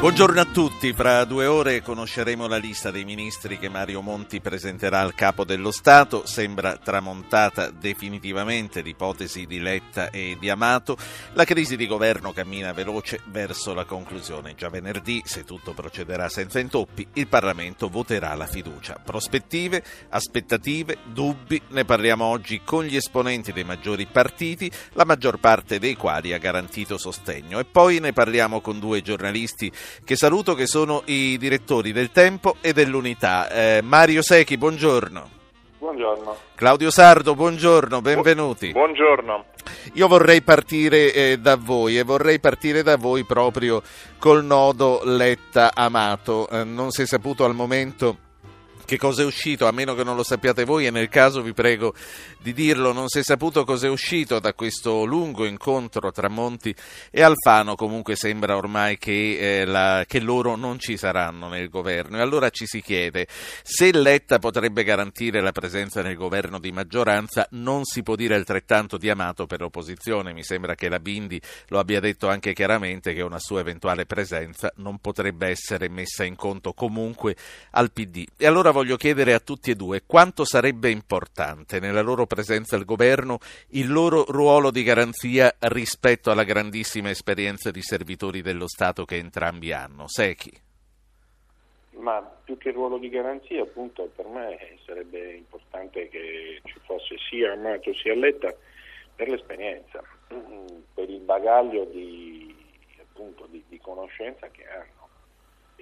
Buongiorno 0.00 0.40
a 0.40 0.46
tutti, 0.46 0.94
fra 0.94 1.26
due 1.26 1.44
ore 1.44 1.82
conosceremo 1.82 2.46
la 2.46 2.56
lista 2.56 2.90
dei 2.90 3.04
ministri 3.04 3.58
che 3.58 3.68
Mario 3.68 4.00
Monti 4.00 4.40
presenterà 4.40 5.00
al 5.00 5.14
capo 5.14 5.44
dello 5.44 5.70
Stato, 5.70 6.24
sembra 6.24 6.78
tramontata 6.78 7.68
definitivamente 7.68 8.80
l'ipotesi 8.80 9.44
di 9.44 9.60
Letta 9.60 10.08
e 10.08 10.38
di 10.40 10.48
Amato, 10.48 10.96
la 11.34 11.44
crisi 11.44 11.76
di 11.76 11.86
governo 11.86 12.32
cammina 12.32 12.72
veloce 12.72 13.20
verso 13.26 13.74
la 13.74 13.84
conclusione, 13.84 14.54
già 14.54 14.70
venerdì, 14.70 15.20
se 15.26 15.44
tutto 15.44 15.74
procederà 15.74 16.30
senza 16.30 16.60
intoppi, 16.60 17.06
il 17.12 17.28
Parlamento 17.28 17.90
voterà 17.90 18.32
la 18.32 18.46
fiducia. 18.46 18.98
Prospettive, 19.04 19.84
aspettative, 20.08 20.96
dubbi, 21.12 21.60
ne 21.68 21.84
parliamo 21.84 22.24
oggi 22.24 22.62
con 22.64 22.84
gli 22.84 22.96
esponenti 22.96 23.52
dei 23.52 23.64
maggiori 23.64 24.06
partiti, 24.06 24.72
la 24.94 25.04
maggior 25.04 25.38
parte 25.38 25.78
dei 25.78 25.94
quali 25.94 26.32
ha 26.32 26.38
garantito 26.38 26.96
sostegno. 26.96 27.58
E 27.58 27.66
poi 27.66 28.00
ne 28.00 28.14
parliamo 28.14 28.62
con 28.62 28.78
due 28.78 29.02
giornalisti 29.02 29.70
che 30.04 30.16
saluto, 30.16 30.54
che 30.54 30.66
sono 30.66 31.02
i 31.06 31.36
direttori 31.38 31.92
del 31.92 32.10
Tempo 32.10 32.56
e 32.60 32.72
dell'Unità. 32.72 33.50
Eh, 33.50 33.80
Mario 33.82 34.22
Secchi, 34.22 34.56
buongiorno. 34.56 35.38
Buongiorno. 35.78 36.36
Claudio 36.54 36.90
Sardo, 36.90 37.34
buongiorno, 37.34 38.02
benvenuti. 38.02 38.72
Buongiorno. 38.72 39.46
Io 39.94 40.08
vorrei 40.08 40.42
partire 40.42 41.12
eh, 41.12 41.38
da 41.38 41.56
voi 41.56 41.98
e 41.98 42.02
vorrei 42.02 42.38
partire 42.38 42.82
da 42.82 42.96
voi 42.96 43.24
proprio 43.24 43.82
col 44.18 44.44
nodo 44.44 45.00
Letta-Amato. 45.02 46.48
Eh, 46.48 46.64
non 46.64 46.90
si 46.90 47.02
è 47.02 47.06
saputo 47.06 47.44
al 47.44 47.54
momento 47.54 48.28
che 48.90 48.98
cosa 48.98 49.22
è 49.22 49.24
uscito, 49.24 49.68
a 49.68 49.70
meno 49.70 49.94
che 49.94 50.02
non 50.02 50.16
lo 50.16 50.24
sappiate 50.24 50.64
voi 50.64 50.84
e 50.84 50.90
nel 50.90 51.08
caso 51.08 51.42
vi 51.42 51.52
prego 51.52 51.94
di 52.40 52.52
dirlo, 52.52 52.92
non 52.92 53.06
si 53.06 53.20
è 53.20 53.22
saputo 53.22 53.62
cosa 53.62 53.86
è 53.86 53.88
uscito 53.88 54.40
da 54.40 54.52
questo 54.52 55.04
lungo 55.04 55.44
incontro 55.44 56.10
tra 56.10 56.28
Monti 56.28 56.74
e 57.08 57.22
Alfano, 57.22 57.76
comunque 57.76 58.16
sembra 58.16 58.56
ormai 58.56 58.98
che, 58.98 59.60
eh, 59.60 59.64
la, 59.64 60.04
che 60.08 60.18
loro 60.18 60.56
non 60.56 60.80
ci 60.80 60.96
saranno 60.96 61.46
nel 61.46 61.68
governo 61.68 62.16
e 62.16 62.20
allora 62.20 62.50
ci 62.50 62.66
si 62.66 62.82
chiede 62.82 63.28
se 63.62 63.92
Letta 63.92 64.40
potrebbe 64.40 64.82
garantire 64.82 65.40
la 65.40 65.52
presenza 65.52 66.02
nel 66.02 66.16
governo 66.16 66.58
di 66.58 66.72
maggioranza, 66.72 67.46
non 67.50 67.84
si 67.84 68.02
può 68.02 68.16
dire 68.16 68.34
altrettanto 68.34 68.96
di 68.96 69.08
Amato 69.08 69.46
per 69.46 69.60
l'opposizione, 69.60 70.32
mi 70.32 70.42
sembra 70.42 70.74
che 70.74 70.88
la 70.88 70.98
Bindi 70.98 71.40
lo 71.68 71.78
abbia 71.78 72.00
detto 72.00 72.28
anche 72.28 72.54
chiaramente 72.54 73.14
che 73.14 73.22
una 73.22 73.38
sua 73.38 73.60
eventuale 73.60 74.04
presenza 74.04 74.72
non 74.78 74.98
potrebbe 74.98 75.46
essere 75.46 75.88
messa 75.88 76.24
in 76.24 76.34
conto 76.34 76.72
comunque 76.72 77.36
al 77.70 77.92
PD. 77.92 78.26
E 78.36 78.46
allora 78.48 78.72
voglio 78.80 78.96
chiedere 78.96 79.34
a 79.34 79.40
tutti 79.40 79.70
e 79.70 79.74
due 79.74 80.04
quanto 80.06 80.46
sarebbe 80.46 80.88
importante 80.88 81.80
nella 81.80 82.00
loro 82.00 82.24
presenza 82.24 82.76
al 82.76 82.86
governo 82.86 83.38
il 83.72 83.92
loro 83.92 84.24
ruolo 84.24 84.70
di 84.70 84.82
garanzia 84.82 85.54
rispetto 85.58 86.30
alla 86.30 86.44
grandissima 86.44 87.10
esperienza 87.10 87.70
di 87.70 87.82
servitori 87.82 88.40
dello 88.40 88.66
Stato 88.66 89.04
che 89.04 89.16
entrambi 89.16 89.70
hanno. 89.72 90.08
Secchi. 90.08 90.50
Ma 91.90 92.22
più 92.22 92.56
che 92.56 92.70
ruolo 92.70 92.96
di 92.96 93.10
garanzia, 93.10 93.60
appunto, 93.60 94.10
per 94.16 94.24
me 94.24 94.78
sarebbe 94.86 95.34
importante 95.34 96.08
che 96.08 96.62
ci 96.64 96.80
fosse 96.86 97.16
sia 97.28 97.52
Amato 97.52 97.92
sia 97.92 98.14
Letta 98.14 98.48
per 99.14 99.28
l'esperienza, 99.28 100.02
per 100.94 101.10
il 101.10 101.20
bagaglio 101.20 101.84
di, 101.84 102.56
appunto, 102.98 103.46
di, 103.50 103.62
di 103.68 103.78
conoscenza 103.78 104.48
che 104.48 104.66
hanno. 104.66 104.99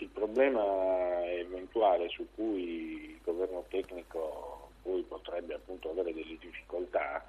Il 0.01 0.09
problema 0.09 1.25
eventuale 1.27 2.09
su 2.09 2.27
cui 2.35 3.11
il 3.11 3.19
governo 3.23 3.65
tecnico 3.69 4.71
poi 4.83 5.03
potrebbe 5.03 5.55
appunto 5.55 5.91
avere 5.91 6.15
delle 6.15 6.37
difficoltà 6.39 7.25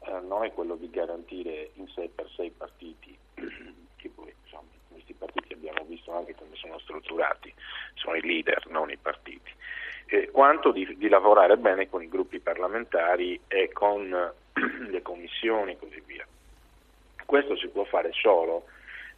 eh, 0.00 0.20
non 0.20 0.44
è 0.44 0.52
quello 0.52 0.76
di 0.76 0.88
garantire 0.88 1.70
in 1.74 1.88
sé 1.88 2.10
per 2.14 2.28
sé 2.34 2.44
i 2.44 2.50
partiti, 2.50 3.16
che 3.96 4.08
poi 4.14 4.32
insomma 4.44 4.68
questi 4.88 5.14
partiti 5.14 5.52
abbiamo 5.52 5.84
visto 5.84 6.12
anche 6.12 6.34
come 6.34 6.54
sono 6.54 6.78
strutturati, 6.78 7.52
sono 7.94 8.16
i 8.16 8.22
leader, 8.22 8.66
non 8.68 8.90
i 8.90 8.96
partiti, 8.96 9.50
eh, 10.06 10.30
quanto 10.30 10.72
di, 10.72 10.96
di 10.96 11.08
lavorare 11.08 11.56
bene 11.56 11.88
con 11.88 12.02
i 12.02 12.08
gruppi 12.08 12.40
parlamentari 12.40 13.40
e 13.46 13.70
con 13.72 14.08
le 14.88 15.02
commissioni 15.02 15.72
e 15.72 15.78
così 15.78 16.02
via. 16.06 16.26
Questo 17.24 17.56
si 17.56 17.68
può 17.68 17.84
fare 17.84 18.12
solo 18.12 18.66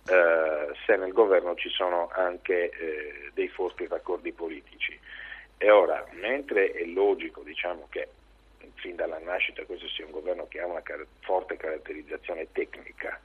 eh, 0.09 0.75
se 0.87 0.97
nel 0.97 1.13
governo 1.13 1.55
ci 1.55 1.69
sono 1.69 2.09
anche 2.13 2.71
eh, 2.71 3.31
dei 3.35 3.49
forti 3.49 3.87
raccordi 3.87 4.33
politici. 4.33 4.99
E 5.57 5.71
ora, 5.71 6.05
mentre 6.13 6.71
è 6.73 6.85
logico 6.85 7.43
diciamo, 7.43 7.87
che 7.91 8.09
fin 8.75 8.97
dalla 8.97 9.19
nascita 9.19 9.65
questo 9.65 9.89
sia 9.89 10.05
un 10.05 10.13
governo 10.13 10.47
che 10.49 10.61
ha 10.61 10.67
una 10.67 10.83
car- 10.83 11.07
forte 11.21 11.57
caratterizzazione 11.57 12.49
tecnica, 12.53 13.21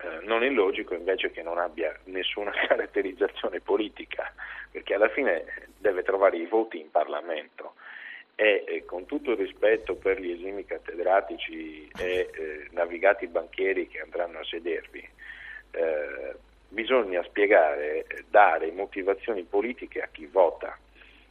eh, 0.00 0.24
non 0.24 0.42
è 0.42 0.48
logico 0.48 0.94
invece 0.94 1.30
che 1.30 1.42
non 1.42 1.58
abbia 1.58 1.96
nessuna 2.04 2.50
caratterizzazione 2.66 3.60
politica, 3.60 4.32
perché 4.70 4.94
alla 4.94 5.08
fine 5.08 5.44
deve 5.78 6.02
trovare 6.02 6.36
i 6.36 6.46
voti 6.46 6.80
in 6.80 6.90
Parlamento 6.90 7.74
e 8.34 8.64
eh, 8.66 8.84
con 8.84 9.06
tutto 9.06 9.32
il 9.32 9.36
rispetto 9.36 9.94
per 9.94 10.20
gli 10.20 10.32
esimi 10.32 10.64
cattedratici 10.64 11.88
e 11.96 12.30
eh, 12.32 12.68
navigati 12.72 13.26
banchieri 13.28 13.86
che 13.86 14.00
andranno 14.00 14.40
a 14.40 14.44
sedervi, 14.44 15.08
eh, 15.74 16.36
bisogna 16.68 17.22
spiegare, 17.24 18.06
dare 18.28 18.70
motivazioni 18.72 19.42
politiche 19.42 20.00
a 20.00 20.08
chi 20.10 20.26
vota, 20.26 20.76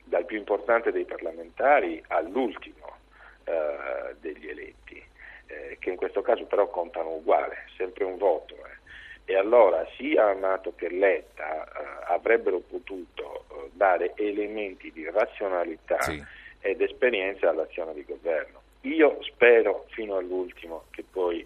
dal 0.03 0.25
più 0.25 0.37
importante 0.37 0.91
dei 0.91 1.05
parlamentari 1.05 2.03
all'ultimo 2.07 2.97
eh, 3.45 4.15
degli 4.19 4.47
eletti, 4.47 5.03
eh, 5.47 5.77
che 5.79 5.89
in 5.89 5.95
questo 5.95 6.21
caso 6.21 6.45
però 6.45 6.67
contano 6.69 7.15
uguale, 7.15 7.65
sempre 7.77 8.03
un 8.03 8.17
voto. 8.17 8.55
Eh. 8.55 8.81
E 9.25 9.37
allora 9.37 9.85
sia 9.95 10.29
Amato 10.29 10.73
che 10.75 10.89
Letta 10.89 11.65
eh, 11.65 12.13
avrebbero 12.13 12.59
potuto 12.59 13.45
dare 13.71 14.13
elementi 14.15 14.91
di 14.91 15.09
razionalità 15.09 16.01
sì. 16.01 16.21
ed 16.59 16.81
esperienza 16.81 17.49
all'azione 17.49 17.93
di 17.93 18.03
governo. 18.05 18.61
Io 18.81 19.21
spero 19.23 19.85
fino 19.89 20.17
all'ultimo 20.17 20.85
che 20.91 21.05
poi 21.09 21.45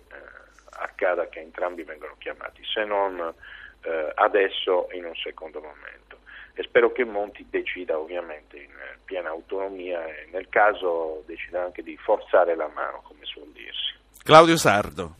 accada 0.77 1.27
che 1.29 1.39
entrambi 1.39 1.83
vengano 1.83 2.15
chiamati, 2.17 2.63
se 2.63 2.83
non 2.85 3.33
eh, 3.81 4.11
adesso 4.15 4.87
in 4.91 5.05
un 5.05 5.15
secondo 5.15 5.61
momento. 5.61 6.19
E 6.53 6.63
spero 6.63 6.91
che 6.91 7.05
Monti 7.05 7.45
decida 7.49 7.99
ovviamente 7.99 8.57
in 8.57 8.71
piena 9.05 9.29
autonomia 9.29 10.05
e 10.07 10.27
nel 10.31 10.49
caso 10.49 11.23
decida 11.27 11.63
anche 11.63 11.83
di 11.83 11.95
forzare 11.97 12.55
la 12.55 12.67
mano, 12.67 13.01
come 13.03 13.23
suol 13.25 13.49
dirsi. 13.49 13.93
Claudio 14.23 14.57
Sardo. 14.57 15.15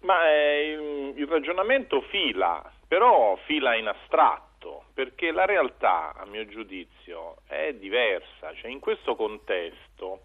Ma 0.00 0.28
eh, 0.28 0.72
il, 0.72 1.18
il 1.18 1.26
ragionamento 1.26 2.02
fila, 2.02 2.70
però 2.86 3.36
fila 3.46 3.74
in 3.74 3.88
astratto, 3.88 4.84
perché 4.92 5.32
la 5.32 5.46
realtà, 5.46 6.12
a 6.14 6.26
mio 6.26 6.46
giudizio, 6.46 7.36
è 7.46 7.72
diversa. 7.72 8.54
Cioè, 8.54 8.70
in 8.70 8.80
questo 8.80 9.16
contesto 9.16 10.20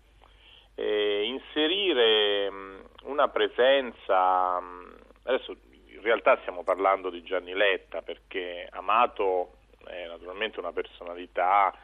eh, 0.79 1.23
inserire 1.25 2.49
mh, 2.49 2.83
una 3.03 3.27
presenza, 3.27 4.59
mh, 4.61 4.97
adesso 5.23 5.57
in 5.85 6.01
realtà 6.01 6.37
stiamo 6.41 6.63
parlando 6.63 7.09
di 7.09 7.21
Gianni 7.21 7.53
Letta 7.53 8.01
perché 8.01 8.65
Amato 8.71 9.55
è 9.85 10.07
naturalmente 10.07 10.59
una 10.59 10.71
personalità, 10.71 11.75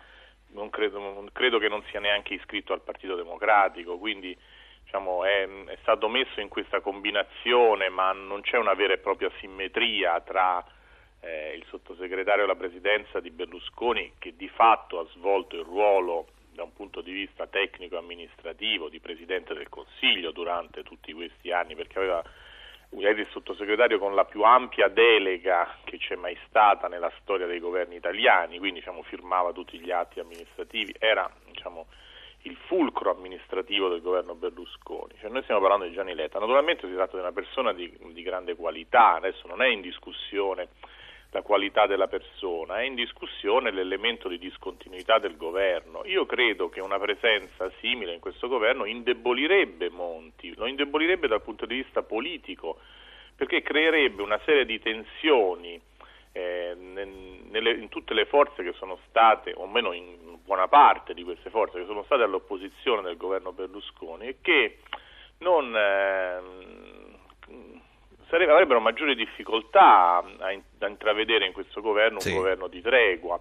non 0.52 0.70
credo, 0.70 1.00
non 1.00 1.30
credo 1.34 1.58
che 1.58 1.68
non 1.68 1.84
sia 1.90 2.00
neanche 2.00 2.36
iscritto 2.36 2.72
al 2.72 2.82
Partito 2.82 3.16
Democratico, 3.16 3.98
quindi 3.98 4.38
diciamo, 4.84 5.26
è, 5.26 5.46
è, 5.66 5.78
stato 5.82 6.08
messo 6.08 6.40
in 6.40 6.48
questa 6.48 6.80
combinazione, 6.80 7.90
ma 7.90 8.14
non 8.14 8.40
c'è 8.42 8.58
una 8.58 8.76
vera 8.76 8.94
e 8.94 9.00
propria 9.00 9.30
simmetria 9.42 10.22
tra 10.22 10.64
eh, 11.20 11.54
il 11.54 11.66
sottosegretario 11.68 12.46
alla 12.46 12.56
presidenza 12.56 13.20
di 13.20 13.32
Berlusconi, 13.32 14.14
che 14.20 14.38
di 14.38 14.48
fatto 14.48 15.00
ha 15.00 15.06
svolto 15.12 15.58
il 15.58 15.66
ruolo 15.66 16.28
da 16.56 16.64
un 16.64 16.74
punto 16.74 17.02
di 17.02 17.12
vista 17.12 17.46
tecnico-amministrativo 17.46 18.90
di 18.90 19.00
Presidente 19.00 19.54
del 19.54 19.70
Consiglio 19.70 20.32
durante 20.32 20.82
tutti 20.84 21.14
questi 21.14 21.52
anni, 21.52 21.76
perché 21.76 22.00
aveva 22.00 22.24
era 22.98 23.20
il 23.20 23.28
sottosegretario 23.32 24.00
con 24.00 24.16
la 24.16 24.24
più 24.24 24.44
ampia 24.44 24.88
delega 24.88 25.80
che 25.84 25.98
c'è 25.98 26.16
mai 26.16 26.38
stata 26.48 26.88
nella 26.88 27.12
storia 27.20 27.46
dei 27.46 27.60
governi 27.60 27.96
italiani, 27.96 28.58
quindi 28.58 28.80
diciamo, 28.80 29.04
firmava 29.04 29.52
tutti 29.52 29.78
gli 29.80 29.92
atti 29.92 30.20
amministrativi, 30.22 30.96
era 30.98 31.30
diciamo, 31.52 31.88
il 32.44 32.56
fulcro 32.68 33.12
amministrativo 33.12 33.90
del 33.90 34.02
governo 34.02 34.36
Berlusconi. 34.36 35.14
noi 35.30 35.44
stiamo 35.44 35.60
parlando 35.60 35.86
di 35.86 35.94
Gianni 35.94 36.14
Letta, 36.14 36.40
naturalmente 36.40 36.88
si 36.88 36.94
tratta 36.94 37.18
di 37.18 37.22
una 37.22 37.34
persona 37.34 37.74
di, 37.74 37.92
di 38.12 38.22
grande 38.22 38.56
qualità, 38.56 39.16
adesso 39.16 39.48
non 39.48 39.62
è 39.62 39.68
in 39.68 39.82
discussione 39.82 40.70
la 41.36 41.42
qualità 41.42 41.86
della 41.86 42.08
persona, 42.08 42.80
è 42.80 42.84
in 42.84 42.96
discussione 42.96 43.70
l'elemento 43.70 44.30
di 44.30 44.38
discontinuità 44.38 45.20
del 45.20 45.36
governo. 45.36 46.04
Io 46.06 46.26
credo 46.26 46.70
che 46.70 46.80
una 46.80 46.98
presenza 46.98 47.70
simile 47.82 48.14
in 48.14 48.22
questo 48.22 48.48
governo 48.48 48.86
indebolirebbe 48.86 49.90
Monti, 49.90 50.56
lo 50.56 50.66
indebolirebbe 50.66 51.28
dal 51.28 51.42
punto 51.42 51.66
di 51.66 51.76
vista 51.76 52.04
politico, 52.04 52.80
perché 53.36 53.62
creerebbe 53.62 54.22
una 54.22 54.40
serie 54.46 54.66
di 54.66 54.80
tensioni 54.80 55.78
eh, 56.32 56.74
nelle, 56.74 57.72
in 57.72 57.90
tutte 57.90 58.14
le 58.14 58.26
forze 58.26 58.64
che 58.64 58.72
sono 58.78 58.98
state, 59.10 59.52
o 59.54 59.64
almeno 59.64 59.92
in 59.92 60.38
buona 60.42 60.70
parte 60.70 61.14
di 61.14 61.24
queste 61.24 61.50
forze 61.50 61.80
che 61.80 61.86
sono 61.86 62.04
state 62.04 62.24
all'opposizione 62.24 63.02
del 63.02 63.18
governo 63.18 63.52
Berlusconi 63.52 64.28
e 64.28 64.38
che 64.42 64.78
non... 65.40 65.76
Eh, 65.76 66.95
sarebbe, 68.28 68.52
avrebbero 68.52 68.80
maggiori 68.80 69.16
difficoltà 69.16 70.18
a, 70.18 70.24
a, 70.40 70.88
intravedere 70.88 71.46
in 71.46 71.54
questo 71.54 71.82
governo 71.82 72.16
un 72.16 72.22
sì. 72.22 72.34
governo 72.34 72.68
di 72.68 72.82
tregua. 72.82 73.40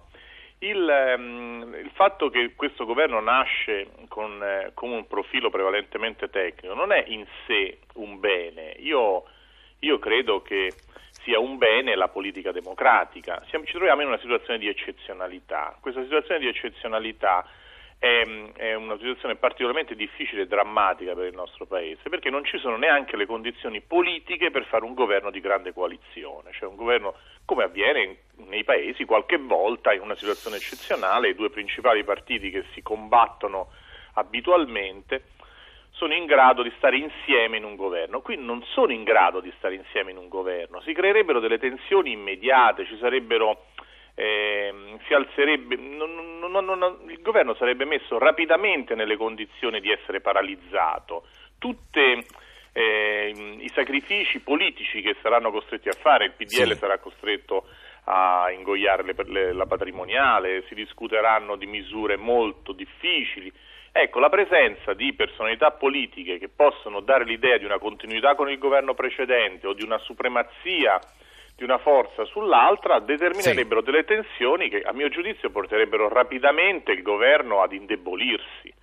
Il, 0.59 1.15
um, 1.17 1.75
il, 1.75 1.91
fatto 1.93 2.29
che 2.29 2.53
questo 2.55 2.85
governo 2.85 3.19
nasce 3.19 3.87
con, 4.07 4.41
eh, 4.41 4.71
con, 4.73 4.89
un 4.91 5.05
profilo 5.05 5.49
prevalentemente 5.49 6.29
tecnico 6.29 6.73
non 6.73 6.91
è 6.91 7.03
in 7.07 7.25
sé 7.45 7.79
un 7.95 8.19
bene. 8.19 8.73
Io, 8.79 9.25
io 9.79 9.99
credo 9.99 10.41
che 10.41 10.71
sia 11.23 11.39
un 11.39 11.57
bene 11.57 11.95
la 11.95 12.07
politica 12.07 12.51
democratica. 12.51 13.43
Siamo, 13.49 13.65
ci 13.65 13.73
troviamo 13.73 14.01
in 14.01 14.07
una 14.07 14.19
situazione 14.19 14.59
di 14.59 14.67
eccezionalità. 14.67 15.77
Questa 15.81 16.03
situazione 16.03 16.39
di 16.39 16.47
eccezionalità 16.47 17.45
è, 18.05 18.27
è, 18.53 18.73
una 18.75 18.97
situazione 18.97 19.35
particolarmente 19.35 19.95
difficile 19.95 20.43
e 20.43 20.47
drammatica 20.47 21.15
per 21.15 21.25
il 21.25 21.33
nostro 21.33 21.65
Paese, 21.65 22.07
perché 22.09 22.29
non 22.29 22.45
ci 22.45 22.59
sono 22.59 22.77
neanche 22.77 23.17
le 23.17 23.25
condizioni 23.25 23.81
politiche 23.81 24.51
per 24.51 24.65
fare 24.65 24.85
un 24.85 24.93
governo 24.93 25.31
di 25.31 25.39
grande 25.39 25.73
coalizione, 25.73 26.51
cioè 26.51 26.69
un 26.69 26.75
governo 26.75 27.15
come 27.45 27.63
avviene 27.63 28.17
nei 28.47 28.63
paesi 28.63 29.05
qualche 29.05 29.37
volta 29.37 29.91
in 29.91 30.01
una 30.01 30.15
situazione 30.15 30.57
eccezionale, 30.57 31.29
i 31.29 31.35
due 31.35 31.49
principali 31.49 32.03
partiti 32.03 32.51
che 32.51 32.65
si 32.73 32.83
combattono 32.83 33.69
abitualmente 34.13 35.23
sono 35.89 36.13
in 36.13 36.25
grado 36.25 36.61
di 36.61 36.71
stare 36.77 36.97
insieme 36.97 37.57
in 37.57 37.63
un 37.63 37.75
governo. 37.75 38.21
Qui 38.21 38.35
non 38.35 38.61
sono 38.65 38.91
in 38.91 39.03
grado 39.03 39.39
di 39.39 39.51
stare 39.57 39.75
insieme 39.75 40.11
in 40.11 40.17
un 40.17 40.27
governo, 40.27 40.79
si 40.81 40.93
creerebbero 40.93 41.39
delle 41.39 41.57
tensioni 41.57 42.11
immediate, 42.11 42.85
ci 42.85 42.97
sarebbero 42.97 43.65
eh, 44.15 44.73
si 45.05 45.13
alzerebbe, 45.13 45.75
non, 45.75 46.39
non, 46.39 46.65
non, 46.65 46.97
il 47.09 47.21
governo 47.21 47.53
sarebbe 47.55 47.85
messo 47.85 48.17
rapidamente 48.17 48.95
nelle 48.95 49.17
condizioni 49.17 49.81
di 49.81 49.91
essere 49.91 50.21
paralizzato. 50.21 51.27
Tutti 51.59 52.25
eh, 52.71 53.33
i 53.59 53.71
sacrifici 53.73 54.39
politici 54.39 55.01
che 55.01 55.15
saranno 55.21 55.51
costretti 55.51 55.89
a 55.89 55.93
fare, 55.93 56.25
il 56.25 56.31
PDL 56.31 56.73
sì. 56.73 56.75
sarà 56.75 56.97
costretto 56.97 57.67
a 58.05 58.51
ingoiare 58.51 59.03
le, 59.03 59.15
le, 59.27 59.53
la 59.53 59.65
patrimoniale, 59.65 60.63
si 60.67 60.75
discuteranno 60.75 61.55
di 61.57 61.65
misure 61.65 62.15
molto 62.15 62.71
difficili. 62.71 63.51
Ecco, 63.91 64.19
la 64.19 64.29
presenza 64.29 64.93
di 64.93 65.13
personalità 65.13 65.71
politiche 65.71 66.37
che 66.37 66.49
possono 66.49 66.99
dare 66.99 67.23
l'idea 67.23 67.57
di 67.57 67.65
una 67.65 67.79
continuità 67.79 68.35
con 68.35 68.49
il 68.49 68.57
governo 68.57 68.93
precedente 68.93 69.67
o 69.67 69.73
di 69.73 69.83
una 69.83 69.97
supremazia 69.99 70.99
di 71.55 71.63
una 71.63 71.77
forza 71.77 72.25
sull'altra 72.25 72.99
determinerebbero 72.99 73.79
sì. 73.79 73.85
delle 73.85 74.03
tensioni 74.03 74.69
che 74.69 74.81
a 74.81 74.91
mio 74.91 75.07
giudizio 75.09 75.49
porterebbero 75.49 76.09
rapidamente 76.09 76.91
il 76.91 77.01
governo 77.01 77.61
ad 77.61 77.71
indebolirsi. 77.71 78.73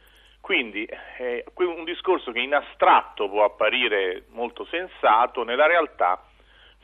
Quindi 0.41 0.85
è 0.85 0.97
eh, 1.23 1.45
un 1.57 1.85
discorso 1.85 2.33
che 2.33 2.41
in 2.41 2.55
astratto 2.55 3.29
può 3.29 3.45
apparire 3.45 4.25
molto 4.31 4.65
sensato, 4.65 5.45
nella 5.45 5.67
realtà 5.67 6.21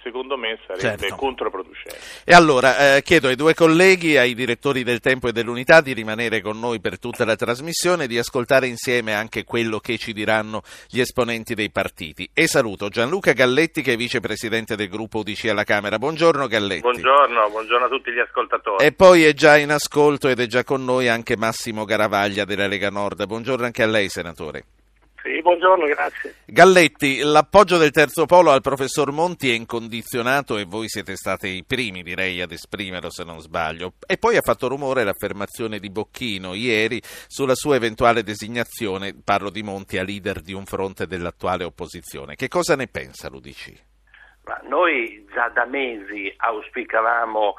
secondo 0.02 0.36
me 0.36 0.58
sarebbe 0.66 0.98
certo. 0.98 1.16
controproducente. 1.16 1.98
E 2.24 2.34
allora 2.34 2.96
eh, 2.96 3.02
chiedo 3.02 3.28
ai 3.28 3.36
due 3.36 3.54
colleghi, 3.54 4.16
ai 4.16 4.34
direttori 4.34 4.82
del 4.82 5.00
Tempo 5.00 5.28
e 5.28 5.32
dell'Unità 5.32 5.80
di 5.80 5.92
rimanere 5.92 6.40
con 6.40 6.58
noi 6.58 6.80
per 6.80 6.98
tutta 6.98 7.24
la 7.24 7.36
trasmissione 7.36 8.04
e 8.04 8.06
di 8.06 8.18
ascoltare 8.18 8.66
insieme 8.66 9.14
anche 9.14 9.44
quello 9.44 9.78
che 9.78 9.98
ci 9.98 10.12
diranno 10.12 10.62
gli 10.88 11.00
esponenti 11.00 11.54
dei 11.54 11.70
partiti. 11.70 12.28
E 12.32 12.46
saluto 12.46 12.88
Gianluca 12.88 13.32
Galletti 13.32 13.82
che 13.82 13.94
è 13.94 13.96
vicepresidente 13.96 14.76
del 14.76 14.88
gruppo 14.88 15.18
UDC 15.18 15.46
alla 15.46 15.64
Camera. 15.64 15.98
Buongiorno 15.98 16.46
Galletti. 16.46 16.80
Buongiorno, 16.80 17.50
buongiorno 17.50 17.86
a 17.86 17.88
tutti 17.88 18.12
gli 18.12 18.20
ascoltatori. 18.20 18.84
E 18.84 18.92
poi 18.92 19.24
è 19.24 19.32
già 19.32 19.56
in 19.56 19.70
ascolto 19.70 20.28
ed 20.28 20.40
è 20.40 20.46
già 20.46 20.64
con 20.64 20.84
noi 20.84 21.08
anche 21.08 21.36
Massimo 21.36 21.84
Garavaglia 21.84 22.44
della 22.44 22.66
Lega 22.66 22.90
Nord. 22.90 23.26
Buongiorno 23.26 23.64
anche 23.64 23.82
a 23.82 23.86
lei 23.86 24.08
senatore. 24.08 24.64
Sì, 25.22 25.42
buongiorno, 25.42 25.84
grazie. 25.86 26.36
Galletti, 26.46 27.18
l'appoggio 27.20 27.76
del 27.76 27.90
terzo 27.90 28.24
polo 28.24 28.50
al 28.50 28.60
professor 28.60 29.10
Monti 29.10 29.50
è 29.50 29.54
incondizionato 29.54 30.56
e 30.58 30.64
voi 30.64 30.88
siete 30.88 31.16
stati 31.16 31.48
i 31.48 31.64
primi, 31.64 32.02
direi, 32.02 32.40
ad 32.40 32.52
esprimerlo 32.52 33.10
se 33.10 33.24
non 33.24 33.40
sbaglio. 33.40 33.94
E 34.06 34.16
poi 34.16 34.36
ha 34.36 34.42
fatto 34.42 34.68
rumore 34.68 35.04
l'affermazione 35.04 35.80
di 35.80 35.90
Bocchino 35.90 36.54
ieri 36.54 37.00
sulla 37.02 37.54
sua 37.54 37.74
eventuale 37.76 38.22
designazione, 38.22 39.14
parlo 39.24 39.50
di 39.50 39.62
Monti, 39.62 39.98
a 39.98 40.04
leader 40.04 40.40
di 40.40 40.52
un 40.52 40.64
fronte 40.64 41.06
dell'attuale 41.06 41.64
opposizione. 41.64 42.36
Che 42.36 42.48
cosa 42.48 42.76
ne 42.76 42.86
pensa 42.86 43.28
l'UDC? 43.28 43.72
Ma 44.44 44.60
noi 44.68 45.26
già 45.32 45.48
da 45.48 45.66
mesi 45.66 46.32
auspicavamo 46.34 47.54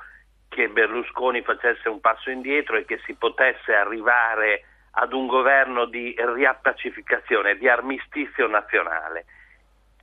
che 0.48 0.68
Berlusconi 0.70 1.44
facesse 1.44 1.88
un 1.88 2.00
passo 2.00 2.32
indietro 2.32 2.78
e 2.78 2.86
che 2.86 3.00
si 3.06 3.14
potesse 3.14 3.74
arrivare 3.74 4.64
ad 4.92 5.14
un 5.14 5.28
governo 5.28 5.86
di 5.86 6.16
riappacificazione, 6.18 7.58
di 7.58 7.68
armistizio 7.68 8.48
nazionale. 8.48 9.26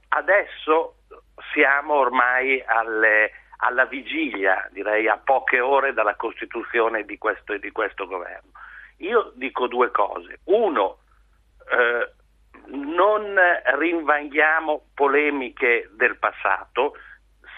Adesso 0.08 0.96
siamo 1.52 1.94
ormai 1.94 2.62
alle, 2.64 3.32
alla 3.58 3.84
vigilia, 3.86 4.68
direi 4.72 5.08
a 5.08 5.18
poche 5.22 5.60
ore 5.60 5.92
dalla 5.92 6.14
costituzione 6.14 7.04
di 7.04 7.18
questo, 7.18 7.56
di 7.56 7.72
questo 7.72 8.06
governo. 8.06 8.50
Io 8.98 9.32
dico 9.34 9.66
due 9.66 9.90
cose. 9.90 10.40
Uno, 10.44 10.98
eh, 11.70 12.10
non 12.68 13.36
rinvanghiamo 13.78 14.86
polemiche 14.94 15.90
del 15.92 16.16
passato. 16.16 16.96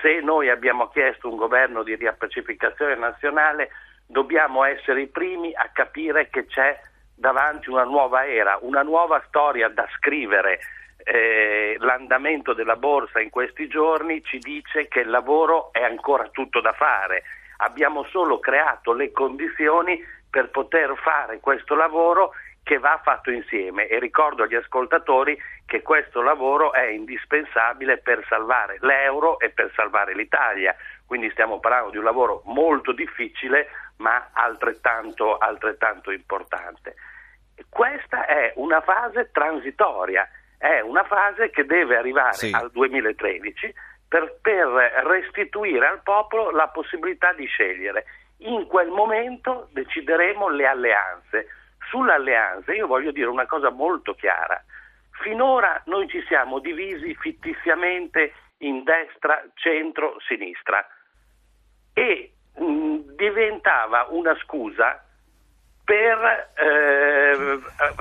Se 0.00 0.20
noi 0.20 0.48
abbiamo 0.48 0.88
chiesto 0.88 1.28
un 1.28 1.36
governo 1.36 1.82
di 1.82 1.94
riappacificazione 1.94 2.96
nazionale, 2.96 3.70
dobbiamo 4.06 4.64
essere 4.64 5.02
i 5.02 5.08
primi 5.08 5.54
a 5.54 5.70
capire 5.72 6.28
che 6.30 6.46
c'è 6.46 6.80
davanti 7.18 7.68
una 7.68 7.84
nuova 7.84 8.26
era, 8.26 8.58
una 8.62 8.82
nuova 8.82 9.22
storia 9.26 9.68
da 9.68 9.86
scrivere. 9.96 10.60
Eh, 11.04 11.76
l'andamento 11.80 12.52
della 12.52 12.76
borsa 12.76 13.20
in 13.20 13.30
questi 13.30 13.66
giorni 13.66 14.22
ci 14.25 14.38
dice 14.38 14.88
che 14.88 15.00
il 15.00 15.10
lavoro 15.10 15.72
è 15.72 15.82
ancora 15.82 16.28
tutto 16.30 16.60
da 16.60 16.72
fare. 16.72 17.25
Abbiamo 17.58 18.04
solo 18.04 18.38
creato 18.38 18.92
le 18.92 19.10
condizioni 19.10 20.00
per 20.30 20.50
poter 20.50 20.94
fare 20.96 21.40
questo 21.40 21.75
lavoro 21.75 22.32
che 22.62 22.78
va 22.78 23.00
fatto 23.02 23.30
insieme 23.30 23.87
e 23.87 23.98
ricordo 23.98 24.42
agli 24.42 24.54
ascoltatori 24.54 25.37
che 25.64 25.80
questo 25.80 26.20
lavoro 26.20 26.72
è 26.75 26.87
indispensabile 26.87 27.96
per 27.96 28.25
salvare 28.28 28.76
l'euro 28.80 29.40
e 29.40 29.48
per 29.48 29.72
salvare 29.75 30.14
l'Italia. 30.14 30.76
Quindi 31.06 31.30
stiamo 31.30 31.60
parlando 31.60 31.90
di 31.90 31.96
un 31.96 32.04
lavoro 32.04 32.42
molto 32.44 32.92
difficile 32.92 33.68
ma 33.99 34.31
altrettanto, 34.33 35.37
altrettanto 35.38 36.11
importante. 36.11 36.95
Questa 37.69 38.26
è 38.26 38.52
una 38.57 38.81
fase 38.81 39.31
transitoria, 39.31 40.28
è 40.57 40.81
una 40.81 41.05
fase 41.05 41.50
che 41.50 41.64
deve 41.64 41.97
arrivare 41.97 42.35
sì. 42.35 42.50
al 42.52 42.71
2013 42.71 43.75
per, 44.09 44.38
per 44.40 44.67
restituire 45.07 45.87
al 45.87 46.02
popolo 46.02 46.50
la 46.50 46.69
possibilità 46.69 47.33
di 47.33 47.47
scegliere. 47.47 48.05
In 48.38 48.67
quel 48.67 48.88
momento 48.88 49.69
decideremo 49.73 50.49
le 50.49 50.67
alleanze. 50.67 51.49
Sulle 51.90 52.12
alleanze 52.12 52.75
io 52.75 52.87
voglio 52.87 53.11
dire 53.11 53.28
una 53.28 53.47
cosa 53.47 53.71
molto 53.71 54.14
chiara. 54.14 54.62
Finora 55.23 55.83
noi 55.87 56.09
ci 56.09 56.23
siamo 56.28 56.61
divisi 56.61 57.14
fittiziamente 57.17 58.33
in 58.59 58.85
destra, 58.85 59.45
centro, 59.55 60.17
sinistra 60.21 60.87
e 61.93 62.33
mh, 62.58 63.14
diventava 63.16 64.06
una 64.10 64.36
scusa 64.42 65.02
per 65.84 66.50
eh, 66.54 67.58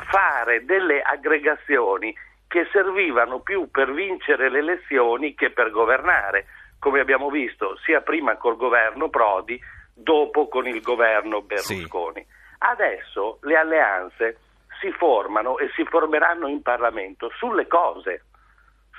fare 0.10 0.66
delle 0.66 1.02
aggregazioni 1.02 2.14
che 2.48 2.68
servivano 2.72 3.40
più 3.40 3.70
per 3.72 3.94
vincere 3.94 4.50
le 4.50 4.60
elezioni 4.60 5.36
che 5.36 5.52
per 5.52 5.72
governare, 5.72 6.46
come 6.80 7.00
abbiamo 7.00 7.30
visto 7.30 7.78
sia 7.84 8.02
prima 8.02 8.36
col 8.38 8.58
governo 8.58 9.10
Prodi, 9.10 9.60
dopo 9.94 10.48
con 10.48 10.68
il 10.68 10.82
governo 10.82 11.42
Berlusconi. 11.42 12.22
Sì. 12.22 12.36
Adesso 12.60 13.40
le 13.42 13.56
alleanze 13.56 14.38
si 14.80 14.92
formano 14.92 15.58
e 15.58 15.70
si 15.76 15.84
formeranno 15.86 16.48
in 16.48 16.62
Parlamento 16.62 17.30
sulle 17.38 17.68
cose, 17.68 18.24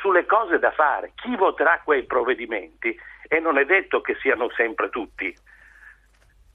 sulle 0.01 0.27
cose 0.27 0.59
da 0.59 0.71
fare. 0.71 1.13
Chi 1.15 1.35
voterà 1.37 1.81
quei 1.85 2.05
provvedimenti? 2.05 2.99
E 3.29 3.41
non 3.41 3.59
è 3.59 3.65
detto 3.65 4.01
che 4.01 4.17
siano 4.21 4.51
sempre 4.51 4.89
tutti 4.91 5.35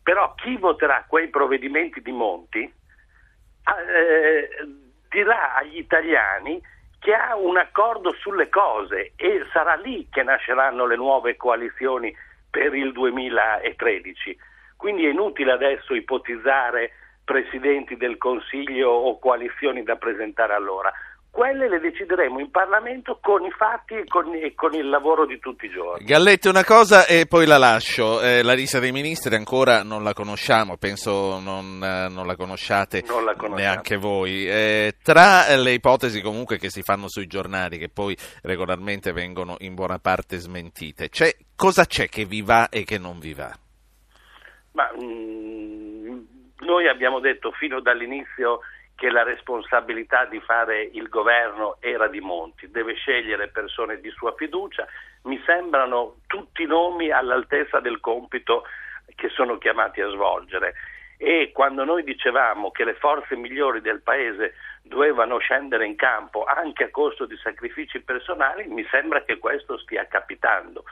però 0.04 0.34
chi 0.36 0.58
voterà 0.58 1.06
quei 1.08 1.30
provvedimenti 1.30 2.02
di 2.02 2.12
Monti 2.12 2.62
eh, 2.62 4.50
dirà 5.10 5.56
agli 5.56 5.78
italiani 5.78 6.62
che 7.00 7.14
ha 7.14 7.36
un 7.36 7.58
accordo 7.58 8.14
sulle 8.14 8.50
cose 8.50 9.14
e 9.16 9.46
sarà 9.54 9.76
lì 9.76 10.08
che 10.12 10.24
nasceranno 10.24 10.86
le 10.86 10.98
nuove 10.98 11.38
coalizioni 11.38 12.14
per 12.50 12.76
il 12.76 12.92
2013. 12.92 14.38
Quindi 14.76 15.06
è 15.06 15.10
inutile 15.10 15.54
adesso 15.54 15.94
ipotizzare 15.94 16.92
presidenti 17.24 17.96
del 17.96 18.18
Consiglio 18.18 18.90
o 18.90 19.18
coalizioni 19.20 19.84
da 19.84 19.96
presentare 19.96 20.54
allora 20.54 20.92
quelle 21.34 21.68
le 21.68 21.80
decideremo 21.80 22.40
in 22.40 22.52
Parlamento 22.52 23.18
con 23.20 23.44
i 23.44 23.50
fatti 23.50 23.96
e 23.96 24.04
con, 24.06 24.36
e 24.36 24.54
con, 24.54 24.76
il 24.76 24.88
lavoro 24.88 25.26
di 25.26 25.40
tutti 25.40 25.66
i 25.66 25.70
giorni. 25.72 26.06
Galletti 26.06 26.48
una 26.48 26.64
cosa 26.64 27.08
e 27.08 27.26
poi 27.26 27.48
la 27.48 27.58
lascio. 27.58 28.22
Eh, 28.22 28.44
la 28.44 28.54
lista 28.54 28.78
dei 28.78 28.92
ministri 28.92 29.34
ancora 29.34 29.82
non 29.82 30.04
la 30.04 30.14
conosciamo, 30.14 30.78
penso 30.78 31.40
non, 31.40 31.84
eh, 31.84 32.08
non 32.08 32.28
la 32.28 32.36
conosciate 32.36 33.04
non 33.08 33.26
la 33.26 33.34
neanche 33.48 33.98
voi. 33.98 34.48
Eh, 34.48 34.98
tra 35.02 35.56
le 35.56 35.72
ipotesi 35.72 36.22
comunque 36.22 36.60
che 36.60 36.70
si 36.70 36.84
fanno 36.84 37.10
sui 37.10 37.26
giornali, 37.26 37.80
che 37.80 37.90
poi 37.90 38.16
regolarmente 38.44 39.12
vengono 39.12 39.56
in 39.62 39.74
buona 39.74 39.98
parte 39.98 40.38
smentite, 40.38 41.10
c'è, 41.10 41.36
cosa 41.56 41.86
c'è 41.86 42.10
che 42.10 42.26
vi 42.26 42.44
va 42.44 42.70
e 42.70 42.84
che 42.84 43.00
non 43.00 43.18
vi 43.18 43.34
va? 43.34 43.52
Ma, 44.74 44.88
mh, 44.96 45.04
mm, 45.04 46.20
noi 46.60 46.88
abbiamo 46.88 47.20
detto 47.20 47.52
fino 47.54 47.82
dall'inizio 47.82 48.60
che 49.04 49.10
la 49.10 49.24
responsabilità 49.24 50.24
di 50.24 50.40
fare 50.40 50.82
il 50.82 51.10
governo 51.10 51.76
era 51.82 52.08
di 52.08 52.22
Monti, 52.22 52.72
deve 52.72 52.94
scegliere 52.94 53.50
persone 53.50 54.00
di 54.00 54.10
sua 54.12 54.34
fiducia, 54.34 54.88
mi 55.24 55.44
sembrano 55.46 56.20
tutti 56.26 56.64
nomi 56.66 57.12
all'altezza 57.12 57.82
del 57.82 58.00
compito 58.00 58.64
che 59.16 59.28
sono 59.28 59.58
chiamati 59.58 60.00
a 60.00 60.08
svolgere. 60.08 60.76
E 61.18 61.52
quando 61.52 61.84
noi 61.84 62.06
dicevamo 62.06 62.72
che 62.72 62.86
le 62.86 62.94
forze 62.94 63.36
migliori 63.36 63.82
del 63.82 64.02
Paese 64.02 64.54
dovevano 64.84 65.38
scendere 65.40 65.86
in 65.86 65.98
campo 65.98 66.46
anche 66.46 66.86
a 66.86 66.90
costo 66.90 67.26
di 67.26 67.36
sacrifici 67.36 68.00
personali, 68.00 68.68
mi 68.68 68.88
sembra 68.90 69.22
che 69.26 69.38
questo 69.38 69.78
stia 69.80 70.08
capitando. 70.08 70.86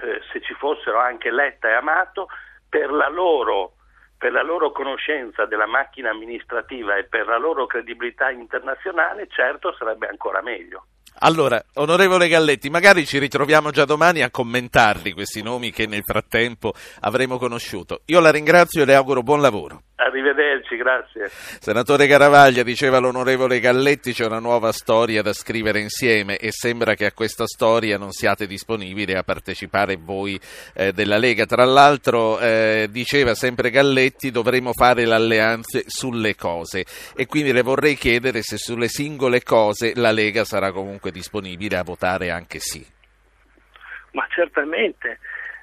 Eh, 0.00 0.20
se 0.30 0.40
ci 0.42 0.54
fossero 0.54 1.00
anche 1.00 1.32
Letta 1.32 1.68
e 1.68 1.72
Amato, 1.72 2.28
per 2.68 2.92
la 2.92 3.08
loro 3.08 3.72
per 4.18 4.32
la 4.32 4.42
loro 4.42 4.72
conoscenza 4.72 5.46
della 5.46 5.66
macchina 5.66 6.10
amministrativa 6.10 6.96
e 6.96 7.04
per 7.04 7.26
la 7.28 7.38
loro 7.38 7.66
credibilità 7.66 8.30
internazionale, 8.30 9.28
certo 9.28 9.72
sarebbe 9.72 10.08
ancora 10.08 10.42
meglio. 10.42 10.86
Allora, 11.20 11.62
onorevole 11.74 12.28
Galletti, 12.28 12.70
magari 12.70 13.04
ci 13.04 13.18
ritroviamo 13.18 13.70
già 13.70 13.84
domani 13.84 14.22
a 14.22 14.30
commentarli 14.30 15.12
questi 15.12 15.42
nomi 15.42 15.72
che 15.72 15.86
nel 15.86 16.02
frattempo 16.04 16.74
avremo 17.00 17.38
conosciuto. 17.38 18.02
Io 18.06 18.20
la 18.20 18.30
ringrazio 18.30 18.82
e 18.82 18.84
le 18.84 18.94
auguro 18.94 19.22
buon 19.22 19.40
lavoro. 19.40 19.82
Arrivederci, 19.96 20.76
grazie. 20.76 21.28
Senatore 21.28 22.06
Caravaglia, 22.06 22.62
diceva 22.62 22.98
l'onorevole 22.98 23.58
Galletti, 23.58 24.12
c'è 24.12 24.26
una 24.26 24.38
nuova 24.38 24.70
storia 24.70 25.22
da 25.22 25.32
scrivere 25.32 25.80
insieme 25.80 26.36
e 26.36 26.52
sembra 26.52 26.94
che 26.94 27.06
a 27.06 27.12
questa 27.12 27.46
storia 27.46 27.98
non 27.98 28.12
siate 28.12 28.46
disponibili 28.46 29.14
a 29.14 29.24
partecipare 29.24 29.96
voi 29.96 30.38
eh, 30.74 30.92
della 30.92 31.18
Lega. 31.18 31.46
Tra 31.46 31.64
l'altro, 31.64 32.38
eh, 32.38 32.86
diceva 32.90 33.34
sempre 33.34 33.70
Galletti, 33.70 34.30
dovremo 34.30 34.72
fare 34.72 35.04
le 35.04 35.14
alleanze 35.14 35.82
sulle 35.88 36.36
cose 36.36 36.84
e 37.16 37.26
quindi 37.26 37.50
le 37.50 37.62
vorrei 37.62 37.96
chiedere 37.96 38.42
se 38.42 38.56
sulle 38.56 38.86
singole 38.86 39.42
cose 39.42 39.94
la 39.96 40.12
Lega 40.12 40.44
sarà 40.44 40.70
comunque 40.70 40.97
disponibile 41.06 41.76
a 41.76 41.84
votare 41.84 42.30
anche 42.30 42.58
sì. 42.58 42.84
Ma 44.12 44.26
certamente. 44.30 45.18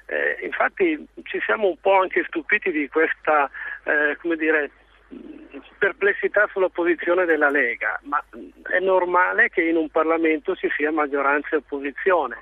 Eh, 0.06 0.44
infatti 0.44 1.04
ci 1.24 1.40
siamo 1.44 1.68
un 1.68 1.76
po' 1.80 1.98
anche 2.00 2.24
stupiti 2.28 2.70
di 2.70 2.88
questa, 2.88 3.50
eh, 3.84 4.16
come 4.20 4.36
dire, 4.36 4.70
perplessità 5.78 6.48
sulla 6.52 6.68
posizione 6.68 7.24
della 7.24 7.50
Lega, 7.50 7.98
ma 8.04 8.22
è 8.70 8.78
normale 8.78 9.48
che 9.50 9.62
in 9.62 9.76
un 9.76 9.88
Parlamento 9.88 10.54
ci 10.54 10.68
sia 10.76 10.90
maggioranza 10.90 11.48
e 11.52 11.56
opposizione. 11.56 12.36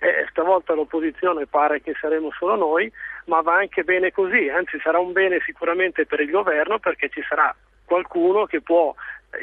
Eh, 0.00 0.26
stavolta 0.30 0.74
l'opposizione 0.74 1.46
pare 1.46 1.80
che 1.80 1.94
saremo 2.00 2.30
solo 2.38 2.54
noi, 2.54 2.92
ma 3.24 3.40
va 3.40 3.56
anche 3.56 3.82
bene 3.82 4.12
così, 4.12 4.48
anzi 4.48 4.78
sarà 4.80 4.98
un 4.98 5.12
bene 5.12 5.40
sicuramente 5.44 6.06
per 6.06 6.20
il 6.20 6.30
governo 6.30 6.78
perché 6.78 7.08
ci 7.08 7.22
sarà 7.28 7.54
qualcuno 7.84 8.46
che 8.46 8.60
può 8.60 8.94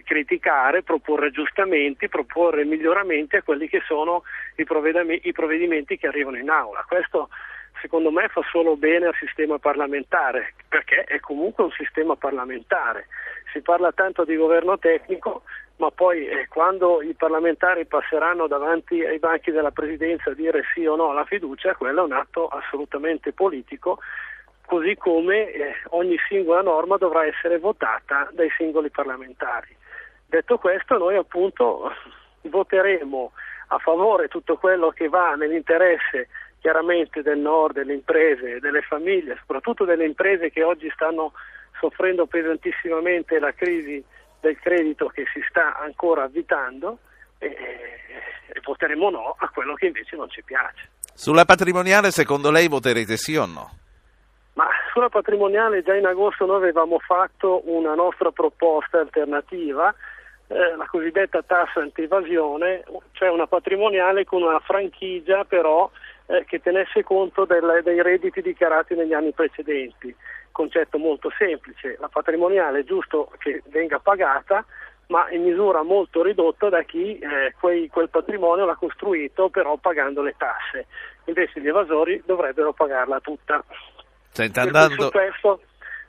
criticare, 0.04 0.84
proporre 0.84 1.27
aggiustamenti, 1.27 2.10
proporre 2.10 2.65
miglioramenti 2.65 3.36
a 3.36 3.44
quelli 3.44 3.68
che 3.68 3.82
sono 3.86 4.24
i 4.56 4.63
provvedimenti 4.63 5.98
che 5.98 6.08
arrivano 6.08 6.38
in 6.38 6.50
aula. 6.50 6.84
Questo 6.88 7.30
secondo 7.82 8.10
me 8.10 8.27
fa 8.30 8.42
solo 8.50 8.75
bene 8.75 9.08
al 9.08 9.15
sistema 9.20 9.60
parlamentare, 9.60 10.54
perché 10.68 11.04
è 11.04 11.20
comunque 11.20 11.63
un 11.63 11.72
sistema 11.72 12.15
parlamentare. 12.15 13.08
Si 13.54 13.62
parla 13.62 13.92
tanto 13.92 14.25
di 14.25 14.36
governo 14.36 14.80
tecnico, 14.80 15.44
ma 15.77 15.92
poi 15.92 16.27
eh, 16.27 16.48
quando 16.48 17.01
i 17.01 17.13
parlamentari 17.13 17.86
passeranno 17.86 18.48
davanti 18.48 19.04
ai 19.04 19.20
banchi 19.20 19.51
della 19.51 19.72
Presidenza 19.72 20.32
a 20.32 20.34
dire 20.34 20.63
sì 20.74 20.86
o 20.86 20.96
no 20.96 21.12
alla 21.12 21.25
fiducia, 21.25 21.75
quello 21.75 22.01
è 22.01 22.06
un 22.06 22.13
atto 22.13 22.48
assolutamente 22.48 23.34
politico 23.34 24.00
così 24.65 24.95
come 24.95 25.51
eh, 25.51 25.75
ogni 25.89 26.17
singola 26.27 26.62
norma 26.62 26.98
dovrà 26.98 27.25
essere 27.25 27.60
votata 27.60 28.29
dai 28.31 28.50
singoli 28.57 28.89
parlamentari. 28.89 29.75
Detto 30.25 30.57
questo, 30.57 30.98
noi 30.98 31.15
appunto 31.15 31.91
voteremo 32.41 33.31
a 33.67 33.77
favore 33.77 34.27
tutto 34.27 34.57
quello 34.57 34.89
che 34.89 35.07
va 35.07 35.36
nell'interesse 35.36 36.27
chiaramente 36.60 37.22
del 37.22 37.38
nord, 37.38 37.75
delle 37.75 37.93
imprese, 37.93 38.60
delle 38.60 38.81
famiglie, 38.81 39.38
soprattutto 39.39 39.86
delle 39.86 40.05
imprese 40.05 40.50
che 40.50 40.63
oggi 40.63 40.89
stanno 40.93 41.34
soffrendo 41.79 42.25
pesantissimamente 42.25 43.39
la 43.39 43.53
crisi 43.53 44.03
del 44.39 44.57
credito 44.60 45.07
che 45.07 45.25
si 45.31 45.41
sta 45.48 45.77
ancora 45.77 46.24
avvitando 46.24 47.00
e, 47.38 47.48
e 47.48 48.60
voteremo 48.63 49.10
no 49.10 49.36
a 49.38 49.50
quello 49.50 49.75
che 49.75 49.88
invece 49.88 50.15
non 50.15 50.29
ci 50.29 50.43
piace. 50.43 50.89
Sulla 51.13 51.45
patrimoniale 51.45 52.12
secondo 52.12 52.51
lei 52.51 52.67
voterete 52.67 53.15
sì 53.15 53.36
o 53.36 53.45
no? 53.45 53.85
Sulla 54.95 55.09
patrimoniale 55.09 55.83
già 55.83 55.93
in 55.93 56.05
agosto 56.05 56.45
noi 56.45 56.55
avevamo 56.55 56.99
fatto 56.99 57.63
una 57.65 57.95
nostra 57.95 58.31
proposta 58.31 58.97
alternativa, 58.97 59.93
eh, 60.47 60.75
la 60.77 60.85
cosiddetta 60.85 61.41
tassa 61.41 61.81
anti-evasione, 61.81 62.85
cioè 63.11 63.29
una 63.29 63.45
patrimoniale 63.45 64.23
con 64.23 64.41
una 64.41 64.59
franchigia 64.59 65.43
però 65.43 65.91
eh, 66.27 66.45
che 66.45 66.61
tenesse 66.61 67.03
conto 67.03 67.43
del, 67.43 67.81
dei 67.83 68.01
redditi 68.01 68.41
dichiarati 68.41 68.95
negli 68.95 69.11
anni 69.11 69.33
precedenti. 69.33 70.15
Concetto 70.53 70.97
molto 70.97 71.29
semplice, 71.37 71.97
la 71.99 72.07
patrimoniale 72.07 72.79
è 72.79 72.83
giusto 72.85 73.29
che 73.39 73.63
venga 73.65 73.99
pagata, 73.99 74.63
ma 75.07 75.29
in 75.31 75.43
misura 75.43 75.83
molto 75.83 76.23
ridotta 76.23 76.69
da 76.69 76.83
chi 76.83 77.19
eh, 77.19 77.53
quei, 77.59 77.89
quel 77.89 78.07
patrimonio 78.07 78.63
l'ha 78.63 78.75
costruito 78.75 79.49
però 79.49 79.75
pagando 79.75 80.21
le 80.21 80.35
tasse. 80.37 80.85
Invece 81.25 81.59
gli 81.59 81.67
evasori 81.67 82.23
dovrebbero 82.25 82.71
pagarla 82.71 83.19
tutta. 83.19 83.61
Senta, 84.36 84.63
andando... 84.63 85.04
su, 85.04 85.10
questo, 85.12 85.62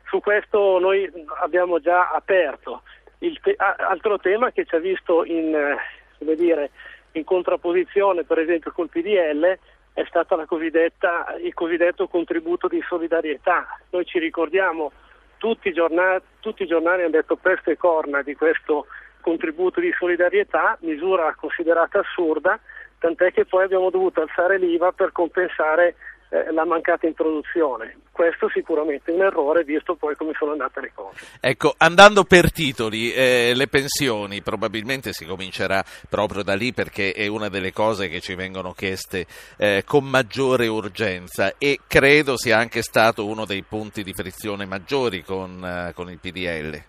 su, 0.09 0.21
questo, 0.21 0.81
noi 0.81 1.09
abbiamo 1.41 1.79
già 1.79 2.11
aperto. 2.11 2.83
Il 3.19 3.39
te- 3.41 3.55
altro 3.57 4.19
tema 4.19 4.51
che 4.51 4.65
ci 4.65 4.75
ha 4.75 4.81
visto 4.81 5.25
in, 5.25 5.55
eh, 5.55 6.35
dire, 6.35 6.71
in 7.13 7.23
contrapposizione 7.23 8.25
per 8.25 8.41
esempio 8.41 8.73
col 8.73 8.89
PDL 8.89 9.57
è 9.93 10.05
stato 10.09 10.35
il 10.35 11.55
cosiddetto 11.55 12.09
contributo 12.09 12.67
di 12.67 12.83
solidarietà. 12.89 13.79
Noi 13.91 14.05
ci 14.05 14.19
ricordiamo, 14.19 14.91
tutti 15.39 15.69
i, 15.69 15.73
giornali, 15.73 16.21
tutti 16.41 16.65
i 16.65 16.67
giornali 16.67 17.03
hanno 17.03 17.11
detto 17.11 17.37
peste 17.37 17.73
e 17.73 17.77
corna 17.77 18.23
di 18.23 18.35
questo 18.35 18.87
contributo 19.21 19.79
di 19.79 19.93
solidarietà, 19.97 20.77
misura 20.81 21.33
considerata 21.39 22.01
assurda, 22.01 22.59
tant'è 22.99 23.33
che 23.33 23.45
poi 23.45 23.65
abbiamo 23.65 23.91
dovuto 23.91 24.21
alzare 24.21 24.59
l'IVA 24.59 24.91
per 24.91 25.13
compensare 25.13 25.95
eh, 26.29 26.53
la 26.53 26.65
mancata 26.65 27.07
introduzione. 27.07 27.99
Questo 28.11 28.49
sicuramente 28.49 29.11
è 29.11 29.15
un 29.15 29.23
errore 29.23 29.63
visto 29.65 29.95
poi 29.95 30.17
come 30.17 30.33
sono 30.39 30.53
andate 30.53 30.81
le 30.81 30.93
cose. 30.95 31.25
Ecco, 31.41 31.75
andando 31.77 32.25
per 32.25 32.51
titoli, 32.51 33.13
eh, 33.13 33.53
le 33.55 33.69
pensioni, 33.69 34.43
probabilmente 34.43 35.13
si 35.13 35.27
comincerà 35.27 35.85
proprio 36.09 36.43
da 36.43 36.55
lì 36.55 36.73
perché 36.73 37.13
è 37.13 37.27
una 37.27 37.49
delle 37.49 37.73
cose 37.73 38.09
che 38.09 38.21
ci 38.21 38.35
vengono 38.35 38.73
chieste 38.73 39.27
eh, 39.59 39.83
con 39.87 40.05
maggiore 40.05 40.67
urgenza 40.67 41.55
e 41.59 41.81
credo 41.87 42.37
sia 42.37 42.59
anche 42.59 42.83
stato 42.83 43.27
uno 43.27 43.45
dei 43.45 43.63
punti 43.63 44.03
di 44.03 44.13
frizione 44.13 44.65
maggiori 44.65 45.23
con, 45.23 45.63
eh, 45.63 45.93
con 45.95 46.11
il 46.11 46.19
PDL. 46.19 46.83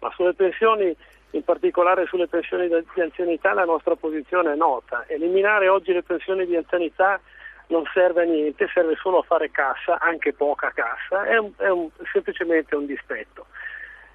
Ma 0.00 0.10
sulle 0.14 0.34
pensioni 0.34 0.94
in 1.34 1.42
particolare 1.42 2.06
sulle 2.06 2.28
pensioni 2.28 2.68
di 2.68 3.00
anzianità 3.00 3.52
la 3.52 3.64
nostra 3.64 3.96
posizione 3.96 4.52
è 4.52 4.56
nota. 4.56 5.04
Eliminare 5.08 5.68
oggi 5.68 5.92
le 5.92 6.02
pensioni 6.02 6.46
di 6.46 6.56
anzianità 6.56 7.20
non 7.68 7.84
serve 7.92 8.22
a 8.22 8.24
niente, 8.24 8.68
serve 8.72 8.94
solo 8.96 9.18
a 9.18 9.22
fare 9.22 9.50
cassa, 9.50 9.98
anche 10.00 10.32
poca 10.32 10.72
cassa, 10.74 11.24
è, 11.24 11.36
un, 11.36 11.52
è 11.56 11.68
un, 11.68 11.88
semplicemente 12.12 12.76
un 12.76 12.86
dispetto. 12.86 13.46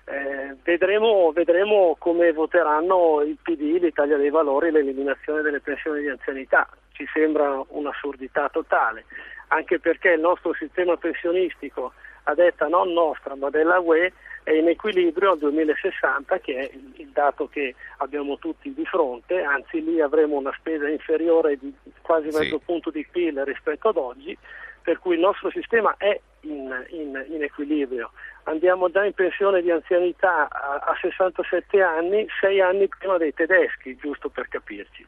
Eh, 0.06 0.56
vedremo, 0.64 1.32
vedremo, 1.32 1.96
come 2.00 2.32
voteranno 2.32 3.22
il 3.22 3.38
PD, 3.42 3.80
l'Italia 3.80 4.18
dei 4.18 4.30
Valori, 4.32 4.72
l'eliminazione 4.72 5.42
delle 5.42 5.60
pensioni 5.60 6.02
di 6.02 6.10
anzianità. 6.10 6.68
Ci 6.94 7.08
sembra 7.14 7.64
un'assurdità 7.68 8.50
totale, 8.50 9.06
anche 9.50 9.80
perché 9.80 10.10
il 10.10 10.20
nostro 10.20 10.54
sistema 10.54 10.98
pensionistico, 10.98 11.94
a 12.24 12.34
detta 12.34 12.68
non 12.68 12.92
nostra 12.92 13.36
ma 13.36 13.50
della 13.50 13.80
UE, 13.80 14.12
è 14.50 14.54
in 14.54 14.68
equilibrio 14.68 15.34
al 15.34 15.38
2060 15.38 16.40
che 16.40 16.56
è 16.58 16.72
il 16.96 17.10
dato 17.10 17.48
che 17.48 17.76
abbiamo 17.98 18.40
tutti 18.40 18.74
di 18.74 18.84
fronte, 18.84 19.44
anzi 19.44 19.84
lì 19.84 20.02
avremo 20.02 20.38
una 20.38 20.52
spesa 20.58 20.90
inferiore 20.90 21.56
di 21.60 21.72
quasi 22.02 22.30
mezzo 22.30 22.58
sì. 22.58 22.64
punto 22.66 22.90
di 22.90 23.06
PIL 23.10 23.44
rispetto 23.46 23.90
ad 23.90 23.98
oggi, 23.98 24.36
per 24.82 24.98
cui 24.98 25.14
il 25.14 25.20
nostro 25.20 25.52
sistema 25.52 25.94
è 25.98 26.20
in, 26.42 26.84
in, 26.90 27.26
in 27.30 27.44
equilibrio. 27.44 28.10
Andiamo 28.46 28.90
già 28.90 29.06
in 29.06 29.14
pensione 29.14 29.62
di 29.62 29.70
anzianità 29.70 30.48
a, 30.50 30.78
a 30.78 30.98
67 31.00 31.80
anni, 31.84 32.26
6 32.40 32.60
anni 32.60 32.88
prima 32.88 33.18
dei 33.18 33.36
tedeschi, 33.36 33.96
giusto 33.98 34.30
per 34.30 34.48
capirci 34.48 35.06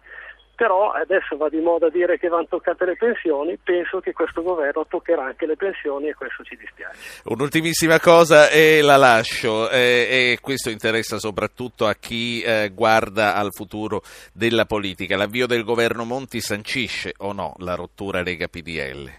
però 0.55 0.91
adesso 0.91 1.37
va 1.37 1.49
di 1.49 1.59
moda 1.59 1.89
dire 1.89 2.17
che 2.17 2.27
vanno 2.27 2.47
toccate 2.47 2.85
le 2.85 2.95
pensioni, 2.95 3.57
penso 3.57 3.99
che 3.99 4.13
questo 4.13 4.41
governo 4.41 4.85
toccherà 4.85 5.25
anche 5.25 5.45
le 5.45 5.55
pensioni 5.55 6.09
e 6.09 6.13
questo 6.13 6.43
ci 6.43 6.55
dispiace. 6.55 7.21
Un'ultimissima 7.25 7.99
cosa 7.99 8.49
e 8.49 8.81
la 8.81 8.97
lascio 8.97 9.69
e 9.69 10.37
questo 10.41 10.69
interessa 10.69 11.17
soprattutto 11.17 11.85
a 11.85 11.93
chi 11.95 12.41
eh, 12.41 12.71
guarda 12.73 13.35
al 13.35 13.51
futuro 13.51 14.01
della 14.33 14.65
politica. 14.65 15.17
L'avvio 15.17 15.47
del 15.47 15.63
governo 15.63 16.05
Monti 16.05 16.39
sancisce 16.39 17.13
o 17.17 17.33
no 17.33 17.53
la 17.57 17.75
rottura 17.75 18.21
Lega-PDL? 18.21 19.09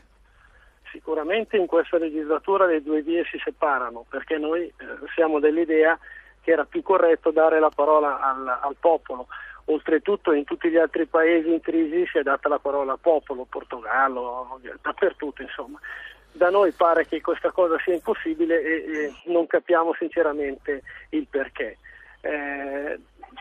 Sicuramente 0.93 1.57
in 1.57 1.67
questa 1.67 1.97
legislatura 1.97 2.67
le 2.67 2.83
due 2.83 3.03
vie 3.03 3.25
si 3.31 3.41
separano 3.43 4.05
perché 4.09 4.37
noi 4.37 4.65
eh, 4.65 4.73
siamo 5.15 5.41
dell'idea 5.41 5.99
che 6.43 6.51
era 6.51 6.65
più 6.65 6.83
corretto 6.83 7.31
dare 7.31 7.61
la 7.61 7.71
parola 7.75 8.21
al, 8.21 8.47
al 8.47 8.77
popolo 8.79 9.27
Oltretutto 9.67 10.33
in 10.33 10.45
tutti 10.45 10.69
gli 10.69 10.77
altri 10.77 11.07
paesi 11.07 11.53
in 11.53 11.61
crisi 11.61 12.07
si 12.07 12.19
è 12.19 12.23
data 12.23 12.49
la 12.49 12.59
parola 12.59 12.97
popolo, 12.97 13.47
Portogallo, 13.49 14.61
dappertutto 14.81 15.43
insomma. 15.43 15.79
Da 16.33 16.51
noi 16.51 16.73
pare 16.73 17.07
che 17.07 17.21
questa 17.21 17.51
cosa 17.51 17.79
sia 17.85 17.95
impossibile 17.95 18.63
e, 18.63 18.75
e 18.75 19.13
non 19.27 19.47
capiamo 19.47 19.95
sinceramente 19.95 20.83
il 21.11 21.27
perché. 21.29 21.79
Eh, 22.23 22.99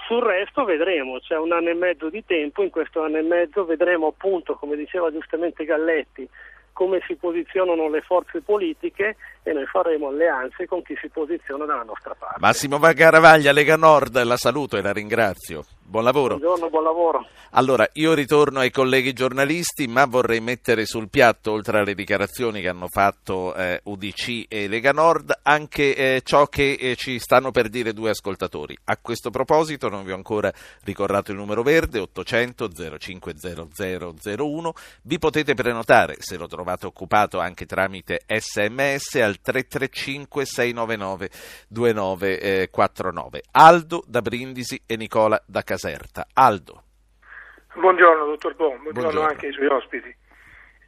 sul 0.07 0.23
resto 0.23 0.63
vedremo, 0.63 1.19
c'è 1.19 1.37
un 1.37 1.51
anno 1.51 1.69
e 1.69 1.73
mezzo 1.73 2.09
di 2.09 2.23
tempo, 2.25 2.63
in 2.63 2.69
questo 2.69 3.01
anno 3.01 3.17
e 3.17 3.21
mezzo 3.21 3.65
vedremo 3.65 4.07
appunto, 4.07 4.55
come 4.55 4.75
diceva 4.75 5.11
giustamente 5.11 5.65
Galletti, 5.65 6.27
come 6.73 7.01
si 7.05 7.15
posizionano 7.15 7.89
le 7.89 8.01
forze 8.01 8.41
politiche 8.41 9.15
e 9.43 9.53
noi 9.53 9.65
faremo 9.65 10.07
alleanze 10.09 10.67
con 10.67 10.81
chi 10.83 10.95
si 11.01 11.09
posiziona 11.09 11.65
dalla 11.65 11.83
nostra 11.83 12.15
parte. 12.17 12.39
Massimo 12.39 12.77
Vagaravaglia, 12.77 13.51
Lega 13.51 13.75
Nord, 13.75 14.21
la 14.23 14.37
saluto 14.37 14.77
e 14.77 14.81
la 14.81 14.91
ringrazio. 14.91 15.65
Buon 15.91 16.05
lavoro. 16.05 16.37
Buongiorno, 16.37 16.69
buon 16.69 16.83
lavoro. 16.83 17.27
Allora, 17.49 17.85
io 17.93 18.13
ritorno 18.13 18.59
ai 18.59 18.71
colleghi 18.71 19.11
giornalisti, 19.11 19.87
ma 19.87 20.05
vorrei 20.05 20.39
mettere 20.39 20.85
sul 20.85 21.09
piatto, 21.09 21.51
oltre 21.51 21.79
alle 21.79 21.93
dichiarazioni 21.93 22.61
che 22.61 22.69
hanno 22.69 22.87
fatto 22.87 23.53
eh, 23.53 23.81
UDC 23.83 24.45
e 24.47 24.69
Lega 24.69 24.93
Nord, 24.93 25.39
anche 25.43 25.93
eh, 25.95 26.21
ciò 26.23 26.47
che 26.47 26.77
eh, 26.79 26.95
ci 26.95 27.19
stanno 27.19 27.51
per 27.51 27.67
dire 27.67 27.91
due 27.91 28.11
ascoltatori. 28.11 28.77
A 28.85 28.97
questo 29.01 29.31
proposito 29.31 29.89
non 29.89 30.05
vi 30.05 30.13
ho 30.13 30.15
ancora 30.15 30.49
ricordato 30.85 31.31
il 31.31 31.37
numero 31.37 31.61
verde, 31.61 31.99
800 31.99 32.69
050001. 32.97 34.73
Vi 35.03 35.19
potete 35.19 35.53
prenotare, 35.55 36.15
se 36.19 36.37
lo 36.37 36.47
trovate 36.47 36.85
occupato, 36.85 37.39
anche 37.39 37.65
tramite 37.65 38.21
sms 38.27 39.17
al 39.31 39.39
335 39.41 40.45
699 40.45 41.29
2949. 41.69 43.41
Aldo 43.51 44.03
da 44.05 44.21
Brindisi 44.21 44.81
e 44.85 44.97
Nicola 44.97 45.41
da 45.45 45.63
Caserta. 45.63 46.27
Aldo. 46.33 46.83
Buongiorno 47.73 48.25
dottor 48.25 48.55
Bon, 48.55 48.67
buongiorno, 48.81 48.91
buongiorno. 48.91 49.27
anche 49.27 49.47
ai 49.47 49.53
suoi 49.53 49.67
ospiti. 49.67 50.13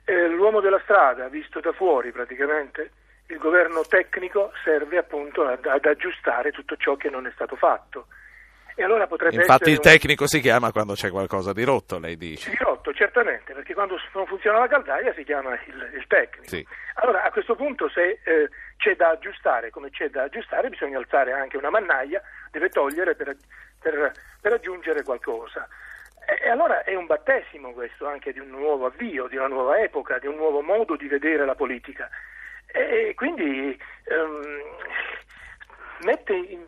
Eh, 0.06 0.28
l'uomo 0.28 0.60
della 0.60 0.82
strada, 0.84 1.30
visto 1.30 1.62
da 1.62 1.72
fuori 1.72 2.12
praticamente, 2.12 2.92
il 3.28 3.38
governo 3.38 3.84
tecnico 3.88 4.52
serve 4.66 4.98
appunto 4.98 5.46
ad, 5.46 5.66
ad 5.66 5.86
aggiustare 5.86 6.52
tutto 6.52 6.76
ciò 6.76 6.96
che 6.98 7.10
non 7.10 7.26
è 7.26 7.32
stato 7.34 7.56
fatto. 7.56 8.08
Infatti 9.42 9.70
il 9.70 9.80
tecnico 9.80 10.24
un... 10.24 10.28
si 10.28 10.40
chiama 10.40 10.72
quando 10.72 10.94
c'è 10.94 11.10
qualcosa 11.10 11.54
di 11.54 11.64
rotto, 11.64 12.00
lei 12.00 12.18
dice. 12.18 12.50
Di 12.50 12.58
rotto, 12.58 12.94
certamente, 12.94 13.54
perché 13.54 13.74
quando 13.74 14.00
non 14.14 14.26
funziona 14.26 14.60
la 14.60 14.68
caldaia 14.68 15.14
si 15.14 15.24
chiama 15.24 15.54
il, 15.66 15.92
il 15.96 16.06
tecnico. 16.08 16.48
Sì. 16.48 16.66
Allora 16.96 17.24
a 17.24 17.32
questo 17.32 17.56
punto 17.56 17.90
se 17.90 18.20
eh, 18.24 18.50
c'è 18.78 18.96
da 18.96 19.10
aggiustare, 19.10 19.70
come 19.70 19.90
c'è 19.90 20.10
da 20.10 20.24
aggiustare, 20.24 20.70
bisogna 20.70 20.98
alzare 20.98 21.32
anche 21.34 21.58
una 21.58 21.70
mannaia, 21.70 22.22
deve 22.52 22.70
togliere 22.70 23.16
per, 23.16 23.36
per, 23.80 24.12
per 24.42 24.54
aggiungere 24.54 25.04
qualcosa. 25.04 25.68
E 26.26 26.50
allora 26.50 26.84
è 26.84 26.96
un 26.96 27.06
battesimo 27.06 27.74
questo 27.74 28.08
anche 28.08 28.32
di 28.32 28.40
un 28.40 28.50
nuovo 28.50 28.86
avvio, 28.86 29.28
di 29.28 29.36
una 29.36 29.48
nuova 29.48 29.80
epoca, 29.80 30.20
di 30.20 30.28
un 30.28 30.36
nuovo 30.36 30.62
modo 30.62 30.96
di 30.96 31.08
vedere 31.08 31.46
la 31.46 31.56
politica. 31.56 32.10
E 32.66 33.14
quindi 33.16 33.78
um, 34.06 34.62
mette 36.04 36.34
in, 36.34 36.66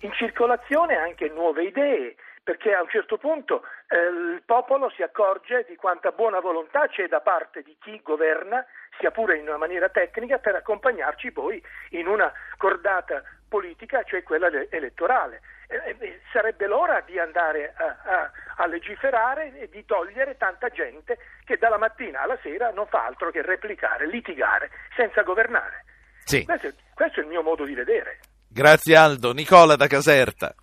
in 0.00 0.12
circolazione 0.12 0.96
anche 0.96 1.28
nuove 1.28 1.64
idee, 1.64 2.16
perché 2.42 2.72
a 2.72 2.82
un 2.82 2.88
certo 2.88 3.18
punto 3.18 3.62
eh, 3.88 3.96
il 3.96 4.42
popolo 4.44 4.88
si 4.90 5.02
accorge 5.02 5.64
di 5.68 5.74
quanta 5.74 6.12
buona 6.12 6.38
volontà 6.38 6.86
c'è 6.86 7.08
da 7.08 7.20
parte 7.20 7.62
di 7.62 7.76
chi 7.80 8.00
governa, 8.02 8.64
sia 8.98 9.10
pure 9.10 9.36
in 9.36 9.48
una 9.48 9.56
maniera 9.56 9.88
tecnica, 9.88 10.38
per 10.38 10.54
accompagnarci 10.54 11.32
poi 11.32 11.62
in 11.90 12.06
una 12.06 12.32
cordata 12.56 13.22
politica, 13.48 14.02
cioè 14.04 14.22
quella 14.22 14.48
elettorale. 14.70 15.40
Eh, 15.68 15.96
eh, 15.98 16.20
sarebbe 16.32 16.68
l'ora 16.68 17.00
di 17.00 17.18
andare 17.18 17.74
a, 17.76 17.96
a, 18.04 18.30
a, 18.58 18.66
legiferare 18.66 19.58
e 19.58 19.68
di 19.68 19.84
togliere 19.84 20.36
tanta 20.36 20.68
gente 20.68 21.18
che 21.44 21.56
dalla 21.56 21.78
mattina 21.78 22.20
alla 22.20 22.38
sera 22.40 22.70
non 22.70 22.86
fa 22.86 23.04
altro 23.04 23.32
che 23.32 23.42
replicare, 23.42 24.06
litigare, 24.06 24.70
senza 24.94 25.22
governare. 25.22 25.84
Sì. 26.24 26.44
Questo, 26.44 26.72
questo 26.94 27.18
è 27.18 27.22
il 27.24 27.28
mio 27.28 27.42
modo 27.42 27.64
di 27.64 27.74
vedere. 27.74 28.20
Grazie 28.48 28.96
Aldo. 28.96 29.32
Nicola 29.32 29.76
da 29.76 29.86
Caserta. 29.86 30.54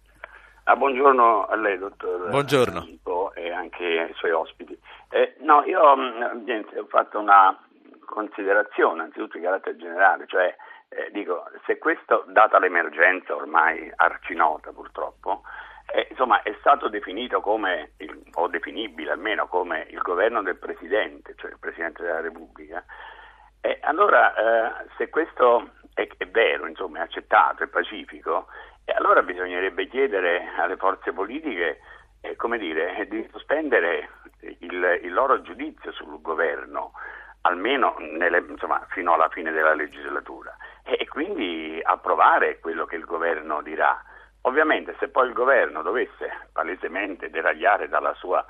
Ah, 0.65 0.75
buongiorno 0.75 1.45
a 1.45 1.55
lei, 1.55 1.77
dottor 1.77 2.29
Buongiorno. 2.29 2.79
Amico, 2.79 3.33
e 3.33 3.51
anche 3.51 3.83
ai 3.83 4.13
suoi 4.13 4.31
ospiti. 4.31 4.77
Eh, 5.09 5.35
no, 5.39 5.63
io 5.65 5.95
mm, 5.95 6.43
niente, 6.45 6.79
ho 6.79 6.85
fatto 6.87 7.19
una 7.19 7.57
considerazione, 8.05 9.03
anzitutto 9.03 9.37
di 9.37 9.43
carattere 9.43 9.75
generale, 9.75 10.25
cioè 10.27 10.55
eh, 10.89 11.09
dico, 11.11 11.43
se 11.65 11.77
questo, 11.79 12.23
data 12.27 12.59
l'emergenza 12.59 13.35
ormai 13.35 13.91
arcinota 13.95 14.71
purtroppo, 14.71 15.41
eh, 15.93 16.07
insomma 16.09 16.41
è 16.43 16.55
stato 16.59 16.87
definito 16.87 17.41
come, 17.41 17.93
il, 17.97 18.23
o 18.33 18.47
definibile 18.47 19.11
almeno 19.11 19.47
come 19.47 19.85
il 19.89 19.99
governo 19.99 20.41
del 20.41 20.57
Presidente, 20.57 21.35
cioè 21.35 21.51
il 21.51 21.59
Presidente 21.59 22.03
della 22.03 22.21
Repubblica, 22.21 22.83
eh, 23.61 23.79
allora 23.81 24.33
eh, 24.35 24.85
se 24.97 25.09
questo 25.09 25.71
è, 25.93 26.07
è 26.17 26.27
vero, 26.27 26.67
insomma, 26.67 26.99
è 26.99 27.01
accettato, 27.01 27.63
è 27.63 27.67
pacifico, 27.67 28.47
e 28.85 28.91
allora 28.93 29.21
bisognerebbe 29.21 29.87
chiedere 29.87 30.49
alle 30.57 30.77
forze 30.77 31.13
politiche 31.13 31.79
eh, 32.21 32.35
come 32.35 32.57
dire, 32.57 33.05
di 33.09 33.27
sospendere 33.31 34.09
il, 34.59 34.99
il, 35.03 35.13
loro 35.13 35.41
giudizio 35.41 35.91
sul 35.91 36.21
governo, 36.21 36.93
almeno 37.41 37.95
nelle, 37.99 38.43
insomma, 38.47 38.85
fino 38.89 39.13
alla 39.13 39.29
fine 39.29 39.51
della 39.51 39.73
legislatura, 39.73 40.55
e, 40.83 40.97
e 40.99 41.07
quindi 41.07 41.79
approvare 41.83 42.59
quello 42.59 42.85
che 42.85 42.95
il 42.95 43.05
governo 43.05 43.61
dirà. 43.61 44.01
Ovviamente 44.45 44.95
se 44.99 45.07
poi 45.09 45.27
il 45.27 45.33
governo 45.33 45.81
dovesse 45.81 46.47
palesemente 46.51 47.29
deragliare 47.29 47.87
dalla 47.87 48.13
sua, 48.15 48.45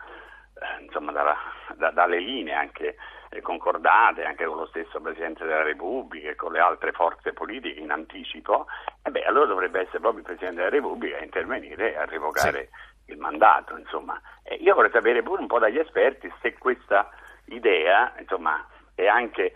eh, 0.54 0.84
insomma, 0.84 1.12
dalla, 1.12 1.38
da, 1.76 1.90
dalle 1.92 2.20
linee 2.20 2.54
anche 2.54 2.96
concordate 3.42 4.24
anche 4.24 4.46
con 4.46 4.58
lo 4.58 4.66
stesso 4.68 5.00
Presidente 5.02 5.46
della 5.46 5.64
Repubblica 5.64 6.30
e 6.30 6.36
con 6.36 6.52
le 6.52 6.60
altre 6.60 6.92
forze 6.92 7.34
politiche 7.34 7.80
in 7.80 7.92
anticipo, 7.92 8.68
e 9.02 9.10
beh, 9.10 9.24
allora 9.24 9.48
dovrebbe 9.48 9.82
essere 9.82 10.00
proprio 10.00 10.20
il 10.20 10.26
Presidente 10.26 10.58
della 10.58 10.70
Repubblica 10.70 11.18
a 11.18 11.24
intervenire 11.24 11.94
e 11.94 11.98
a 11.98 12.06
revocare 12.06 12.70
sì. 13.06 13.12
il 13.12 13.18
mandato. 13.18 13.78
Insomma. 13.78 14.20
E 14.44 14.56
io 14.56 14.76
vorrei 14.76 14.92
sapere 14.92 15.24
pure 15.24 15.42
un 15.42 15.48
po' 15.48 15.60
dagli 15.60 15.80
esperti 15.80 16.32
se 16.42 16.58
questa 16.58 17.10
idea 17.46 18.14
insomma, 18.20 18.66
anche, 18.96 19.54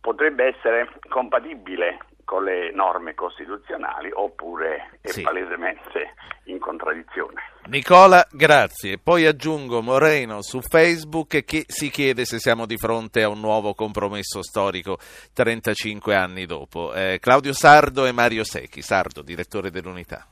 potrebbe 0.00 0.46
essere 0.46 0.88
compatibile 1.08 1.98
con 2.32 2.44
le 2.44 2.72
norme 2.72 3.14
costituzionali 3.14 4.08
oppure 4.10 4.96
è 5.02 5.08
sì. 5.08 5.20
palesemente 5.20 6.14
in 6.44 6.58
contraddizione. 6.58 7.42
Nicola, 7.66 8.26
grazie. 8.30 8.96
Poi 8.96 9.26
aggiungo 9.26 9.82
Moreno 9.82 10.40
su 10.40 10.62
Facebook 10.62 11.44
che 11.44 11.64
si 11.66 11.90
chiede 11.90 12.24
se 12.24 12.38
siamo 12.38 12.64
di 12.64 12.78
fronte 12.78 13.22
a 13.22 13.28
un 13.28 13.40
nuovo 13.40 13.74
compromesso 13.74 14.42
storico 14.42 14.96
35 15.34 16.14
anni 16.14 16.46
dopo. 16.46 16.94
Eh, 16.94 17.18
Claudio 17.20 17.52
Sardo 17.52 18.06
e 18.06 18.12
Mario 18.12 18.44
Secchi. 18.44 18.80
Sardo, 18.80 19.20
direttore 19.20 19.70
dell'Unità. 19.70 20.31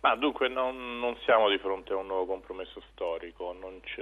Ma 0.00 0.14
dunque 0.14 0.48
non, 0.48 1.00
non, 1.00 1.16
siamo 1.24 1.48
di 1.48 1.58
fronte 1.58 1.92
a 1.92 1.96
un 1.96 2.06
nuovo 2.06 2.26
compromesso 2.26 2.80
storico, 2.92 3.54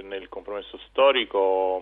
nel 0.03 0.29
compromesso 0.29 0.77
storico 0.89 1.81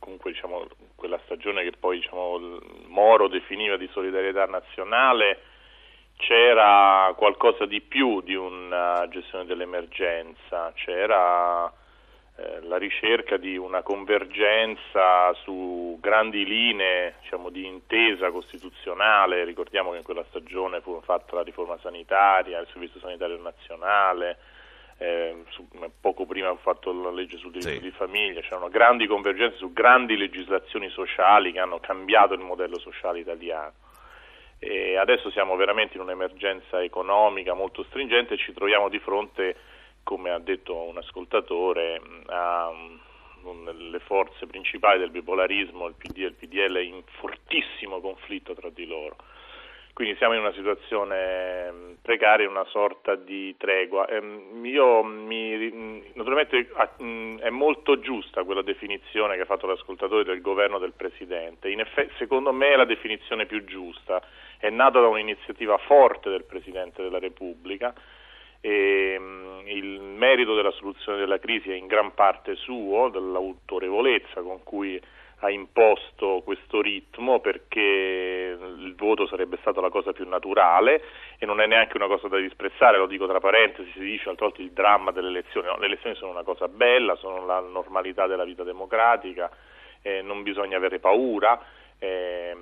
comunque 0.00 0.32
diciamo, 0.32 0.66
quella 0.96 1.20
stagione 1.24 1.62
che 1.62 1.72
poi 1.78 1.98
diciamo, 2.00 2.58
Moro 2.86 3.28
definiva 3.28 3.76
di 3.76 3.88
solidarietà 3.92 4.46
nazionale 4.46 5.40
c'era 6.16 7.14
qualcosa 7.16 7.64
di 7.64 7.80
più 7.80 8.20
di 8.22 8.34
una 8.34 9.06
gestione 9.08 9.44
dell'emergenza, 9.44 10.72
c'era 10.74 11.72
eh, 12.40 12.60
la 12.68 12.76
ricerca 12.76 13.36
di 13.36 13.56
una 13.56 13.82
convergenza 13.82 15.34
su 15.42 15.98
grandi 16.00 16.44
linee 16.44 17.16
diciamo, 17.20 17.50
di 17.50 17.66
intesa 17.66 18.30
costituzionale, 18.30 19.42
ricordiamo 19.42 19.90
che 19.90 19.96
in 19.96 20.04
quella 20.04 20.24
stagione 20.28 20.80
fu 20.80 21.00
fatta 21.02 21.34
la 21.34 21.42
riforma 21.42 21.76
sanitaria, 21.82 22.60
il 22.60 22.68
servizio 22.70 23.00
sanitario 23.00 23.40
nazionale, 23.42 24.38
eh, 24.98 25.42
su, 25.48 25.66
poco 26.00 26.26
prima 26.26 26.50
fu 26.50 26.58
fatto 26.62 26.92
la 26.92 27.10
legge 27.10 27.38
sul 27.38 27.50
diritto 27.50 27.72
sì. 27.72 27.80
di 27.80 27.90
famiglia, 27.90 28.40
c'erano 28.40 28.68
grandi 28.68 29.08
convergenze 29.08 29.56
su 29.56 29.72
grandi 29.72 30.16
legislazioni 30.16 30.88
sociali 30.90 31.50
che 31.50 31.58
hanno 31.58 31.80
cambiato 31.80 32.34
il 32.34 32.40
modello 32.40 32.78
sociale 32.78 33.18
italiano. 33.18 33.72
E 34.60 34.96
adesso 34.96 35.28
siamo 35.30 35.56
veramente 35.56 35.96
in 35.96 36.02
un'emergenza 36.02 36.84
economica 36.84 37.52
molto 37.54 37.82
stringente 37.82 38.34
e 38.34 38.38
ci 38.38 38.52
troviamo 38.52 38.88
di 38.88 39.00
fronte 39.00 39.56
come 40.08 40.30
ha 40.30 40.38
detto 40.38 40.74
un 40.74 40.96
ascoltatore, 40.96 42.00
a 42.28 42.72
le 43.90 43.98
forze 44.00 44.46
principali 44.46 44.98
del 44.98 45.10
bipolarismo, 45.10 45.86
il 45.86 45.96
PD 45.98 46.18
e 46.20 46.24
il 46.24 46.32
PDL, 46.32 46.76
in 46.78 47.02
fortissimo 47.20 48.00
conflitto 48.00 48.54
tra 48.54 48.70
di 48.70 48.86
loro. 48.86 49.16
Quindi 49.92 50.16
siamo 50.16 50.32
in 50.32 50.40
una 50.40 50.52
situazione 50.52 51.96
precaria, 52.00 52.48
una 52.48 52.64
sorta 52.70 53.16
di 53.16 53.54
tregua. 53.58 54.08
Ehm, 54.08 54.64
io 54.64 55.02
mi, 55.02 56.02
naturalmente 56.14 56.70
è 57.40 57.50
molto 57.50 57.98
giusta 57.98 58.44
quella 58.44 58.62
definizione 58.62 59.36
che 59.36 59.42
ha 59.42 59.44
fatto 59.46 59.66
l'ascoltatore 59.66 60.24
del 60.24 60.40
governo 60.40 60.78
del 60.78 60.94
Presidente. 60.94 61.68
In 61.68 61.80
effetti, 61.80 62.14
secondo 62.16 62.50
me 62.52 62.68
è 62.70 62.76
la 62.76 62.86
definizione 62.86 63.44
più 63.44 63.62
giusta. 63.64 64.22
È 64.56 64.70
nata 64.70 65.00
da 65.00 65.08
un'iniziativa 65.08 65.76
forte 65.76 66.30
del 66.30 66.44
Presidente 66.44 67.02
della 67.02 67.18
Repubblica 67.18 67.92
e, 68.60 69.16
um, 69.18 69.62
il 69.66 70.00
merito 70.00 70.54
della 70.54 70.70
soluzione 70.72 71.18
della 71.18 71.38
crisi 71.38 71.70
è 71.70 71.74
in 71.74 71.86
gran 71.86 72.14
parte 72.14 72.54
suo, 72.56 73.08
dell'autorevolezza 73.08 74.40
con 74.42 74.62
cui 74.62 75.00
ha 75.40 75.50
imposto 75.50 76.42
questo 76.44 76.80
ritmo 76.80 77.38
perché 77.38 77.78
il 77.78 78.94
voto 78.96 79.26
sarebbe 79.28 79.56
stata 79.60 79.80
la 79.80 79.90
cosa 79.90 80.12
più 80.12 80.26
naturale 80.26 81.02
e 81.38 81.46
non 81.46 81.60
è 81.60 81.66
neanche 81.66 81.96
una 81.96 82.08
cosa 82.08 82.26
da 82.26 82.38
disprezzare, 82.38 82.98
lo 82.98 83.06
dico 83.06 83.28
tra 83.28 83.38
parentesi, 83.38 83.90
si 83.92 84.00
dice 84.00 84.28
altre 84.28 84.46
volte 84.46 84.62
il 84.62 84.72
dramma 84.72 85.12
delle 85.12 85.28
elezioni, 85.28 85.68
no, 85.68 85.76
le 85.78 85.86
elezioni 85.86 86.16
sono 86.16 86.32
una 86.32 86.42
cosa 86.42 86.66
bella, 86.66 87.14
sono 87.16 87.46
la 87.46 87.60
normalità 87.60 88.26
della 88.26 88.44
vita 88.44 88.64
democratica, 88.64 89.48
eh, 90.02 90.22
non 90.22 90.42
bisogna 90.42 90.76
avere 90.76 90.98
paura. 90.98 91.60
Eh, 91.98 92.56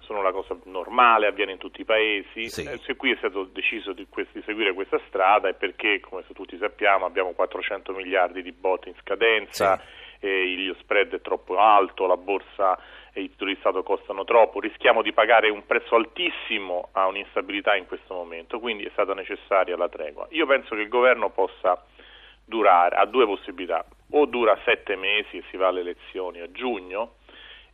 sono 0.00 0.22
la 0.22 0.32
cosa 0.32 0.56
normale, 0.64 1.28
avviene 1.28 1.52
in 1.52 1.58
tutti 1.58 1.82
i 1.82 1.84
paesi. 1.84 2.48
Sì. 2.48 2.64
Eh, 2.64 2.78
se 2.78 2.96
qui 2.96 3.12
è 3.12 3.16
stato 3.18 3.44
deciso 3.44 3.92
di, 3.92 4.06
di, 4.32 4.42
seguire 4.44 4.74
questa 4.74 5.00
strada 5.06 5.48
è 5.48 5.54
perché, 5.54 6.00
come 6.00 6.24
tutti 6.32 6.58
sappiamo, 6.58 7.06
abbiamo 7.06 7.30
400 7.32 7.92
miliardi 7.92 8.42
di 8.42 8.50
bot 8.50 8.86
in 8.86 8.94
scadenza, 9.00 9.80
sì. 10.18 10.26
il 10.26 10.76
spread 10.80 11.14
è 11.14 11.20
troppo 11.20 11.58
alto, 11.58 12.06
la 12.06 12.16
borsa 12.16 12.76
e 13.12 13.22
i 13.22 13.30
titoli 13.30 13.54
di 13.54 13.60
Stato 13.60 13.82
costano 13.84 14.24
troppo, 14.24 14.58
rischiamo 14.58 15.02
di 15.02 15.12
pagare 15.12 15.48
un 15.48 15.64
prezzo 15.64 15.94
altissimo 15.94 16.88
a 16.92 17.06
un'instabilità 17.06 17.76
in 17.76 17.86
questo 17.86 18.14
momento, 18.14 18.58
quindi 18.58 18.84
è 18.84 18.90
stata 18.92 19.14
necessaria 19.14 19.76
la 19.76 19.88
tregua. 19.88 20.26
Io 20.30 20.46
penso 20.46 20.74
che 20.74 20.82
il 20.82 20.88
governo 20.88 21.30
possa 21.30 21.84
durare, 22.44 22.96
ha 22.96 23.06
due 23.06 23.26
possibilità, 23.26 23.84
o 24.10 24.26
dura 24.26 24.58
sette 24.64 24.96
mesi 24.96 25.36
e 25.36 25.44
si 25.50 25.56
va 25.56 25.68
alle 25.68 25.80
elezioni 25.80 26.40
a 26.40 26.50
giugno, 26.50 27.14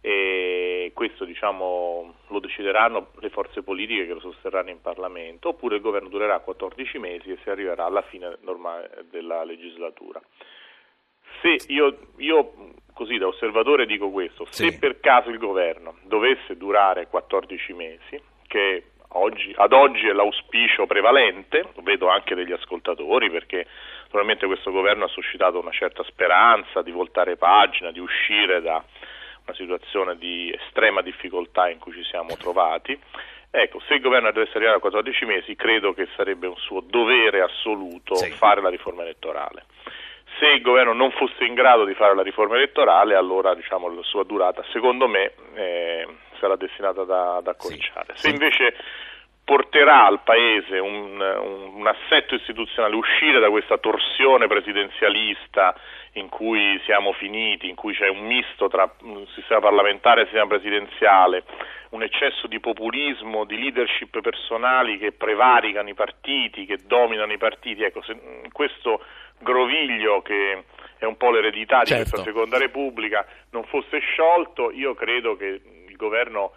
e 0.07 0.93
questo 0.95 1.25
diciamo, 1.25 2.15
lo 2.29 2.39
decideranno 2.39 3.09
le 3.19 3.29
forze 3.29 3.65
politiche 3.65 4.07
che 4.07 4.13
lo 4.13 4.21
sosterranno 4.21 4.71
in 4.71 4.81
Parlamento, 4.81 5.49
oppure 5.49 5.75
il 5.75 5.81
governo 5.81 6.09
durerà 6.09 6.39
14 6.39 6.99
mesi 7.01 7.33
e 7.33 7.39
si 7.43 7.51
arriverà 7.51 7.87
alla 7.87 8.03
fine 8.03 8.37
normale 8.43 9.07
della 9.11 9.43
legislatura. 9.43 10.23
Se 11.41 11.57
io, 11.73 12.13
io 12.19 12.53
così 12.93 13.19
da 13.19 13.27
osservatore 13.27 13.85
dico 13.85 14.11
questo, 14.11 14.45
sì. 14.45 14.71
se 14.71 14.79
per 14.79 15.01
caso 15.01 15.31
il 15.31 15.39
governo 15.39 15.97
dovesse 16.05 16.57
durare 16.57 17.09
14 17.09 17.73
mesi, 17.73 18.23
che 18.47 18.85
oggi, 19.09 19.53
ad 19.57 19.73
oggi 19.73 20.07
è 20.07 20.13
l'auspicio 20.13 20.87
prevalente, 20.87 21.71
lo 21.75 21.83
vedo 21.83 22.09
anche 22.09 22.37
degli 22.37 22.53
ascoltatori 22.53 23.29
perché 23.29 23.67
naturalmente 24.05 24.47
questo 24.47 24.71
governo 24.71 25.07
ha 25.07 25.09
suscitato 25.09 25.59
una 25.59 25.73
certa 25.73 26.05
speranza 26.05 26.83
di 26.83 26.93
voltare 26.93 27.37
pagina, 27.37 27.91
di 27.91 27.99
uscire 27.99 28.63
da 28.63 28.81
una 29.47 29.55
situazione 29.55 30.17
di 30.17 30.53
estrema 30.53 31.03
difficoltà 31.03 31.69
in 31.69 31.79
cui 31.79 31.93
ci 31.93 32.03
siamo 32.05 32.37
trovati. 32.37 32.99
Ecco, 33.51 33.81
se 33.87 33.95
il 33.95 34.01
governo 34.01 34.31
dovesse 34.33 34.57
arrivare 34.57 34.77
a 34.77 34.81
14 34.81 35.25
mesi, 35.25 35.55
credo 35.55 35.95
che 35.95 36.09
sarebbe 36.17 36.47
un 36.49 36.57
suo 36.57 36.81
dovere 36.81 37.41
assoluto 37.41 38.17
sì. 38.17 38.31
fare 38.33 38.61
la 38.61 38.69
riforma 38.69 39.03
elettorale. 39.03 39.65
Se 40.39 40.47
il 40.47 40.61
governo 40.61 40.93
non 40.93 41.13
fosse 41.13 41.45
in 41.45 41.55
grado 41.55 41.85
di 41.85 41.95
fare 41.95 42.15
la 42.15 42.23
riforma 42.23 42.57
elettorale, 42.57 43.15
allora 43.15 43.55
diciamo, 43.55 43.89
la 43.89 44.03
sua 44.03 44.25
durata, 44.25 44.63
secondo 44.73 45.07
me, 45.07 45.33
eh, 45.55 46.07
sarà 46.39 46.57
destinata 46.57 47.03
ad, 47.03 47.47
accorciare. 47.47 48.15
Sì. 48.17 48.23
Se 48.23 48.29
invece 48.29 48.75
porterà 49.47 50.07
al 50.07 50.23
Paese 50.25 50.81
un, 50.81 51.21
un, 51.21 51.75
un, 51.77 51.87
assetto 51.87 52.35
istituzionale, 52.35 52.97
uscire 52.97 53.39
da 53.39 53.49
questa 53.49 53.79
torsione 53.79 54.49
presidenzialista 54.49 55.73
in 56.15 56.29
cui 56.29 56.81
siamo 56.85 57.13
finiti, 57.13 57.69
in 57.69 57.77
cui 57.77 57.95
c'è 57.95 58.09
un 58.09 58.27
misto 58.27 58.67
tra 58.67 58.93
sistema 59.37 59.61
parlamentare 59.61 60.23
e 60.23 60.25
sistema 60.25 60.49
presidenziale, 60.49 61.45
un 61.91 62.03
eccesso 62.03 62.49
di 62.49 62.59
populismo, 62.59 63.45
di 63.45 63.57
leadership 63.57 64.21
personali 64.21 64.99
che 64.99 65.13
prevaricano 65.13 65.91
i 65.91 65.95
partiti, 65.95 66.67
che 66.67 66.79
dominano 66.85 67.33
i 67.33 67.39
partiti, 67.39 67.85
ecco, 67.85 68.03
se 68.03 68.19
questo 68.51 69.01
groviglio 69.39 70.23
che 70.23 70.65
è 70.99 71.05
un 71.05 71.17
po' 71.17 71.31
l'eredità 71.31 71.85
certo. 71.85 71.93
di 71.93 72.01
questa 72.01 72.17
certo. 72.17 72.31
seconda 72.33 72.59
repubblica 72.59 73.25
non 73.51 73.63
fosse 73.63 74.01
sciolto, 74.01 74.73
io 74.73 74.95
credo 74.95 75.37
che 75.37 75.61
il 75.87 75.97
governo 75.97 76.55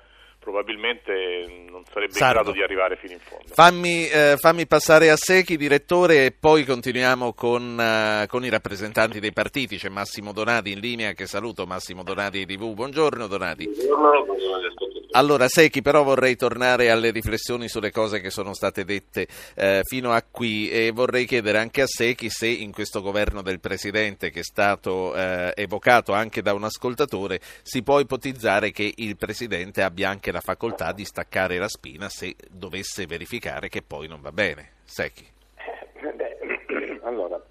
probabilmente 0.49 1.45
non 1.69 1.83
sarebbe 1.85 2.13
Sardo. 2.13 2.25
in 2.25 2.43
grado 2.43 2.51
di 2.51 2.63
arrivare 2.63 2.95
fino 2.97 3.13
in 3.13 3.19
fondo. 3.19 3.45
Fammi, 3.53 4.09
eh, 4.09 4.35
fammi 4.37 4.65
passare 4.65 5.11
a 5.11 5.15
Secchi, 5.15 5.57
direttore, 5.57 6.25
e 6.25 6.31
poi 6.37 6.65
continuiamo 6.65 7.33
con, 7.33 7.77
uh, 7.77 8.25
con, 8.27 8.43
i 8.43 8.49
rappresentanti 8.49 9.19
dei 9.19 9.31
partiti. 9.31 9.77
C'è 9.77 9.89
Massimo 9.89 10.33
Donati 10.33 10.71
in 10.71 10.79
linea, 10.79 11.13
che 11.13 11.27
saluto 11.27 11.65
Massimo 11.65 12.03
Donati 12.03 12.45
di 12.45 12.55
TV. 12.55 12.73
Buongiorno 12.73 13.27
Donati. 13.27 13.65
Buongiorno, 13.65 14.25
buongiorno 14.25 14.98
allora, 15.11 15.47
Secchi, 15.47 15.81
però 15.81 16.03
vorrei 16.03 16.35
tornare 16.35 16.91
alle 16.91 17.09
riflessioni 17.09 17.67
sulle 17.67 17.89
cose 17.89 18.21
che 18.21 18.29
sono 18.29 18.53
state 18.53 18.83
dette 18.83 19.25
eh, 19.55 19.81
fino 19.83 20.11
a 20.11 20.21
qui 20.21 20.69
e 20.69 20.91
vorrei 20.91 21.25
chiedere 21.25 21.57
anche 21.57 21.81
a 21.81 21.87
Secchi 21.87 22.29
se 22.29 22.47
in 22.47 22.71
questo 22.71 23.01
governo 23.01 23.41
del 23.41 23.59
Presidente, 23.59 24.29
che 24.29 24.41
è 24.41 24.43
stato 24.43 25.15
eh, 25.15 25.51
evocato 25.55 26.13
anche 26.13 26.43
da 26.43 26.53
un 26.53 26.63
ascoltatore, 26.63 27.39
si 27.63 27.81
può 27.81 27.99
ipotizzare 27.99 28.69
che 28.69 28.93
il 28.97 29.17
Presidente 29.17 29.81
abbia 29.81 30.09
anche 30.09 30.31
la 30.31 30.41
facoltà 30.41 30.91
di 30.91 31.05
staccare 31.05 31.57
la 31.57 31.67
spina 31.67 32.07
se 32.07 32.35
dovesse 32.47 33.07
verificare 33.07 33.67
che 33.67 33.81
poi 33.81 34.07
non 34.07 34.21
va 34.21 34.31
bene. 34.31 34.73
Secchi. 34.83 35.25
Eh, 35.55 36.99
allora, 37.01 37.41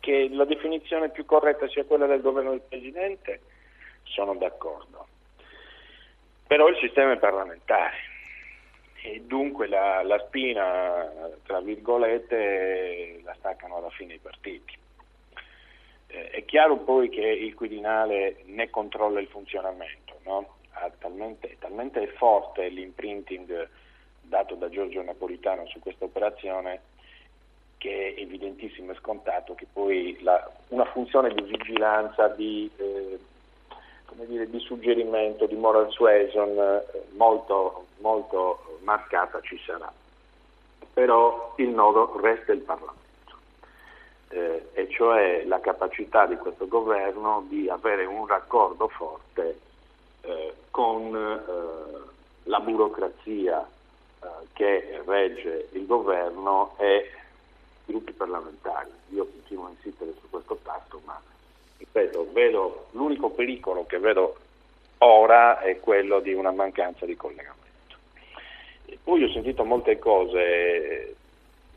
che 0.00 0.28
la 0.28 0.44
definizione 0.44 1.10
più 1.10 1.24
corretta 1.24 1.68
sia 1.68 1.84
quella 1.84 2.06
del 2.06 2.20
governo 2.20 2.50
del 2.50 2.62
Presidente, 2.68 3.42
sono 4.02 4.34
d'accordo 4.34 5.06
però 6.46 6.68
il 6.68 6.76
sistema 6.78 7.12
è 7.12 7.18
parlamentare 7.18 8.12
e 9.02 9.22
dunque 9.26 9.66
la, 9.66 10.02
la 10.02 10.18
spina, 10.26 11.06
tra 11.44 11.60
virgolette, 11.60 13.20
la 13.22 13.34
staccano 13.34 13.76
alla 13.76 13.90
fine 13.90 14.14
i 14.14 14.18
partiti. 14.18 14.78
Eh, 16.06 16.30
è 16.30 16.44
chiaro 16.46 16.78
poi 16.78 17.10
che 17.10 17.20
il 17.20 17.54
Quirinale 17.54 18.42
ne 18.46 18.70
controlla 18.70 19.20
il 19.20 19.28
funzionamento, 19.28 20.20
no? 20.24 20.56
talmente, 20.98 21.56
talmente 21.58 22.06
forte 22.16 22.68
l'imprinting 22.68 23.68
dato 24.22 24.54
da 24.54 24.68
Giorgio 24.70 25.02
Napolitano 25.02 25.66
su 25.66 25.78
questa 25.80 26.06
operazione 26.06 26.80
che 27.76 28.14
è 28.14 28.20
evidentissimo 28.20 28.92
e 28.92 28.96
scontato 28.96 29.54
che 29.54 29.66
poi 29.70 30.16
la, 30.22 30.50
una 30.68 30.86
funzione 30.86 31.34
di 31.34 31.42
vigilanza, 31.42 32.28
di 32.28 32.70
eh, 32.76 33.18
dire, 34.24 34.48
di 34.48 34.60
suggerimento, 34.60 35.46
di 35.46 35.56
moral 35.56 35.90
suasion 35.90 36.56
eh, 36.58 37.02
molto, 37.12 37.86
molto 37.98 38.78
marcata 38.82 39.40
ci 39.40 39.58
sarà. 39.64 39.92
Però 40.92 41.54
il 41.56 41.70
nodo 41.70 42.18
resta 42.20 42.52
il 42.52 42.60
Parlamento, 42.60 43.02
eh, 44.28 44.68
e 44.72 44.88
cioè 44.90 45.44
la 45.44 45.60
capacità 45.60 46.26
di 46.26 46.36
questo 46.36 46.68
governo 46.68 47.44
di 47.48 47.68
avere 47.68 48.04
un 48.04 48.26
raccordo 48.26 48.88
forte 48.88 49.58
eh, 50.20 50.54
con 50.70 51.14
eh, 51.14 52.10
la 52.44 52.60
burocrazia 52.60 53.66
eh, 54.22 54.28
che 54.52 55.02
regge 55.04 55.68
il 55.72 55.86
governo 55.86 56.74
e 56.78 57.10
i 57.86 57.92
gruppi 57.92 58.12
parlamentari. 58.12 58.90
Io 59.10 59.26
continuo 59.26 59.66
a 59.66 59.70
insistere 59.70 60.14
su 60.20 60.30
questo 60.30 60.56
fatto, 60.62 61.00
ma 61.04 61.20
ripeto, 61.94 62.32
vedo, 62.32 62.86
l'unico 62.90 63.30
pericolo 63.30 63.86
che 63.86 63.98
vedo 63.98 64.36
ora 64.98 65.60
è 65.60 65.78
quello 65.78 66.18
di 66.18 66.32
una 66.32 66.50
mancanza 66.50 67.06
di 67.06 67.14
collegamento. 67.14 67.62
E 68.86 68.98
poi 69.02 69.22
ho 69.22 69.30
sentito 69.30 69.64
molte 69.64 69.98
cose 69.98 71.14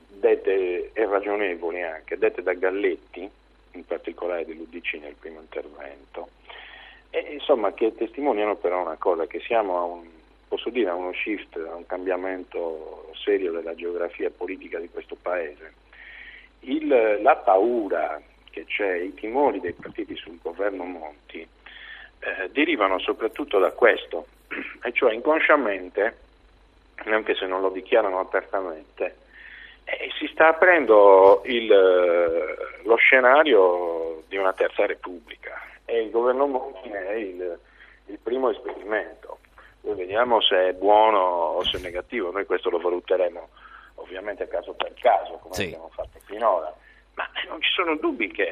dette 0.07 0.89
e 0.91 1.05
ragionevoli 1.05 1.83
anche, 1.83 2.17
dette 2.17 2.41
da 2.41 2.53
Galletti, 2.53 3.29
in 3.71 3.85
particolare 3.85 4.45
dell'Udc 4.45 4.93
nel 4.99 5.13
primo 5.13 5.39
intervento, 5.39 6.29
e, 7.11 7.19
insomma 7.33 7.73
che 7.73 7.93
testimoniano 7.95 8.55
però 8.55 8.81
una 8.81 8.97
cosa, 8.97 9.27
che 9.27 9.39
siamo 9.41 9.77
a 9.77 9.83
un, 9.83 10.07
posso 10.47 10.71
dire, 10.71 10.89
a 10.89 10.95
uno 10.95 11.13
shift, 11.13 11.55
a 11.57 11.75
un 11.75 11.85
cambiamento 11.85 13.11
serio 13.13 13.51
della 13.51 13.75
geografia 13.75 14.31
politica 14.31 14.79
di 14.79 14.89
questo 14.89 15.15
Paese. 15.21 15.73
Il, 16.61 17.19
la 17.21 17.35
paura 17.35 18.19
che 18.57 18.65
c'è, 18.65 18.95
i 18.95 19.13
timori 19.13 19.59
dei 19.59 19.73
partiti 19.73 20.15
sul 20.15 20.39
governo 20.41 20.83
Monti 20.83 21.39
eh, 21.39 22.49
derivano 22.51 22.97
soprattutto 22.99 23.59
da 23.59 23.71
questo, 23.71 24.25
e 24.81 24.91
cioè 24.93 25.13
inconsciamente, 25.13 26.17
anche 27.05 27.35
se 27.35 27.45
non 27.45 27.61
lo 27.61 27.69
dichiarano 27.69 28.19
apertamente, 28.19 29.15
eh, 29.83 30.09
si 30.17 30.27
sta 30.27 30.47
aprendo 30.47 31.43
il, 31.45 31.71
eh, 31.71 32.83
lo 32.83 32.95
scenario 32.95 34.23
di 34.27 34.37
una 34.37 34.53
terza 34.53 34.85
repubblica 34.87 35.61
e 35.85 36.01
il 36.01 36.09
governo 36.09 36.47
Monti 36.47 36.89
è 36.89 37.13
il, 37.13 37.59
il 38.07 38.19
primo 38.21 38.49
esperimento. 38.49 39.37
Poi 39.81 39.95
vediamo 39.95 40.41
se 40.41 40.69
è 40.69 40.73
buono 40.73 41.19
o 41.19 41.63
se 41.63 41.77
è 41.77 41.81
negativo, 41.81 42.31
noi 42.31 42.45
questo 42.45 42.69
lo 42.69 42.79
valuteremo 42.79 43.49
ovviamente 43.95 44.47
caso 44.47 44.73
per 44.73 44.93
caso, 44.95 45.37
come 45.41 45.53
sì. 45.53 45.63
abbiamo 45.65 45.89
fatto 45.93 46.19
finora, 46.25 46.73
ma 47.17 47.27
non 47.47 47.61
ci 47.61 47.71
sono 47.73 47.95
dubbi 47.95 48.31
che 48.31 48.51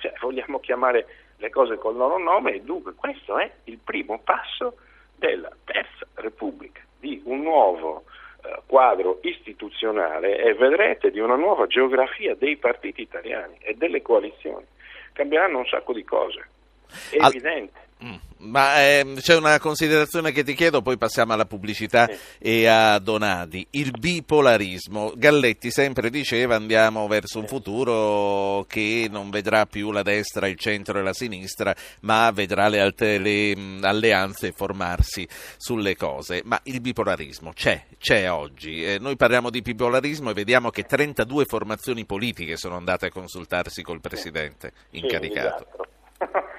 cioè, 0.00 0.12
vogliamo 0.20 0.58
chiamare 0.58 1.06
le 1.36 1.50
cose 1.50 1.76
col 1.76 1.96
loro 1.96 2.18
nome 2.18 2.54
e 2.54 2.62
dunque 2.62 2.94
questo 2.94 3.38
è 3.38 3.50
il 3.64 3.78
primo 3.78 4.18
passo 4.18 4.78
della 5.14 5.50
Terza 5.64 6.06
Repubblica, 6.14 6.80
di 6.98 7.20
un 7.24 7.42
nuovo 7.42 8.04
eh, 8.42 8.60
quadro 8.66 9.18
istituzionale 9.22 10.42
e 10.42 10.54
vedrete 10.54 11.10
di 11.10 11.20
una 11.20 11.36
nuova 11.36 11.66
geografia 11.66 12.34
dei 12.34 12.56
partiti 12.56 13.02
italiani 13.02 13.56
e 13.60 13.74
delle 13.74 14.00
coalizioni. 14.00 14.64
Cambieranno 15.12 15.58
un 15.58 15.66
sacco 15.66 15.92
di 15.92 16.04
cose, 16.04 16.48
è 17.10 17.18
Al... 17.18 17.30
evidente. 17.30 17.84
Mm. 18.04 18.14
Ma 18.38 18.78
eh, 18.82 19.14
c'è 19.20 19.34
una 19.34 19.58
considerazione 19.58 20.30
che 20.30 20.44
ti 20.44 20.54
chiedo, 20.54 20.82
poi 20.82 20.98
passiamo 20.98 21.32
alla 21.32 21.46
pubblicità 21.46 22.06
sì. 22.06 22.18
e 22.38 22.66
a 22.66 22.98
Donati. 22.98 23.66
Il 23.70 23.92
bipolarismo. 23.98 25.12
Galletti 25.16 25.70
sempre 25.70 26.10
diceva 26.10 26.56
andiamo 26.56 27.06
verso 27.06 27.38
un 27.38 27.46
futuro 27.46 28.64
che 28.68 29.08
non 29.10 29.30
vedrà 29.30 29.64
più 29.64 29.90
la 29.90 30.02
destra, 30.02 30.46
il 30.46 30.58
centro 30.58 30.98
e 30.98 31.02
la 31.02 31.14
sinistra, 31.14 31.74
ma 32.00 32.30
vedrà 32.32 32.68
le, 32.68 32.80
alte, 32.80 33.18
le 33.18 33.56
mm, 33.56 33.82
alleanze 33.82 34.52
formarsi 34.52 35.26
sulle 35.56 35.96
cose. 35.96 36.42
Ma 36.44 36.60
il 36.64 36.82
bipolarismo 36.82 37.52
c'è, 37.54 37.86
c'è 37.98 38.30
oggi. 38.30 38.84
Eh, 38.84 38.98
noi 39.00 39.16
parliamo 39.16 39.48
di 39.48 39.62
bipolarismo 39.62 40.30
e 40.30 40.34
vediamo 40.34 40.68
che 40.68 40.82
32 40.82 41.46
formazioni 41.46 42.04
politiche 42.04 42.58
sono 42.58 42.76
andate 42.76 43.06
a 43.06 43.10
consultarsi 43.10 43.82
col 43.82 44.00
Presidente 44.00 44.72
incaricato. 44.90 45.66
Sì, 46.18 46.26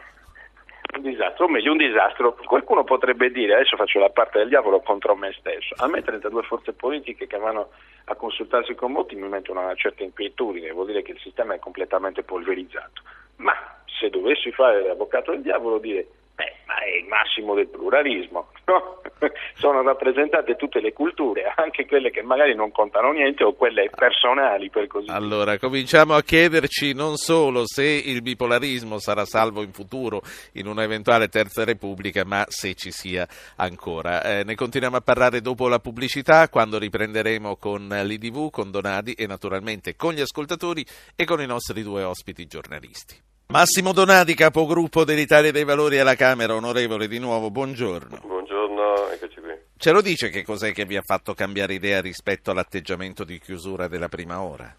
un 0.98 1.04
disastro, 1.04 1.46
o 1.46 1.50
meglio 1.50 1.72
un 1.72 1.78
disastro, 1.78 2.36
qualcuno 2.46 2.84
potrebbe 2.84 3.32
dire, 3.32 3.56
adesso 3.56 3.78
faccio 3.78 4.00
la 4.00 4.10
parte 4.10 4.40
del 4.40 4.50
diavolo 4.50 4.82
contro 4.82 5.16
me 5.16 5.34
stesso, 5.38 5.74
a 5.78 5.88
me 5.88 6.02
32 6.02 6.44
forze 6.44 6.74
politiche 6.74 7.28
che 7.28 7.38
vanno 7.38 7.70
a 8.06 8.16
consultarsi 8.16 8.76
con 8.76 8.92
molti 8.92 9.16
mi 9.16 9.28
mettono 9.28 9.62
una 9.62 9.76
certa 9.76 10.04
inquietudine, 10.04 10.72
vuol 10.72 10.88
dire 10.88 11.02
che 11.02 11.12
il 11.12 11.20
sistema 11.20 11.54
è 11.54 11.60
completamente 11.60 12.24
polverizzato, 12.24 13.02
ma 13.38 13.54
se 13.86 14.10
dovessi 14.10 14.52
fare 14.52 14.86
l'avvocato 14.86 15.32
del 15.32 15.42
diavolo 15.42 15.80
dire 15.80 16.08
Beh, 16.38 16.54
ma 16.68 16.78
è 16.78 16.98
il 16.98 17.08
massimo 17.08 17.56
del 17.56 17.68
pluralismo, 17.68 18.50
no? 18.66 19.02
sono 19.58 19.82
rappresentate 19.82 20.56
tutte 20.56 20.80
le 20.80 20.94
culture, 20.94 21.52
anche 21.56 21.88
quelle 21.88 22.12
che 22.12 22.22
magari 22.22 22.54
non 22.54 22.72
contano 22.72 23.12
niente 23.12 23.44
o 23.44 23.54
quelle 23.54 23.90
personali 23.90 24.70
per 24.70 24.86
così 24.86 25.08
dire. 25.08 25.18
Allora, 25.18 25.58
cominciamo 25.58 26.14
a 26.14 26.22
chiederci 26.22 26.94
non 26.94 27.16
solo 27.16 27.64
se 27.66 27.84
il 27.84 28.22
bipolarismo 28.22 29.00
sarà 29.00 29.26
salvo 29.26 29.64
in 29.64 29.72
futuro 29.72 30.22
in 30.54 30.68
un'eventuale 30.68 31.28
terza 31.28 31.64
repubblica, 31.64 32.24
ma 32.24 32.46
se 32.48 32.76
ci 32.76 32.92
sia 32.92 33.28
ancora. 33.56 34.22
Eh, 34.22 34.44
ne 34.44 34.54
continuiamo 34.54 34.98
a 34.98 35.02
parlare 35.02 35.42
dopo 35.42 35.68
la 35.68 35.80
pubblicità, 35.80 36.50
quando 36.50 36.78
riprenderemo 36.78 37.56
con 37.56 37.88
l'IDV, 37.88 38.52
con 38.52 38.70
Donadi 38.70 39.14
e 39.14 39.26
naturalmente 39.26 39.96
con 39.96 40.14
gli 40.14 40.22
ascoltatori 40.22 40.86
e 41.16 41.26
con 41.26 41.42
i 41.42 41.48
nostri 41.48 41.82
due 41.82 42.04
ospiti 42.04 42.46
giornalisti. 42.46 43.37
Massimo 43.50 43.94
Donati, 43.94 44.36
capogruppo 44.36 45.06
dell'Italia 45.06 45.54
dei 45.54 45.64
Valori 45.64 46.00
alla 46.00 46.16
Camera, 46.16 46.54
onorevole 46.54 47.08
di 47.08 47.18
nuovo, 47.18 47.50
buongiorno. 47.50 48.20
Buongiorno, 48.22 49.08
eccoci 49.08 49.40
qui. 49.40 49.54
Ce 49.78 49.92
lo 49.94 50.02
dice 50.02 50.28
che 50.28 50.44
cos'è 50.44 50.74
che 50.74 50.84
vi 50.84 50.98
ha 50.98 51.02
fatto 51.02 51.34
cambiare 51.34 51.74
idea 51.74 52.02
rispetto 52.02 52.52
all'atteggiamento 52.52 53.24
di 53.24 53.40
chiusura 53.40 53.88
della 53.88 54.10
prima 54.10 54.42
ora? 54.42 54.76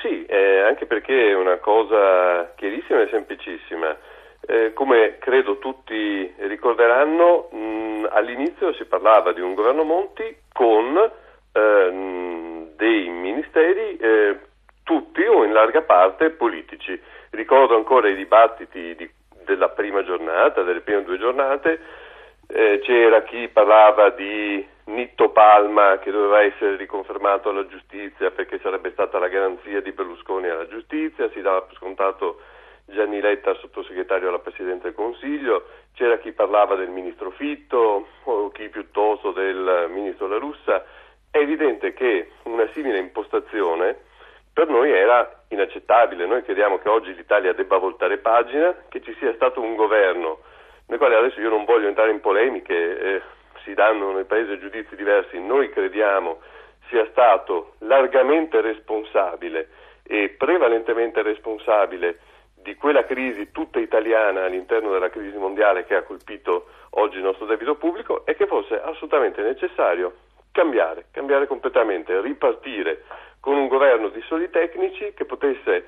Sì, 0.00 0.24
eh, 0.24 0.60
anche 0.60 0.86
perché 0.86 1.32
è 1.32 1.34
una 1.34 1.58
cosa 1.58 2.50
chiarissima 2.56 3.02
e 3.02 3.08
semplicissima. 3.10 3.94
Eh, 4.40 4.72
come 4.72 5.18
credo 5.18 5.58
tutti 5.58 6.32
ricorderanno, 6.48 7.50
mh, 7.52 8.08
all'inizio 8.10 8.72
si 8.72 8.86
parlava 8.86 9.34
di 9.34 9.42
un 9.42 9.52
governo 9.52 9.84
Monti 9.84 10.34
con 10.50 10.96
eh, 10.96 12.70
dei 12.74 13.08
ministeri, 13.10 13.98
eh, 13.98 14.38
tutti 14.82 15.20
o 15.26 15.44
in 15.44 15.52
larga 15.52 15.82
parte 15.82 16.30
politici 16.30 16.98
Ricordo 17.30 17.76
ancora 17.76 18.08
i 18.08 18.16
dibattiti 18.16 18.94
di, 18.94 19.10
della 19.44 19.68
prima 19.68 20.02
giornata, 20.04 20.62
delle 20.62 20.80
prime 20.80 21.04
due 21.04 21.18
giornate, 21.18 21.80
eh, 22.48 22.80
c'era 22.82 23.22
chi 23.22 23.48
parlava 23.48 24.10
di 24.10 24.66
Nitto 24.84 25.28
Palma 25.30 25.98
che 25.98 26.10
doveva 26.10 26.40
essere 26.42 26.76
riconfermato 26.76 27.50
alla 27.50 27.66
giustizia 27.66 28.30
perché 28.30 28.58
sarebbe 28.62 28.90
stata 28.92 29.18
la 29.18 29.28
garanzia 29.28 29.82
di 29.82 29.92
Berlusconi 29.92 30.48
alla 30.48 30.66
giustizia, 30.66 31.30
si 31.30 31.42
dava 31.42 31.62
per 31.62 31.76
scontato 31.76 32.40
Gianni 32.86 33.20
Letta, 33.20 33.54
sottosegretario 33.54 34.28
alla 34.28 34.38
Presidenza 34.38 34.84
del 34.84 34.94
Consiglio, 34.94 35.66
c'era 35.92 36.16
chi 36.16 36.32
parlava 36.32 36.74
del 36.74 36.88
ministro 36.88 37.30
Fitto 37.30 38.08
o 38.24 38.50
chi 38.50 38.68
piuttosto 38.70 39.32
del 39.32 39.88
ministro 39.90 40.26
La 40.26 40.38
Russa. 40.38 40.84
È 41.30 41.36
evidente 41.36 41.92
che 41.92 42.30
una 42.44 42.66
simile 42.72 42.98
impostazione 42.98 44.06
per 44.58 44.66
noi 44.66 44.90
era 44.90 45.44
inaccettabile. 45.50 46.26
Noi 46.26 46.42
crediamo 46.42 46.78
che 46.78 46.88
oggi 46.88 47.14
l'Italia 47.14 47.52
debba 47.52 47.76
voltare 47.76 48.18
pagina, 48.18 48.74
che 48.88 49.00
ci 49.00 49.14
sia 49.20 49.32
stato 49.34 49.60
un 49.60 49.76
governo 49.76 50.40
nel 50.86 50.98
quale 50.98 51.14
adesso 51.14 51.38
io 51.38 51.48
non 51.48 51.64
voglio 51.64 51.86
entrare 51.86 52.10
in 52.10 52.18
polemiche, 52.18 52.74
eh, 52.74 53.22
si 53.62 53.72
danno 53.74 54.10
nel 54.10 54.24
Paese 54.24 54.58
giudizi 54.58 54.96
diversi, 54.96 55.38
noi 55.38 55.70
crediamo 55.70 56.40
sia 56.88 57.06
stato 57.10 57.74
largamente 57.82 58.60
responsabile 58.60 59.68
e 60.02 60.30
prevalentemente 60.36 61.22
responsabile 61.22 62.18
di 62.56 62.74
quella 62.74 63.04
crisi 63.04 63.52
tutta 63.52 63.78
italiana 63.78 64.46
all'interno 64.46 64.90
della 64.90 65.10
crisi 65.10 65.36
mondiale 65.36 65.84
che 65.84 65.94
ha 65.94 66.02
colpito 66.02 66.66
oggi 66.98 67.18
il 67.18 67.22
nostro 67.22 67.46
debito 67.46 67.76
pubblico 67.76 68.26
e 68.26 68.34
che 68.34 68.46
fosse 68.46 68.74
assolutamente 68.82 69.40
necessario 69.40 70.14
cambiare, 70.50 71.04
cambiare 71.12 71.46
completamente, 71.46 72.20
ripartire 72.20 73.04
con 73.40 73.56
un 73.56 73.68
governo 73.68 74.08
di 74.08 74.20
soli 74.22 74.50
tecnici 74.50 75.12
che 75.14 75.24
potesse, 75.24 75.86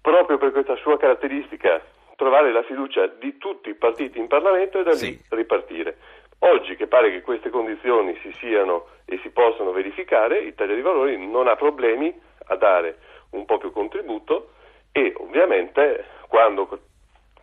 proprio 0.00 0.38
per 0.38 0.52
questa 0.52 0.76
sua 0.76 0.96
caratteristica, 0.96 1.82
trovare 2.16 2.50
la 2.50 2.62
fiducia 2.62 3.06
di 3.06 3.38
tutti 3.38 3.68
i 3.68 3.74
partiti 3.74 4.18
in 4.18 4.26
Parlamento 4.26 4.80
e 4.80 4.82
da 4.82 4.92
sì. 4.92 5.10
lì 5.10 5.20
ripartire. 5.30 5.96
Oggi 6.40 6.76
che 6.76 6.86
pare 6.86 7.10
che 7.10 7.20
queste 7.20 7.50
condizioni 7.50 8.16
si 8.22 8.32
siano 8.34 8.86
e 9.04 9.18
si 9.22 9.30
possano 9.30 9.72
verificare, 9.72 10.38
Italia 10.40 10.74
dei 10.74 10.82
Valori 10.82 11.16
non 11.26 11.48
ha 11.48 11.56
problemi 11.56 12.12
a 12.46 12.56
dare 12.56 12.98
un 13.30 13.44
po' 13.44 13.58
più 13.58 13.72
contributo 13.72 14.52
e 14.92 15.12
ovviamente 15.16 16.04
quando 16.28 16.68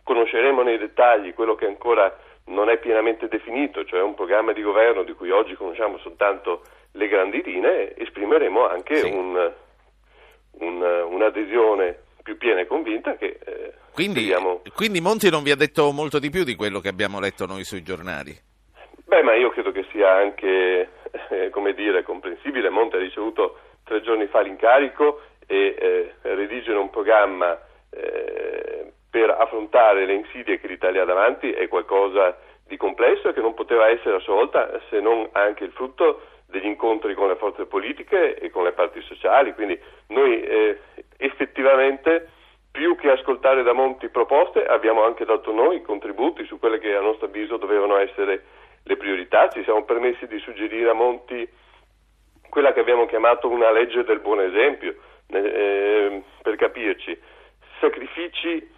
conosceremo 0.02 0.62
nei 0.62 0.78
dettagli 0.78 1.34
quello 1.34 1.54
che 1.54 1.66
ancora 1.66 2.14
non 2.46 2.68
è 2.68 2.78
pienamente 2.78 3.28
definito, 3.28 3.84
cioè 3.84 4.00
un 4.02 4.14
programma 4.14 4.52
di 4.52 4.62
governo 4.62 5.02
di 5.02 5.12
cui 5.14 5.30
oggi 5.30 5.54
conosciamo 5.54 5.98
soltanto 5.98 6.62
le 6.96 7.08
grandi 7.08 7.42
linee, 7.42 7.94
esprimeremo 7.96 8.66
anche 8.66 8.96
sì. 8.96 9.10
un, 9.10 9.52
un, 10.58 10.82
un'adesione 11.10 11.98
più 12.22 12.36
piena 12.36 12.60
e 12.60 12.66
convinta 12.66 13.14
che 13.16 13.38
eh, 13.44 13.72
quindi, 13.92 14.24
speriamo... 14.24 14.62
quindi 14.74 15.00
Monti 15.00 15.30
non 15.30 15.42
vi 15.42 15.52
ha 15.52 15.56
detto 15.56 15.92
molto 15.92 16.18
di 16.18 16.30
più 16.30 16.42
di 16.42 16.56
quello 16.56 16.80
che 16.80 16.88
abbiamo 16.88 17.20
letto 17.20 17.46
noi 17.46 17.64
sui 17.64 17.82
giornali? 17.82 18.34
Beh, 19.04 19.22
ma 19.22 19.34
io 19.34 19.50
credo 19.50 19.70
che 19.70 19.86
sia 19.92 20.12
anche, 20.12 20.90
eh, 21.30 21.50
come 21.50 21.74
dire, 21.74 22.02
comprensibile. 22.02 22.68
Monti 22.70 22.96
ha 22.96 22.98
ricevuto 22.98 23.58
tre 23.84 24.02
giorni 24.02 24.26
fa 24.26 24.40
l'incarico 24.40 25.20
e 25.46 25.76
eh, 25.78 26.14
redigere 26.22 26.76
un 26.78 26.90
programma 26.90 27.56
eh, 27.90 28.92
per 29.08 29.30
affrontare 29.30 30.04
le 30.06 30.14
insidie 30.14 30.58
che 30.58 30.66
l'Italia 30.66 31.02
ha 31.02 31.06
davanti 31.06 31.52
è 31.52 31.68
qualcosa 31.68 32.36
di 32.66 32.76
complesso 32.76 33.28
e 33.28 33.32
che 33.32 33.40
non 33.40 33.54
poteva 33.54 33.88
essere 33.88 34.16
a 34.16 34.20
sua 34.20 34.34
volta 34.34 34.68
se 34.90 35.00
non 35.00 35.28
anche 35.32 35.64
il 35.64 35.70
frutto 35.70 36.20
degli 36.46 36.66
incontri 36.66 37.14
con 37.14 37.28
le 37.28 37.36
forze 37.36 37.66
politiche 37.66 38.36
e 38.36 38.50
con 38.50 38.64
le 38.64 38.72
parti 38.72 39.00
sociali, 39.02 39.52
quindi 39.54 39.78
noi 40.08 40.42
eh, 40.42 40.80
effettivamente 41.18 42.30
più 42.70 42.94
che 42.96 43.10
ascoltare 43.10 43.62
da 43.62 43.72
Monti 43.72 44.08
proposte 44.08 44.64
abbiamo 44.64 45.02
anche 45.02 45.24
dato 45.24 45.50
noi 45.50 45.80
contributi 45.82 46.44
su 46.44 46.58
quelle 46.58 46.78
che 46.78 46.94
a 46.94 47.00
nostro 47.00 47.26
avviso 47.26 47.56
dovevano 47.56 47.96
essere 47.96 48.44
le 48.82 48.96
priorità, 48.96 49.48
ci 49.48 49.64
siamo 49.64 49.84
permessi 49.84 50.26
di 50.26 50.38
suggerire 50.38 50.90
a 50.90 50.92
Monti 50.92 51.48
quella 52.50 52.72
che 52.72 52.80
abbiamo 52.80 53.06
chiamato 53.06 53.48
una 53.48 53.70
legge 53.70 54.04
del 54.04 54.20
buon 54.20 54.40
esempio, 54.40 54.94
eh, 55.28 56.22
per 56.42 56.56
capirci, 56.56 57.18
sacrifici 57.80 58.70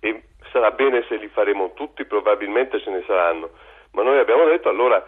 e 0.00 0.22
sarà 0.50 0.70
bene 0.72 1.04
se 1.08 1.16
li 1.16 1.28
faremo 1.28 1.72
tutti, 1.74 2.04
probabilmente 2.04 2.80
ce 2.80 2.90
ne 2.90 3.02
saranno, 3.06 3.50
ma 3.92 4.02
noi 4.02 4.18
abbiamo 4.18 4.44
detto 4.44 4.68
allora 4.68 5.04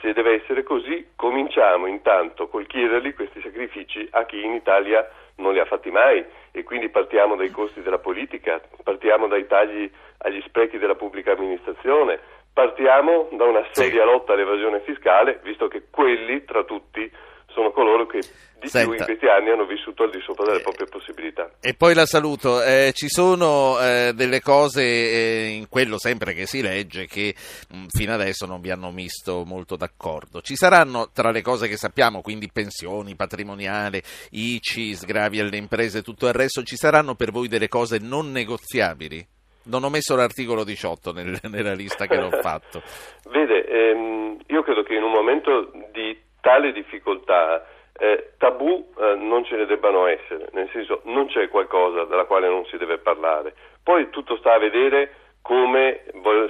se 0.00 0.12
deve 0.12 0.42
essere 0.42 0.62
così 0.62 1.10
cominciamo 1.16 1.86
intanto 1.86 2.48
col 2.48 2.66
chiederli 2.66 3.14
questi 3.14 3.40
sacrifici 3.40 4.06
a 4.12 4.24
chi 4.24 4.44
in 4.44 4.54
Italia 4.54 5.08
non 5.36 5.52
li 5.52 5.60
ha 5.60 5.64
fatti 5.64 5.90
mai. 5.90 6.24
E 6.50 6.62
quindi 6.64 6.88
partiamo 6.88 7.36
dai 7.36 7.50
costi 7.50 7.82
della 7.82 7.98
politica, 7.98 8.60
partiamo 8.82 9.26
dai 9.26 9.46
tagli 9.46 9.90
agli 10.18 10.42
sprechi 10.46 10.78
della 10.78 10.94
pubblica 10.94 11.32
amministrazione, 11.32 12.20
partiamo 12.52 13.28
da 13.32 13.44
una 13.44 13.66
seria 13.72 14.04
lotta 14.04 14.34
all'evasione 14.34 14.80
fiscale, 14.80 15.40
visto 15.42 15.68
che 15.68 15.84
quelli 15.90 16.44
tra 16.44 16.64
tutti 16.64 17.10
sono 17.52 17.70
coloro 17.70 18.06
che 18.06 18.20
di 18.62 18.68
Senta. 18.68 18.90
più 18.90 18.98
in 18.98 19.04
questi 19.04 19.26
anni 19.26 19.50
hanno 19.50 19.66
vissuto 19.66 20.04
al 20.04 20.10
di 20.10 20.20
sopra 20.20 20.44
delle 20.44 20.58
eh, 20.58 20.62
proprie 20.62 20.86
possibilità. 20.86 21.50
E 21.60 21.74
poi 21.74 21.94
la 21.94 22.06
saluto, 22.06 22.62
eh, 22.62 22.92
ci 22.94 23.08
sono 23.08 23.78
eh, 23.80 24.12
delle 24.14 24.40
cose 24.40 24.82
eh, 24.82 25.46
in 25.48 25.68
quello 25.68 25.98
sempre 25.98 26.32
che 26.32 26.46
si 26.46 26.62
legge 26.62 27.06
che 27.06 27.34
mh, 27.70 27.76
mm, 27.76 27.84
fino 27.88 28.12
adesso 28.12 28.46
non 28.46 28.60
vi 28.60 28.70
hanno 28.70 28.92
visto 28.92 29.42
molto 29.44 29.76
d'accordo. 29.76 30.40
Ci 30.40 30.54
saranno 30.54 31.10
tra 31.12 31.30
le 31.32 31.42
cose 31.42 31.66
che 31.66 31.76
sappiamo, 31.76 32.22
quindi 32.22 32.50
pensioni, 32.52 33.16
patrimoniale, 33.16 34.02
ICI, 34.30 34.94
sgravi 34.94 35.40
alle 35.40 35.56
imprese 35.56 35.98
e 35.98 36.02
tutto 36.02 36.28
il 36.28 36.32
resto, 36.32 36.62
ci 36.62 36.76
saranno 36.76 37.14
per 37.16 37.32
voi 37.32 37.48
delle 37.48 37.68
cose 37.68 37.98
non 37.98 38.30
negoziabili? 38.30 39.26
Non 39.64 39.84
ho 39.84 39.90
messo 39.90 40.16
l'articolo 40.16 40.64
18 40.64 41.12
nel, 41.12 41.38
nella 41.48 41.74
lista 41.74 42.06
che 42.06 42.16
l'ho 42.16 42.30
fatto. 42.42 42.82
Vede, 43.30 43.64
ehm, 43.64 44.38
io 44.48 44.62
credo 44.62 44.82
che 44.82 44.94
in 44.94 45.02
un 45.02 45.12
momento 45.12 45.70
di 45.92 46.01
tale 46.42 46.72
difficoltà 46.72 47.64
eh, 47.94 48.32
tabù 48.36 48.92
eh, 48.98 49.14
non 49.14 49.44
ce 49.44 49.56
ne 49.56 49.64
debbano 49.64 50.06
essere, 50.06 50.48
nel 50.52 50.68
senso 50.72 51.00
non 51.04 51.28
c'è 51.28 51.48
qualcosa 51.48 52.04
della 52.04 52.24
quale 52.24 52.48
non 52.48 52.66
si 52.66 52.76
deve 52.76 52.98
parlare. 52.98 53.54
Poi 53.82 54.10
tutto 54.10 54.36
sta 54.36 54.54
a 54.54 54.58
vedere 54.58 55.14
come 55.40 56.02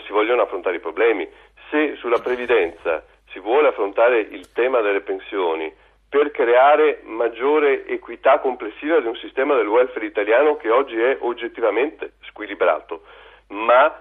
si 0.07 0.13
vogliono 0.13 0.43
affrontare 0.43 0.77
i 0.77 0.81
problemi. 0.81 1.29
Se 1.71 1.95
sulla 1.97 2.19
previdenza 2.19 3.05
si 3.31 3.39
vuole 3.39 3.69
affrontare 3.69 4.21
il 4.21 4.53
tema 4.53 4.81
delle 4.81 5.01
pensioni 5.01 5.73
per 6.09 6.31
creare 6.31 7.01
maggiore 7.05 7.87
equità 7.87 8.39
complessiva 8.39 9.01
di 9.01 9.07
un 9.07 9.17
sistema 9.17 9.55
del 9.57 9.67
welfare 9.67 10.05
italiano 10.05 10.57
che 10.57 10.71
oggi 10.71 11.01
è 11.01 11.17
oggettivamente 11.21 12.15
squilibrato, 12.29 13.05
ma 13.49 13.95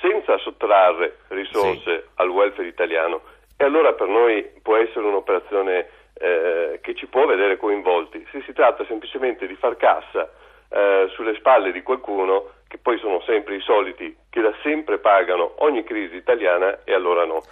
senza 0.00 0.38
sottrarre 0.38 1.18
risorse 1.28 2.00
sì. 2.00 2.08
al 2.16 2.30
welfare 2.30 2.68
italiano, 2.68 3.20
e 3.62 3.64
allora 3.64 3.92
per 3.92 4.08
noi 4.08 4.44
può 4.60 4.76
essere 4.76 5.06
un'operazione 5.06 5.86
eh, 6.14 6.80
che 6.82 6.96
ci 6.96 7.06
può 7.06 7.26
vedere 7.26 7.56
coinvolti. 7.56 8.26
Se 8.32 8.42
si 8.42 8.52
tratta 8.52 8.84
semplicemente 8.86 9.46
di 9.46 9.54
far 9.54 9.76
cassa 9.76 10.28
eh, 10.68 11.06
sulle 11.12 11.36
spalle 11.36 11.70
di 11.70 11.80
qualcuno, 11.82 12.54
che 12.66 12.78
poi 12.78 12.98
sono 12.98 13.20
sempre 13.20 13.54
i 13.54 13.60
soliti 13.60 14.16
che 14.28 14.40
da 14.40 14.52
sempre 14.62 14.98
pagano 14.98 15.54
ogni 15.58 15.84
crisi 15.84 16.16
italiana, 16.16 16.80
e 16.82 16.92
allora 16.92 17.24
no. 17.24 17.44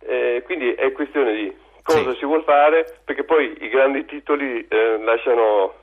Eh, 0.00 0.42
quindi 0.44 0.74
è 0.74 0.90
questione 0.90 1.32
di 1.32 1.56
cosa 1.84 2.10
sì. 2.10 2.18
si 2.18 2.24
vuole 2.24 2.42
fare, 2.42 2.98
perché 3.04 3.22
poi 3.22 3.56
i 3.60 3.68
grandi 3.68 4.04
titoli 4.04 4.66
eh, 4.68 4.98
lasciano 4.98 5.74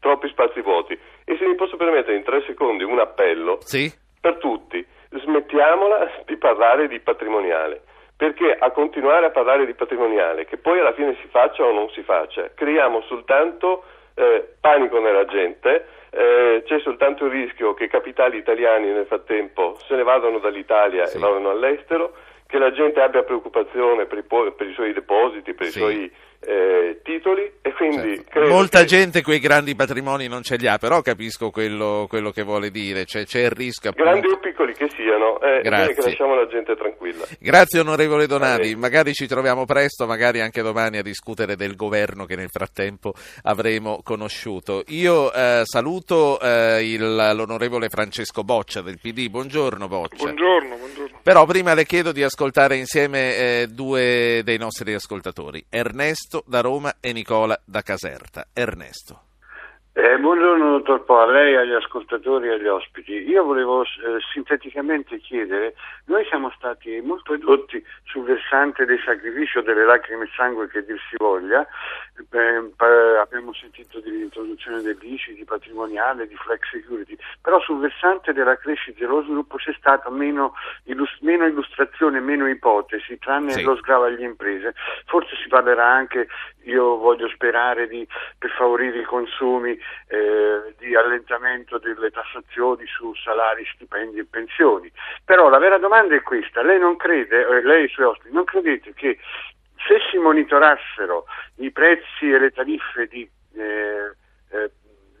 troppi 0.00 0.28
spazi 0.28 0.60
vuoti. 0.60 0.98
E 1.24 1.36
se 1.38 1.46
mi 1.46 1.54
posso 1.54 1.78
permettere 1.78 2.16
in 2.16 2.24
tre 2.24 2.42
secondi 2.42 2.84
un 2.84 2.98
appello 2.98 3.56
sì. 3.62 3.90
per 4.20 4.36
tutti, 4.36 4.86
smettiamola 5.08 6.24
di 6.26 6.36
parlare 6.36 6.88
di 6.88 7.00
patrimoniale 7.00 7.84
perché 8.16 8.56
a 8.58 8.70
continuare 8.70 9.26
a 9.26 9.30
parlare 9.30 9.66
di 9.66 9.74
patrimoniale, 9.74 10.44
che 10.44 10.56
poi 10.56 10.78
alla 10.80 10.92
fine 10.92 11.16
si 11.20 11.28
faccia 11.28 11.64
o 11.64 11.72
non 11.72 11.88
si 11.90 12.02
faccia, 12.02 12.50
creiamo 12.54 13.02
soltanto 13.02 13.84
eh, 14.14 14.54
panico 14.60 15.00
nella 15.00 15.24
gente, 15.24 15.86
eh, 16.10 16.62
c'è 16.64 16.78
soltanto 16.80 17.24
il 17.24 17.32
rischio 17.32 17.74
che 17.74 17.88
capitali 17.88 18.38
italiani 18.38 18.90
nel 18.92 19.06
frattempo 19.06 19.76
se 19.86 19.96
ne 19.96 20.04
vadano 20.04 20.38
dall'Italia 20.38 21.06
sì. 21.06 21.16
e 21.16 21.20
vadano 21.20 21.50
all'estero, 21.50 22.14
che 22.46 22.58
la 22.58 22.70
gente 22.70 23.00
abbia 23.00 23.24
preoccupazione 23.24 24.06
per 24.06 24.18
i, 24.18 24.22
per 24.22 24.66
i 24.68 24.74
suoi 24.74 24.92
depositi, 24.92 25.54
per 25.54 25.66
sì. 25.66 25.78
i 25.78 25.80
suoi 25.80 26.12
eh, 26.46 27.00
titoli 27.02 27.50
e 27.60 27.72
quindi 27.72 28.22
certo. 28.30 28.48
molta 28.48 28.80
che... 28.80 28.86
gente 28.86 29.22
quei 29.22 29.38
grandi 29.38 29.74
patrimoni 29.74 30.28
non 30.28 30.42
ce 30.42 30.56
li 30.56 30.66
ha 30.66 30.78
però 30.78 31.00
capisco 31.02 31.50
quello, 31.50 32.06
quello 32.08 32.30
che 32.30 32.42
vuole 32.42 32.70
dire 32.70 33.04
cioè, 33.04 33.24
c'è 33.24 33.40
il 33.40 33.50
rischio 33.50 33.90
appunto... 33.90 34.10
grandi 34.10 34.28
o 34.28 34.38
piccoli 34.38 34.72
che 34.74 34.88
siano 34.90 35.40
eh, 35.40 35.60
è 35.60 35.94
che 35.94 36.00
lasciamo 36.00 36.34
la 36.34 36.46
gente 36.46 36.74
tranquilla. 36.74 37.24
Grazie 37.38 37.80
onorevole 37.80 38.26
Donati. 38.26 38.74
Magari 38.76 39.12
ci 39.12 39.26
troviamo 39.26 39.66
presto 39.66 40.06
magari 40.06 40.40
anche 40.40 40.62
domani 40.62 40.98
a 40.98 41.02
discutere 41.02 41.54
del 41.54 41.76
governo 41.76 42.24
che 42.24 42.34
nel 42.34 42.48
frattempo 42.48 43.12
avremo 43.42 44.00
conosciuto. 44.02 44.82
Io 44.88 45.32
eh, 45.32 45.62
saluto 45.64 46.40
eh, 46.40 46.82
il, 46.82 47.14
l'onorevole 47.34 47.88
Francesco 47.88 48.42
Boccia 48.42 48.80
del 48.80 48.98
PD 49.00 49.28
buongiorno 49.28 49.86
Boccia. 49.86 50.16
Buongiorno, 50.16 50.76
buongiorno. 50.76 51.20
però 51.22 51.44
prima 51.44 51.74
le 51.74 51.84
chiedo 51.84 52.12
di 52.12 52.22
ascoltare 52.22 52.76
insieme 52.76 53.36
eh, 53.36 53.66
due 53.68 54.40
dei 54.44 54.58
nostri 54.58 54.94
ascoltatori. 54.94 55.64
Ernesto 55.68 56.33
Ernesto 56.34 56.44
da 56.46 56.60
Roma 56.60 56.94
e 57.00 57.12
Nicola 57.12 57.56
da 57.64 57.82
Caserta. 57.82 58.46
Ernesto. 58.52 59.20
Eh, 59.92 60.18
buongiorno 60.18 60.78
dottor 60.78 61.04
Po, 61.04 61.20
a 61.20 61.26
lei, 61.26 61.54
agli 61.54 61.72
ascoltatori 61.72 62.48
e 62.48 62.54
agli 62.54 62.66
ospiti. 62.66 63.12
Io 63.12 63.44
volevo 63.44 63.82
eh, 63.82 63.86
sinteticamente 64.32 65.20
chiedere, 65.20 65.74
noi 66.06 66.24
siamo 66.24 66.50
stati 66.56 67.00
molto 67.00 67.34
edotti 67.34 67.80
sul 68.02 68.24
versante 68.24 68.84
dei 68.86 68.98
sacrifici 69.04 69.58
o 69.58 69.62
delle 69.62 69.84
lacrime 69.84 70.24
e 70.24 70.30
sangue 70.34 70.66
che 70.66 70.84
dir 70.84 70.98
si 71.08 71.14
voglia, 71.16 71.64
eh, 72.16 73.16
abbiamo 73.18 73.52
sentito 73.52 74.00
dell'introduzione 74.00 74.82
dell'ICI, 74.82 75.34
di 75.34 75.44
patrimoniale, 75.44 76.26
di 76.26 76.36
flex 76.36 76.68
security, 76.70 77.16
però 77.40 77.60
sul 77.60 77.80
versante 77.80 78.32
della 78.32 78.56
crescita 78.56 78.98
e 78.98 79.06
dello 79.06 79.22
sviluppo 79.22 79.56
c'è 79.56 79.74
stata 79.78 80.10
meno, 80.10 80.54
illust- 80.84 81.20
meno 81.20 81.46
illustrazione, 81.46 82.20
meno 82.20 82.48
ipotesi, 82.48 83.18
tranne 83.18 83.52
sì. 83.52 83.62
lo 83.62 83.76
sgravo 83.76 84.04
alle 84.04 84.22
imprese. 84.22 84.74
Forse 85.06 85.36
si 85.42 85.48
parlerà 85.48 85.86
anche, 85.86 86.28
io 86.64 86.96
voglio 86.96 87.28
sperare, 87.28 87.88
di, 87.88 88.06
per 88.38 88.50
favorire 88.50 89.00
i 89.00 89.04
consumi 89.04 89.78
eh, 90.08 90.74
di 90.78 90.94
allentamento 90.94 91.78
delle 91.78 92.10
tassazioni 92.10 92.86
su 92.86 93.14
salari, 93.14 93.64
stipendi 93.74 94.18
e 94.18 94.24
pensioni. 94.24 94.90
Però 95.24 95.48
la 95.48 95.58
vera 95.58 95.78
domanda 95.78 96.14
è 96.14 96.22
questa, 96.22 96.62
lei 96.62 96.78
non 96.78 96.96
crede, 96.96 97.46
eh, 97.46 97.62
lei 97.62 97.82
e 97.82 97.84
i 97.84 97.88
suoi 97.88 98.06
ospiti, 98.06 98.32
non 98.32 98.44
credete 98.44 98.92
che 98.94 99.18
se 99.86 99.98
si 100.10 100.18
monitorassero 100.18 101.26
i 101.56 101.70
prezzi 101.70 102.30
e 102.30 102.38
le 102.38 102.50
tariffe 102.50 103.06
di, 103.06 103.28
eh, 103.54 104.14
eh, 104.50 104.70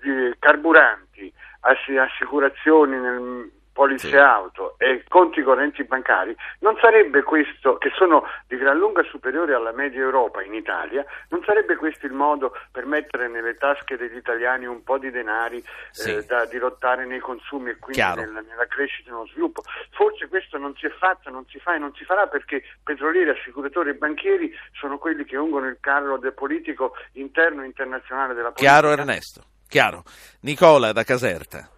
di 0.02 0.34
carburanti, 0.38 1.32
assicurazioni 1.60 2.98
nel, 2.98 3.50
polizze 3.74 4.08
sì. 4.08 4.16
auto 4.16 4.76
e 4.78 5.04
conti 5.08 5.42
correnti 5.42 5.82
bancari, 5.82 6.34
non 6.60 6.78
sarebbe 6.80 7.22
questo, 7.22 7.76
che 7.76 7.90
sono 7.94 8.24
di 8.46 8.56
gran 8.56 8.78
lunga 8.78 9.02
superiori 9.02 9.52
alla 9.52 9.72
media 9.72 10.00
Europa 10.00 10.42
in 10.42 10.54
Italia, 10.54 11.04
non 11.28 11.42
sarebbe 11.44 11.74
questo 11.76 12.06
il 12.06 12.12
modo 12.12 12.56
per 12.70 12.86
mettere 12.86 13.28
nelle 13.28 13.56
tasche 13.56 13.96
degli 13.96 14.16
italiani 14.16 14.64
un 14.64 14.84
po' 14.84 14.96
di 14.98 15.10
denari 15.10 15.62
sì. 15.90 16.14
eh, 16.14 16.22
da 16.24 16.46
dirottare 16.46 17.04
nei 17.04 17.18
consumi 17.18 17.70
e 17.70 17.76
quindi 17.76 18.00
nella, 18.00 18.40
nella, 18.40 18.66
crescita 18.68 19.10
e 19.10 19.12
nello 19.12 19.26
sviluppo. 19.26 19.62
Forse 19.90 20.28
questo 20.28 20.56
non 20.56 20.74
si 20.76 20.86
è 20.86 20.90
fatto, 20.90 21.28
non 21.30 21.44
si 21.48 21.58
fa 21.58 21.74
e 21.74 21.78
non 21.78 21.92
si 21.94 22.04
farà 22.04 22.28
perché 22.28 22.62
petrolieri, 22.82 23.30
assicuratori 23.30 23.90
e 23.90 23.94
banchieri 23.94 24.54
sono 24.72 24.98
quelli 24.98 25.24
che 25.24 25.36
ungono 25.36 25.66
il 25.66 25.78
carro 25.80 26.16
del 26.16 26.32
politico 26.32 26.94
interno 27.14 27.62
e 27.62 27.66
internazionale 27.66 28.34
della 28.34 28.52
politica. 28.52 28.70
Chiaro 28.70 28.92
Ernesto, 28.92 29.42
chiaro. 29.68 30.04
Nicola 30.42 30.92
da 30.92 31.02
Caserta. 31.02 31.68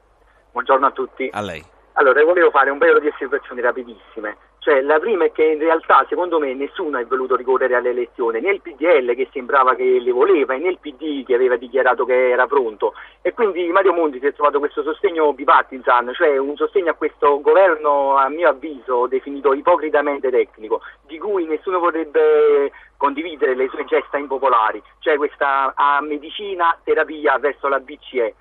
Buongiorno 0.52 0.86
a 0.86 0.90
tutti. 0.90 1.30
A 1.32 1.40
lei. 1.40 1.74
Allora, 1.98 2.22
volevo 2.24 2.50
fare 2.50 2.68
un 2.68 2.76
paio 2.76 2.98
di 2.98 3.06
osservazioni 3.06 3.62
rapidissime. 3.62 4.36
Cioè, 4.58 4.82
la 4.82 4.98
prima 4.98 5.24
è 5.24 5.32
che 5.32 5.44
in 5.44 5.58
realtà, 5.58 6.04
secondo 6.08 6.38
me, 6.38 6.52
nessuno 6.52 6.98
è 6.98 7.06
voluto 7.06 7.36
ricorrere 7.36 7.74
alle 7.74 7.90
elezioni, 7.90 8.40
né 8.40 8.50
il 8.50 8.60
PDL 8.60 9.14
che 9.14 9.28
sembrava 9.32 9.74
che 9.74 9.98
le 9.98 10.10
voleva, 10.10 10.54
né 10.56 10.68
il 10.68 10.78
PD 10.78 11.24
che 11.24 11.34
aveva 11.34 11.56
dichiarato 11.56 12.04
che 12.04 12.30
era 12.30 12.46
pronto. 12.46 12.92
E 13.22 13.32
quindi 13.32 13.66
Mario 13.68 13.94
Monti 13.94 14.18
si 14.18 14.26
è 14.26 14.34
trovato 14.34 14.58
questo 14.58 14.82
sostegno 14.82 15.32
bipartisan, 15.32 16.12
cioè 16.12 16.36
un 16.36 16.54
sostegno 16.56 16.90
a 16.90 16.94
questo 16.94 17.40
governo, 17.40 18.16
a 18.16 18.28
mio 18.28 18.50
avviso, 18.50 19.06
definito 19.06 19.54
ipocritamente 19.54 20.28
tecnico, 20.28 20.82
di 21.06 21.16
cui 21.16 21.46
nessuno 21.46 21.78
vorrebbe 21.78 22.72
condividere 22.98 23.54
le 23.54 23.68
sue 23.68 23.84
gesta 23.86 24.18
impopolari, 24.18 24.82
cioè 24.98 25.16
questa 25.16 25.72
medicina, 26.02 26.76
terapia 26.84 27.38
verso 27.38 27.68
la 27.68 27.80
BCE 27.80 28.34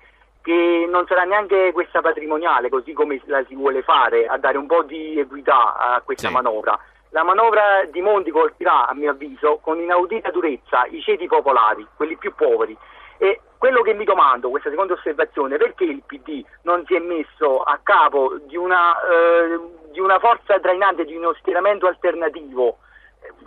che 0.46 0.86
non 0.88 1.04
sarà 1.08 1.24
neanche 1.24 1.72
questa 1.72 2.00
patrimoniale, 2.00 2.68
così 2.68 2.92
come 2.92 3.20
la 3.24 3.42
si 3.48 3.56
vuole 3.56 3.82
fare, 3.82 4.28
a 4.28 4.38
dare 4.38 4.56
un 4.56 4.66
po' 4.66 4.84
di 4.84 5.18
equità 5.18 5.74
a 5.76 6.00
questa 6.02 6.28
sì. 6.28 6.32
manovra. 6.32 6.78
La 7.08 7.24
manovra 7.24 7.84
di 7.90 8.00
Monti 8.00 8.30
colpirà, 8.30 8.86
a 8.86 8.94
mio 8.94 9.10
avviso, 9.10 9.58
con 9.60 9.80
inaudita 9.80 10.30
durezza 10.30 10.86
i 10.88 11.02
ceti 11.02 11.26
popolari, 11.26 11.84
quelli 11.96 12.16
più 12.16 12.32
poveri. 12.32 12.78
E 13.18 13.40
quello 13.58 13.82
che 13.82 13.92
mi 13.94 14.04
domando, 14.04 14.50
questa 14.50 14.70
seconda 14.70 14.92
osservazione, 14.92 15.56
perché 15.56 15.82
il 15.82 16.02
PD 16.06 16.44
non 16.62 16.84
si 16.86 16.94
è 16.94 17.00
messo 17.00 17.62
a 17.62 17.80
capo 17.82 18.36
di 18.46 18.56
una, 18.56 18.94
eh, 19.00 19.58
di 19.90 19.98
una 19.98 20.20
forza 20.20 20.60
trainante, 20.60 21.04
di 21.04 21.16
uno 21.16 21.34
schieramento 21.40 21.88
alternativo? 21.88 22.78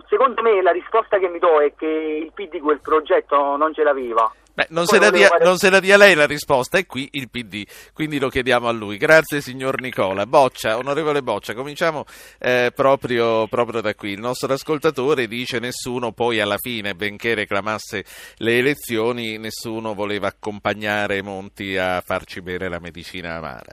Secondo 0.09 0.41
me 0.41 0.61
la 0.61 0.71
risposta 0.71 1.17
che 1.17 1.29
mi 1.29 1.39
do 1.39 1.61
è 1.61 1.73
che 1.77 1.85
il 1.85 2.33
PD 2.33 2.59
quel 2.59 2.81
progetto 2.81 3.55
non 3.55 3.73
ce 3.73 3.83
l'aveva. 3.83 4.29
Beh, 4.59 4.67
non, 4.71 4.85
se 4.87 4.99
dia, 4.99 5.27
fare... 5.29 5.45
non, 5.45 5.57
se 5.57 5.69
la 5.69 5.79
dia, 5.79 5.95
lei 5.95 6.15
la 6.15 6.25
risposta, 6.25 6.77
è 6.77 6.85
qui 6.85 7.07
il 7.13 7.29
PD, 7.29 7.63
quindi 7.93 8.19
lo 8.19 8.27
chiediamo 8.27 8.67
a 8.67 8.71
lui. 8.73 8.97
Grazie 8.97 9.39
signor 9.39 9.79
Nicola. 9.79 10.25
Boccia, 10.25 10.75
onorevole 10.75 11.21
Boccia, 11.21 11.53
cominciamo 11.53 12.03
eh, 12.37 12.69
proprio, 12.75 13.47
proprio, 13.47 13.79
da 13.79 13.95
qui. 13.95 14.11
Il 14.11 14.19
nostro 14.19 14.51
ascoltatore 14.51 15.27
dice 15.27 15.59
nessuno 15.59 16.11
poi 16.11 16.41
alla 16.41 16.57
fine, 16.57 16.93
benché 16.93 17.35
reclamasse 17.35 18.03
le 18.39 18.57
elezioni, 18.57 19.37
nessuno 19.37 19.93
voleva 19.93 20.27
accompagnare 20.27 21.21
Monti 21.21 21.77
a 21.77 22.01
farci 22.05 22.41
bere 22.41 22.67
la 22.67 22.79
medicina 22.79 23.35
amara. 23.35 23.71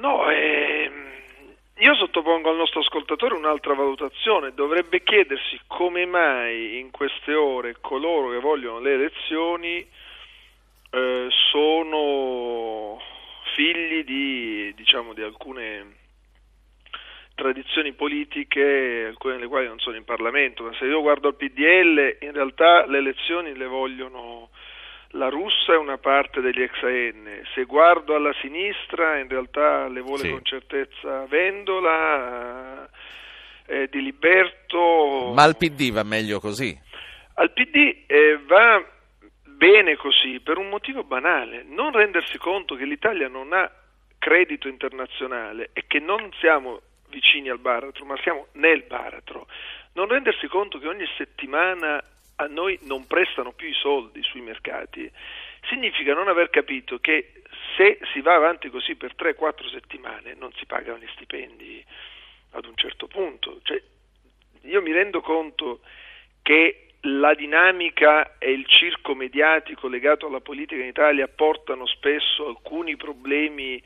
No, 0.00 0.30
ehm, 0.30 0.49
io 1.80 1.94
sottopongo 1.94 2.50
al 2.50 2.56
nostro 2.56 2.80
ascoltatore 2.80 3.34
un'altra 3.34 3.74
valutazione, 3.74 4.52
dovrebbe 4.52 5.02
chiedersi 5.02 5.58
come 5.66 6.04
mai 6.04 6.78
in 6.78 6.90
queste 6.90 7.34
ore 7.34 7.76
coloro 7.80 8.30
che 8.30 8.38
vogliono 8.38 8.80
le 8.80 8.92
elezioni 8.92 9.86
eh, 10.90 11.28
sono 11.50 13.00
figli 13.54 14.04
di, 14.04 14.74
diciamo, 14.74 15.14
di 15.14 15.22
alcune 15.22 15.96
tradizioni 17.34 17.92
politiche, 17.92 19.06
alcune 19.08 19.34
delle 19.34 19.46
quali 19.48 19.66
non 19.66 19.78
sono 19.78 19.96
in 19.96 20.04
Parlamento, 20.04 20.64
ma 20.64 20.74
se 20.74 20.84
io 20.84 21.00
guardo 21.00 21.28
al 21.28 21.36
PDL 21.36 22.18
in 22.20 22.32
realtà 22.32 22.84
le 22.86 22.98
elezioni 22.98 23.56
le 23.56 23.66
vogliono 23.66 24.50
la 25.14 25.28
russa 25.28 25.72
è 25.72 25.76
una 25.76 25.98
parte 25.98 26.40
degli 26.40 26.62
ex 26.62 26.82
AN, 26.82 27.42
se 27.54 27.64
guardo 27.64 28.14
alla 28.14 28.32
sinistra 28.40 29.18
in 29.18 29.28
realtà 29.28 29.88
le 29.88 30.00
vuole 30.00 30.22
sì. 30.22 30.30
con 30.30 30.44
certezza 30.44 31.26
Vendola, 31.26 32.88
eh, 33.66 33.88
Di 33.88 34.02
Liberto. 34.02 35.32
Ma 35.34 35.42
al 35.42 35.56
PD 35.56 35.90
va 35.90 36.04
meglio 36.04 36.38
così? 36.38 36.78
Al 37.34 37.52
PD 37.52 38.04
eh, 38.06 38.38
va 38.46 38.84
bene 39.42 39.96
così 39.96 40.40
per 40.40 40.58
un 40.58 40.68
motivo 40.68 41.02
banale, 41.02 41.64
non 41.66 41.92
rendersi 41.92 42.38
conto 42.38 42.76
che 42.76 42.84
l'Italia 42.84 43.28
non 43.28 43.52
ha 43.52 43.70
credito 44.18 44.68
internazionale 44.68 45.70
e 45.72 45.84
che 45.86 45.98
non 45.98 46.30
siamo 46.38 46.80
vicini 47.08 47.48
al 47.48 47.58
baratro, 47.58 48.04
ma 48.04 48.16
siamo 48.22 48.46
nel 48.52 48.84
baratro. 48.86 49.46
Non 49.94 50.06
rendersi 50.06 50.46
conto 50.46 50.78
che 50.78 50.86
ogni 50.86 51.06
settimana 51.16 52.02
a 52.40 52.46
noi 52.46 52.78
non 52.82 53.06
prestano 53.06 53.52
più 53.52 53.68
i 53.68 53.74
soldi 53.74 54.22
sui 54.22 54.40
mercati, 54.40 55.10
significa 55.68 56.14
non 56.14 56.28
aver 56.28 56.48
capito 56.48 56.98
che 56.98 57.32
se 57.76 57.98
si 58.12 58.20
va 58.22 58.34
avanti 58.34 58.70
così 58.70 58.94
per 58.94 59.14
3-4 59.14 59.70
settimane 59.70 60.34
non 60.38 60.50
si 60.54 60.64
pagano 60.64 60.98
gli 60.98 61.08
stipendi 61.12 61.84
ad 62.52 62.64
un 62.64 62.74
certo 62.76 63.06
punto. 63.06 63.60
Cioè, 63.62 63.80
io 64.62 64.80
mi 64.80 64.92
rendo 64.92 65.20
conto 65.20 65.80
che 66.42 66.86
la 67.04 67.34
dinamica 67.34 68.38
e 68.38 68.52
il 68.52 68.66
circo 68.66 69.14
mediatico 69.14 69.88
legato 69.88 70.26
alla 70.26 70.40
politica 70.40 70.80
in 70.80 70.88
Italia 70.88 71.28
portano 71.28 71.86
spesso 71.86 72.46
alcuni 72.46 72.96
problemi 72.96 73.82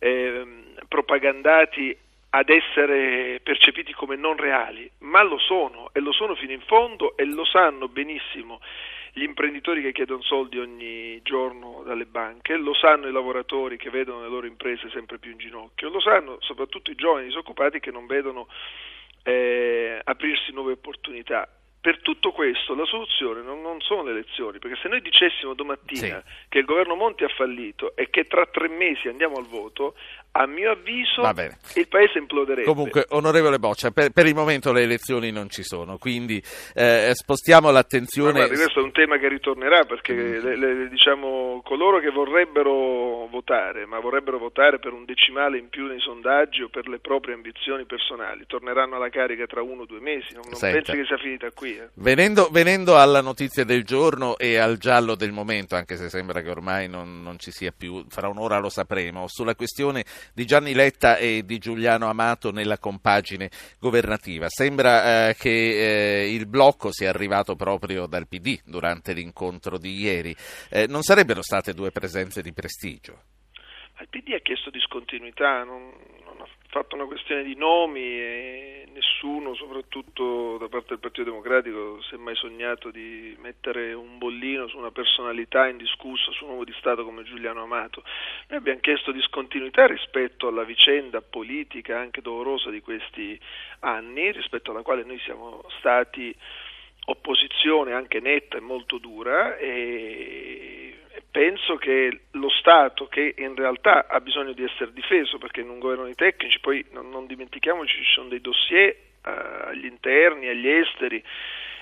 eh, 0.00 0.44
propagandati 0.88 1.96
ad 2.34 2.48
essere 2.48 3.40
percepiti 3.42 3.92
come 3.92 4.16
non 4.16 4.36
reali, 4.36 4.90
ma 5.00 5.22
lo 5.22 5.38
sono 5.38 5.90
e 5.92 6.00
lo 6.00 6.12
sono 6.12 6.34
fino 6.34 6.52
in 6.52 6.62
fondo 6.62 7.14
e 7.16 7.26
lo 7.26 7.44
sanno 7.44 7.88
benissimo 7.88 8.60
gli 9.12 9.22
imprenditori 9.22 9.82
che 9.82 9.92
chiedono 9.92 10.22
soldi 10.22 10.58
ogni 10.58 11.20
giorno 11.22 11.82
dalle 11.84 12.06
banche, 12.06 12.56
lo 12.56 12.72
sanno 12.72 13.08
i 13.08 13.12
lavoratori 13.12 13.76
che 13.76 13.90
vedono 13.90 14.22
le 14.22 14.28
loro 14.28 14.46
imprese 14.46 14.88
sempre 14.88 15.18
più 15.18 15.32
in 15.32 15.38
ginocchio, 15.38 15.90
lo 15.90 16.00
sanno 16.00 16.38
soprattutto 16.40 16.90
i 16.90 16.94
giovani 16.94 17.26
disoccupati 17.26 17.78
che 17.78 17.90
non 17.90 18.06
vedono 18.06 18.48
eh, 19.24 20.00
aprirsi 20.02 20.52
nuove 20.52 20.72
opportunità 20.72 21.46
per 21.82 22.00
tutto 22.00 22.30
questo 22.30 22.76
la 22.76 22.84
soluzione 22.84 23.42
non, 23.42 23.60
non, 23.60 23.80
sono 23.80 24.04
le 24.04 24.12
elezioni, 24.12 24.60
perché 24.60 24.78
se 24.80 24.86
noi 24.86 25.02
dicessimo 25.02 25.52
domattina 25.52 26.22
sì. 26.24 26.46
che 26.48 26.58
il 26.60 26.64
governo 26.64 26.94
Monti 26.94 27.24
ha 27.24 27.28
fallito 27.28 27.96
e 27.96 28.08
che 28.08 28.28
tra 28.28 28.46
tre 28.46 28.68
mesi 28.68 29.08
andiamo 29.08 29.36
al 29.36 29.46
voto, 29.46 29.96
a 30.32 30.46
mio 30.46 30.70
avviso 30.70 31.22
il 31.74 31.88
paese 31.88 32.18
imploderebbe. 32.18 32.64
Comunque, 32.64 33.04
onorevole 33.10 33.58
Boccia, 33.58 33.90
per, 33.90 34.10
per, 34.10 34.26
il 34.26 34.34
momento 34.34 34.72
le 34.72 34.82
elezioni 34.82 35.30
non 35.30 35.50
ci 35.50 35.62
sono, 35.62 35.98
quindi 35.98 36.42
eh, 36.74 37.10
spostiamo 37.12 37.70
l'attenzione. 37.70 38.32
Ma 38.32 38.38
guardi, 38.38 38.56
questo 38.56 38.80
è 38.80 38.82
un 38.82 38.92
tema 38.92 39.18
che 39.18 39.28
ritornerà 39.28 39.84
perché 39.84 40.14
mm. 40.14 40.44
le, 40.44 40.56
le, 40.56 40.88
diciamo, 40.88 41.60
coloro 41.62 42.00
che 42.00 42.10
vorrebbero 42.10 43.26
votare, 43.30 43.84
ma 43.84 44.00
vorrebbero 44.00 44.38
votare 44.38 44.78
per 44.78 44.92
un 44.92 45.04
decimale 45.04 45.58
in 45.58 45.68
più 45.68 45.86
nei 45.86 46.00
sondaggi 46.00 46.62
o 46.62 46.68
per 46.68 46.88
le 46.88 46.98
proprie 46.98 47.34
ambizioni 47.34 47.84
personali, 47.84 48.44
torneranno 48.46 48.96
alla 48.96 49.10
carica 49.10 49.44
tra 49.46 49.60
uno 49.60 49.82
o 49.82 49.86
due 49.86 50.00
mesi. 50.00 50.32
Non, 50.32 50.44
non 50.48 50.58
pensi 50.58 50.92
che 50.92 51.04
sia 51.04 51.18
finita 51.18 51.50
qui? 51.50 51.76
Eh. 51.76 51.88
Venendo, 51.94 52.48
venendo, 52.50 52.96
alla 52.96 53.20
notizia 53.20 53.64
del 53.64 53.84
giorno 53.84 54.38
e 54.38 54.56
al 54.56 54.78
giallo 54.78 55.14
del 55.14 55.32
momento, 55.32 55.76
anche 55.76 55.96
se 55.96 56.08
sembra 56.08 56.40
che 56.40 56.48
ormai 56.48 56.88
non, 56.88 57.22
non, 57.22 57.38
ci 57.38 57.50
sia 57.50 57.72
più, 57.76 58.04
fra 58.08 58.28
un'ora 58.28 58.58
lo 58.58 58.70
sapremo, 58.70 59.26
sulla 59.28 59.54
questione 59.54 60.04
di 60.32 60.44
Gianni 60.44 60.74
Letta 60.74 61.16
e 61.16 61.44
di 61.44 61.58
Giuliano 61.58 62.08
Amato 62.08 62.50
nella 62.50 62.78
compagine 62.78 63.50
governativa. 63.78 64.46
Sembra 64.48 65.28
eh, 65.28 65.36
che 65.36 66.20
eh, 66.22 66.32
il 66.32 66.46
blocco 66.46 66.92
sia 66.92 67.08
arrivato 67.10 67.56
proprio 67.56 68.06
dal 68.06 68.28
PD 68.28 68.60
durante 68.64 69.12
l'incontro 69.12 69.78
di 69.78 69.98
ieri. 70.00 70.34
Eh, 70.68 70.86
non 70.86 71.02
sarebbero 71.02 71.42
state 71.42 71.74
due 71.74 71.90
presenze 71.90 72.42
di 72.42 72.52
prestigio? 72.52 73.22
Il 74.02 74.08
PD 74.08 74.32
ha 74.32 74.40
chiesto 74.40 74.70
discontinuità, 74.70 75.62
non, 75.62 75.92
non 76.24 76.40
ha 76.40 76.46
fatto 76.66 76.96
una 76.96 77.04
questione 77.04 77.44
di 77.44 77.54
nomi 77.54 78.00
e 78.00 78.88
nessuno, 78.92 79.54
soprattutto 79.54 80.58
da 80.58 80.68
parte 80.68 80.88
del 80.88 80.98
Partito 80.98 81.30
Democratico, 81.30 82.02
si 82.02 82.14
è 82.14 82.18
mai 82.18 82.34
sognato 82.34 82.90
di 82.90 83.36
mettere 83.40 83.92
un 83.92 84.18
bollino 84.18 84.66
su 84.66 84.76
una 84.76 84.90
personalità 84.90 85.68
indiscussa, 85.68 86.32
su 86.32 86.42
un 86.44 86.50
uomo 86.50 86.64
di 86.64 86.74
Stato 86.78 87.04
come 87.04 87.22
Giuliano 87.22 87.62
Amato. 87.62 88.02
Noi 88.48 88.58
abbiamo 88.58 88.80
chiesto 88.80 89.12
discontinuità 89.12 89.86
rispetto 89.86 90.48
alla 90.48 90.64
vicenda 90.64 91.20
politica 91.22 92.00
anche 92.00 92.22
dolorosa 92.22 92.70
di 92.70 92.80
questi 92.80 93.38
anni, 93.80 94.32
rispetto 94.32 94.72
alla 94.72 94.82
quale 94.82 95.04
noi 95.04 95.20
siamo 95.20 95.62
stati 95.78 96.34
opposizione 97.04 97.92
anche 97.92 98.18
netta 98.18 98.56
e 98.56 98.60
molto 98.60 98.98
dura 98.98 99.56
e 99.56 100.91
penso 101.30 101.76
che 101.76 102.20
lo 102.32 102.48
Stato, 102.50 103.06
che 103.06 103.34
in 103.36 103.54
realtà 103.54 104.06
ha 104.06 104.20
bisogno 104.20 104.52
di 104.52 104.64
essere 104.64 104.92
difeso 104.92 105.38
perché 105.38 105.60
in 105.60 105.68
un 105.68 105.78
governo 105.78 106.06
di 106.06 106.14
tecnici, 106.14 106.60
poi 106.60 106.84
non, 106.92 107.10
non 107.10 107.26
dimentichiamoci 107.26 107.96
ci 107.96 108.12
sono 108.12 108.28
dei 108.28 108.40
dossier 108.40 108.88
eh, 108.88 108.98
agli 109.22 109.86
interni, 109.86 110.48
agli 110.48 110.68
esteri, 110.68 111.22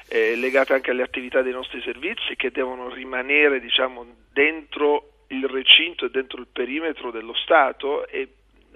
eh, 0.09 0.37
legati 0.37 0.73
anche 0.73 0.91
alle 0.91 1.03
attività 1.03 1.43
dei 1.43 1.53
nostri 1.53 1.81
servizi 1.83 2.37
che 2.37 2.51
devono 2.51 2.89
rimanere 2.89 3.61
diciamo, 3.61 4.07
dentro 4.33 5.25
il 5.29 5.47
recinto 5.47 6.07
e 6.07 6.11
dentro 6.11 6.41
il 6.41 6.49
perimetro 6.53 7.11
dello 7.11 7.35
Stato 7.35 8.07
e 8.09 8.29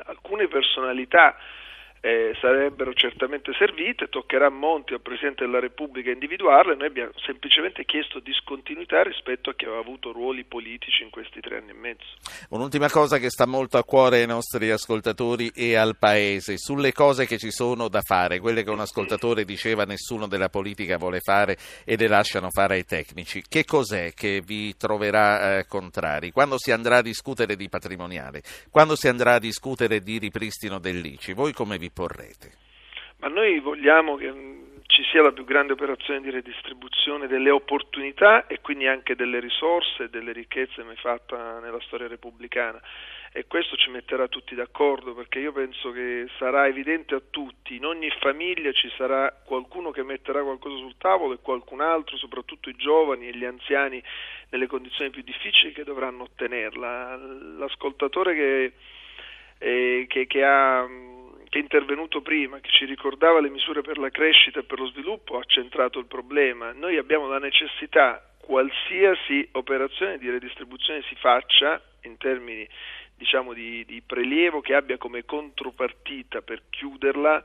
alcune 0.05 0.49
personalità 0.49 1.37
eh, 2.05 2.37
sarebbero 2.39 2.93
certamente 2.93 3.55
servite, 3.55 4.11
toccherà 4.11 4.49
a 4.49 4.51
Monti 4.51 4.93
al 4.93 5.01
Presidente 5.01 5.47
della 5.47 5.59
Repubblica 5.59 6.11
individuarle, 6.11 6.75
noi 6.75 6.89
abbiamo 6.89 7.13
semplicemente 7.25 7.87
chiesto 7.87 8.21
discontinuità 8.21 9.03
rispetto 9.03 9.49
a 9.49 9.55
chi 9.55 9.65
aveva 9.65 9.81
avuto 9.81 10.13
ruoli 10.13 10.45
politici 10.45 11.03
in 11.03 11.09
questi 11.09 11.41
tre 11.41 11.57
anni 11.57 11.71
e 11.71 11.73
mezzo. 11.75 12.05
Un'ultima 12.51 12.91
cosa 12.91 13.17
che 13.17 13.31
sta 13.31 13.47
molto 13.47 13.79
a 13.79 13.85
cuore 13.85 14.21
ai 14.21 14.27
nostri 14.27 14.71
ascoltatori 14.71 15.51
e 15.55 15.77
al 15.77 15.97
Paese, 15.97 16.59
sulle 16.59 16.93
cose 16.93 17.25
che 17.25 17.39
ci 17.39 17.51
sono 17.51 17.89
da 17.89 18.03
fare, 18.03 18.39
quelle 18.39 18.65
che 18.65 18.71
un 18.71 18.81
ascoltatore 18.81 19.47
diceva 19.47 19.85
nessuno 19.85 20.27
della 20.27 20.51
politica 20.51 20.99
vuole 20.99 21.21
fare 21.21 21.57
e 21.87 21.97
le 21.97 22.07
lasciano 22.07 22.51
fare 22.51 22.75
ai 22.75 22.85
tecnici, 22.85 23.43
che 23.49 23.65
cos'è 23.65 24.13
che 24.13 24.43
vi 24.45 24.77
troverà 24.77 25.57
eh, 25.57 25.67
contrari? 25.67 26.33
Quando 26.33 26.59
si 26.59 26.71
andrà 26.71 26.99
a 26.99 27.03
discutere 27.03 27.57
di 27.57 27.71
patrimoniale, 27.71 28.43
quando 28.71 28.95
si 28.95 29.09
andrà 29.09 29.37
a 29.37 29.39
discutere 29.39 30.01
di 30.01 30.19
ripristino 30.19 30.79
dell'ICI, 30.79 31.33
voi 31.33 31.55
come 31.55 31.79
vi 31.79 31.93
porrete? 31.95 32.53
Ma 33.19 33.29
noi 33.29 33.59
vogliamo 33.61 34.17
che 34.17 34.33
ci 34.87 35.03
sia 35.11 35.23
la 35.23 35.33
più 35.33 35.45
grande 35.45 35.73
operazione 35.73 36.21
di 36.21 36.31
redistribuzione 36.31 37.27
delle 37.27 37.51
opportunità 37.51 38.47
e 38.47 38.61
quindi 38.61 38.87
anche 38.87 39.17
delle 39.17 39.41
risorse 39.41 40.05
e 40.05 40.09
delle 40.11 40.33
ricchezze 40.33 40.83
mai 40.83 40.97
fatta 40.97 41.59
nella 41.61 41.81
storia 41.81 42.07
repubblicana 42.07 42.81
e 43.37 43.49
questo 43.49 43.75
ci 43.75 43.91
metterà 43.91 44.29
tutti 44.29 44.55
d'accordo 44.55 45.13
perché 45.13 45.41
io 45.41 45.51
penso 45.51 45.91
che 45.91 46.29
sarà 46.39 46.69
evidente 46.69 47.17
a 47.17 47.23
tutti, 47.31 47.75
in 47.75 47.85
ogni 47.85 48.09
famiglia 48.21 48.71
ci 48.71 48.89
sarà 48.97 49.33
qualcuno 49.45 49.91
che 49.91 50.05
metterà 50.05 50.41
qualcosa 50.45 50.77
sul 50.77 50.95
tavolo 50.99 51.35
e 51.35 51.39
qualcun 51.43 51.81
altro, 51.81 52.17
soprattutto 52.17 52.69
i 52.69 52.77
giovani 52.77 53.27
e 53.27 53.37
gli 53.37 53.45
anziani 53.45 54.01
nelle 54.51 54.69
condizioni 54.69 55.11
più 55.11 55.23
difficili 55.23 55.73
che 55.73 55.83
dovranno 55.83 56.23
ottenerla. 56.23 57.17
L'ascoltatore 57.59 58.35
che, 58.37 58.73
eh, 59.59 60.05
che, 60.09 60.29
che 60.29 60.45
ha 60.45 60.87
che 61.55 61.61
è 61.61 61.63
intervenuto 61.63 62.21
prima, 62.21 62.59
che 62.59 62.71
ci 62.71 62.85
ricordava 62.85 63.41
le 63.41 63.49
misure 63.49 63.81
per 63.81 63.97
la 63.97 64.11
crescita 64.11 64.59
e 64.59 64.65
per 64.65 64.81
lo 64.81 64.87
sviluppo, 64.87 65.39
ha 65.39 65.45
centrato 65.47 66.01
il 66.01 66.07
problema. 66.07 66.73
Noi 66.73 66.97
abbiamo 66.97 67.29
la 67.29 67.39
necessità, 67.39 68.29
qualsiasi 68.39 69.49
operazione 69.53 70.19
di 70.19 70.29
redistribuzione 70.29 71.03
si 71.03 71.15
faccia 71.15 71.81
in 72.03 72.17
termini 72.17 72.69
diciamo, 73.17 73.53
di, 73.53 73.85
di 73.85 74.03
prelievo 74.05 74.61
che 74.61 74.75
abbia 74.75 74.99
come 74.99 75.25
contropartita 75.25 76.43
per 76.43 76.63
chiuderla 76.71 77.45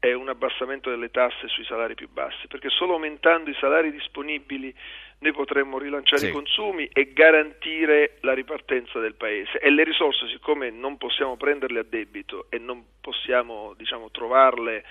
è 0.00 0.14
un 0.14 0.30
abbassamento 0.30 0.88
delle 0.88 1.10
tasse 1.10 1.46
sui 1.48 1.64
salari 1.64 1.94
più 1.94 2.08
bassi, 2.10 2.48
perché 2.48 2.70
solo 2.70 2.94
aumentando 2.94 3.50
i 3.50 3.56
salari 3.60 3.92
disponibili 3.92 4.74
noi 5.20 5.32
potremmo 5.32 5.76
rilanciare 5.76 6.22
sì. 6.22 6.28
i 6.28 6.32
consumi 6.32 6.88
e 6.90 7.12
garantire 7.12 8.16
la 8.20 8.32
ripartenza 8.32 8.98
del 9.00 9.14
paese 9.14 9.58
e 9.58 9.68
le 9.68 9.84
risorse 9.84 10.26
siccome 10.28 10.70
non 10.70 10.96
possiamo 10.96 11.36
prenderle 11.36 11.80
a 11.80 11.84
debito 11.86 12.46
e 12.48 12.58
non 12.58 12.82
possiamo 13.02 13.74
diciamo, 13.76 14.10
trovarle 14.10 14.82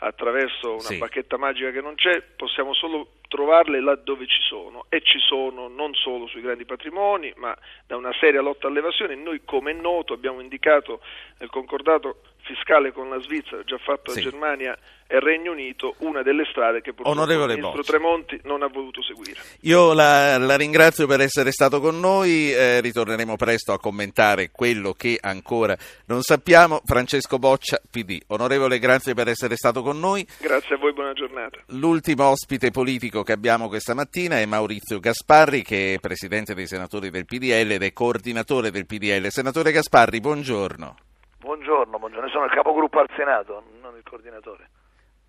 attraverso 0.00 0.72
una 0.72 0.80
sì. 0.80 0.98
bacchetta 0.98 1.38
magica 1.38 1.70
che 1.70 1.80
non 1.80 1.94
c'è, 1.94 2.22
possiamo 2.36 2.74
solo 2.74 3.14
trovarle 3.28 3.80
laddove 3.80 4.26
ci 4.26 4.40
sono 4.42 4.84
e 4.90 5.00
ci 5.00 5.18
sono 5.18 5.68
non 5.68 5.94
solo 5.94 6.26
sui 6.26 6.42
grandi 6.42 6.66
patrimoni 6.66 7.32
ma 7.36 7.56
da 7.86 7.96
una 7.96 8.12
seria 8.20 8.42
lotta 8.42 8.66
all'evasione. 8.66 9.14
Noi 9.14 9.40
come 9.44 9.70
è 9.70 9.74
noto 9.74 10.12
abbiamo 10.12 10.40
indicato 10.40 11.00
nel 11.38 11.48
concordato 11.48 12.20
fiscale 12.48 12.92
con 12.92 13.10
la 13.10 13.20
Svizzera, 13.20 13.62
già 13.64 13.76
fatto 13.76 14.10
sì. 14.10 14.22
la 14.22 14.30
Germania 14.30 14.78
e 15.06 15.20
Regno 15.20 15.52
Unito, 15.52 15.94
una 15.98 16.22
delle 16.22 16.44
strade 16.50 16.80
che 16.80 16.92
purtroppo 16.92 17.18
Onorevole 17.18 17.54
il 17.54 17.60
ministro 17.60 17.80
Bocci. 17.80 17.90
Tremonti 17.90 18.40
non 18.44 18.62
ha 18.62 18.66
voluto 18.66 19.02
seguire. 19.02 19.40
Io 19.62 19.92
la, 19.92 20.36
la 20.38 20.56
ringrazio 20.56 21.06
per 21.06 21.20
essere 21.20 21.50
stato 21.50 21.80
con 21.80 21.98
noi, 22.00 22.52
eh, 22.52 22.80
ritorneremo 22.80 23.36
presto 23.36 23.72
a 23.72 23.78
commentare 23.78 24.50
quello 24.50 24.92
che 24.92 25.18
ancora 25.20 25.76
non 26.06 26.22
sappiamo. 26.22 26.80
Francesco 26.84 27.38
Boccia, 27.38 27.80
PD. 27.90 28.18
Onorevole, 28.28 28.78
grazie 28.78 29.14
per 29.14 29.28
essere 29.28 29.56
stato 29.56 29.82
con 29.82 29.98
noi. 29.98 30.26
Grazie 30.38 30.74
a 30.74 30.78
voi, 30.78 30.92
buona 30.92 31.12
giornata. 31.14 31.58
L'ultimo 31.68 32.26
ospite 32.26 32.70
politico 32.70 33.22
che 33.22 33.32
abbiamo 33.32 33.68
questa 33.68 33.94
mattina 33.94 34.38
è 34.38 34.46
Maurizio 34.46 35.00
Gasparri, 35.00 35.62
che 35.62 35.94
è 35.94 35.98
presidente 36.00 36.54
dei 36.54 36.66
senatori 36.66 37.10
del 37.10 37.24
PDL 37.24 37.72
ed 37.72 37.82
è 37.82 37.92
coordinatore 37.92 38.70
del 38.70 38.84
PDL. 38.86 39.28
Senatore 39.28 39.72
Gasparri, 39.72 40.20
buongiorno. 40.20 41.07
Buongiorno, 41.38 41.98
buongiorno, 41.98 42.28
sono 42.28 42.44
il 42.46 42.50
capogruppo 42.50 42.98
al 42.98 43.08
Senato, 43.16 43.62
non 43.80 43.96
il 43.96 44.02
coordinatore. 44.02 44.68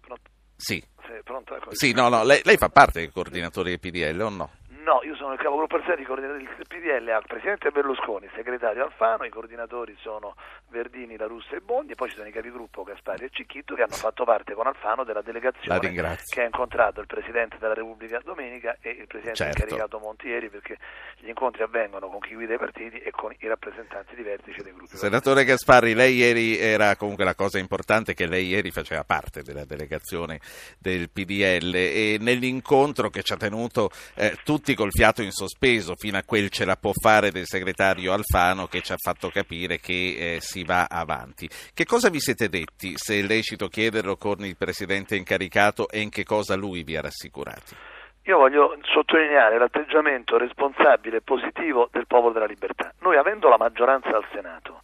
Pronto? 0.02 0.30
Sì. 0.56 0.84
Sì, 1.06 1.14
pronto, 1.24 1.56
ecco. 1.56 1.70
sì 1.74 1.94
no, 1.94 2.10
no, 2.10 2.24
lei, 2.24 2.42
lei, 2.44 2.58
fa 2.58 2.70
parte 2.70 3.00
del 3.00 3.12
coordinatore 3.12 3.70
del 3.70 3.80
PDL 3.80 4.20
o 4.20 4.30
no? 4.30 4.52
No, 4.90 5.02
io 5.04 5.16
sono 5.16 5.34
il 5.34 5.40
capogruppo 5.40 5.76
al 5.76 5.84
coordinatore 5.84 6.40
del 6.40 6.66
PDL 6.68 7.10
al 7.10 7.24
Presidente 7.28 7.70
Berlusconi, 7.70 8.28
segretario 8.34 8.84
Alfano, 8.84 9.24
i 9.24 9.30
coordinatori 9.30 9.96
sono 10.02 10.34
Verdini, 10.70 11.16
La 11.16 11.28
Russa 11.28 11.56
e 11.56 11.60
Bondi 11.60 11.92
e 11.92 11.96
poi 11.96 12.10
ci 12.10 12.16
sono 12.16 12.28
i 12.28 12.32
capigruppo 12.32 12.82
Gaspari 12.82 13.26
e 13.26 13.30
Cicchitto 13.30 13.76
che 13.76 13.84
hanno 13.84 13.94
fatto 13.94 14.24
parte 14.24 14.56
con 14.56 14.66
Alfano 14.66 15.04
della 15.04 15.22
delegazione 15.22 15.78
che 16.26 16.42
ha 16.42 16.44
incontrato 16.44 17.02
il 17.02 17.06
Presidente 17.06 17.58
della 17.60 17.76
Repubblica 17.76 18.20
domenica 18.24 18.78
e 18.82 18.90
il 18.90 19.06
Presidente 19.06 19.44
certo. 19.44 19.62
incaricato 19.62 20.00
Montieri 20.00 20.50
perché 20.50 20.80
gli 21.20 21.28
incontri 21.28 21.62
avvengono 21.62 22.10
con 22.10 22.20
chi 22.20 22.34
guida 22.34 22.56
i 22.56 22.58
partiti 22.58 22.98
e 22.98 23.12
con 23.12 23.32
i 23.38 23.48
rappresentanti 23.48 24.16
di 24.16 24.24
vertice 24.24 24.64
dei 24.64 24.74
gruppi. 24.74 24.98
Senatore 24.98 25.44
Gasparri, 25.44 25.94
lei 25.94 26.16
ieri 26.16 26.58
era 26.58 26.96
comunque 26.96 27.26
la 27.26 27.36
cosa 27.36 27.60
importante 27.60 28.16
che 28.16 28.26
lei 28.26 28.48
ieri 28.48 28.72
faceva 28.72 29.04
parte 29.04 29.44
della 29.44 29.66
delegazione 29.66 30.40
del 30.80 31.12
PDL 31.12 31.76
e 31.76 32.18
nell'incontro 32.20 33.12
che 33.12 33.22
ci 33.22 33.34
ha 33.34 33.38
tenuto 33.38 33.92
eh, 34.16 34.36
tutti 34.44 34.78
col 34.80 34.94
fiato 34.94 35.22
in 35.22 35.32
sospeso 35.32 35.94
fino 35.98 36.18
a 36.18 36.24
quel 36.24 36.50
ce 36.50 36.64
la 36.64 36.78
può 36.78 36.94
fare 36.94 37.32
del 37.32 37.44
segretario 37.44 38.14
Alfano 38.14 38.68
che 38.68 38.80
ci 38.80 38.94
ha 38.94 38.98
fatto 38.98 39.28
capire 39.28 39.78
che 39.78 40.36
eh, 40.36 40.38
si 40.40 40.64
va 40.64 40.88
avanti. 40.90 41.50
Che 41.74 41.84
cosa 41.84 42.08
vi 42.08 42.22
siete 42.22 42.48
detti, 42.48 42.94
se 42.96 43.20
è 43.20 43.22
lecito 43.22 43.68
chiederlo 43.68 44.16
con 44.16 44.46
il 44.46 44.56
Presidente 44.56 45.18
incaricato 45.18 45.90
e 45.90 46.00
in 46.00 46.10
che 46.10 46.24
cosa 46.24 46.56
lui 46.56 46.84
vi 46.84 46.96
ha 46.96 47.02
rassicurati? 47.02 47.76
Io 48.24 48.38
voglio 48.38 48.78
sottolineare 48.84 49.58
l'atteggiamento 49.58 50.38
responsabile 50.38 51.18
e 51.18 51.22
positivo 51.24 51.90
del 51.92 52.08
popolo 52.08 52.32
della 52.32 52.46
libertà. 52.46 52.94
Noi 53.02 53.18
avendo 53.18 53.50
la 53.50 53.58
maggioranza 53.58 54.16
al 54.16 54.24
Senato, 54.32 54.80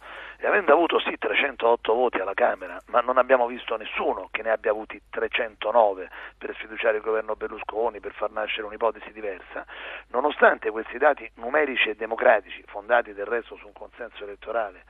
avendo 0.46 0.72
avuto 0.72 0.98
sì 1.00 1.16
308 1.18 1.94
voti 1.94 2.18
alla 2.18 2.34
Camera, 2.34 2.80
ma 2.86 3.00
non 3.00 3.18
abbiamo 3.18 3.46
visto 3.46 3.76
nessuno 3.76 4.28
che 4.30 4.42
ne 4.42 4.50
abbia 4.50 4.70
avuti 4.70 5.00
309 5.10 6.10
per 6.38 6.54
sfiduciare 6.54 6.98
il 6.98 7.02
governo 7.02 7.36
Berlusconi, 7.36 8.00
per 8.00 8.12
far 8.12 8.30
nascere 8.30 8.66
un'ipotesi 8.66 9.12
diversa, 9.12 9.64
nonostante 10.08 10.70
questi 10.70 10.98
dati 10.98 11.28
numerici 11.34 11.88
e 11.88 11.94
democratici, 11.94 12.62
fondati 12.66 13.12
del 13.12 13.26
resto 13.26 13.56
su 13.56 13.66
un 13.66 13.72
consenso 13.72 14.24
elettorale 14.24 14.84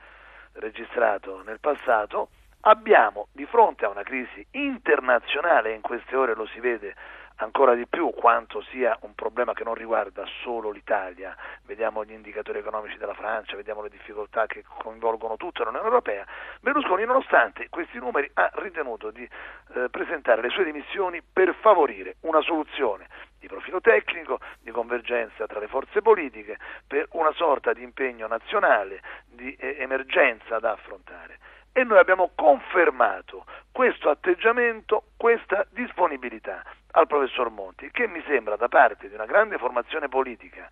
registrato 0.53 1.41
nel 1.43 1.59
passato, 1.59 2.29
abbiamo 2.61 3.27
di 3.31 3.45
fronte 3.45 3.85
a 3.85 3.89
una 3.89 4.03
crisi 4.03 4.45
internazionale, 4.51 5.73
in 5.73 5.81
queste 5.81 6.15
ore 6.15 6.33
lo 6.33 6.45
si 6.47 6.59
vede 6.59 6.95
ancora 7.37 7.75
di 7.75 7.85
più 7.87 8.11
quanto 8.11 8.61
sia 8.69 8.97
un 9.01 9.13
problema 9.13 9.53
che 9.53 9.63
non 9.63 9.73
riguarda 9.73 10.23
solo 10.41 10.71
l'Italia, 10.71 11.35
vediamo 11.65 12.03
gli 12.03 12.11
indicatori 12.11 12.59
economici 12.59 12.97
della 12.97 13.13
Francia, 13.13 13.55
vediamo 13.55 13.81
le 13.81 13.89
difficoltà 13.89 14.45
che 14.45 14.63
coinvolgono 14.65 15.37
tutta 15.37 15.63
l'Unione 15.63 15.85
Europea, 15.85 16.25
Berlusconi 16.61 17.05
nonostante 17.05 17.69
questi 17.69 17.99
numeri 17.99 18.29
ha 18.33 18.49
ritenuto 18.55 19.11
di 19.11 19.23
eh, 19.23 19.89
presentare 19.89 20.41
le 20.41 20.49
sue 20.49 20.63
dimissioni 20.63 21.21
per 21.21 21.53
favorire 21.61 22.15
una 22.21 22.41
soluzione 22.41 23.07
di 23.39 23.47
profilo 23.47 23.81
tecnico, 23.81 24.39
di 24.61 24.71
convergenza 24.71 25.45
tra 25.45 25.59
le 25.59 25.67
forze 25.67 26.01
politiche, 26.01 26.57
per 26.87 27.07
una 27.11 27.31
sorta 27.33 27.73
di 27.73 27.83
impegno 27.83 28.25
nazionale, 28.27 29.01
di 29.25 29.55
eh, 29.59 29.75
emergenza 29.79 30.59
da 30.59 30.71
affrontare 30.71 31.37
e 31.77 31.83
noi 31.83 31.99
abbiamo 31.99 32.31
confermato 32.33 33.45
questo 33.71 34.09
atteggiamento, 34.09 35.03
questa 35.15 35.63
disponibilità 35.69 36.63
al 36.93 37.05
professor 37.05 37.51
Monti, 37.51 37.91
che 37.91 38.07
mi 38.07 38.23
sembra 38.25 38.55
da 38.55 38.67
parte 38.67 39.07
di 39.07 39.13
una 39.13 39.27
grande 39.27 39.59
formazione 39.59 40.07
politica 40.07 40.67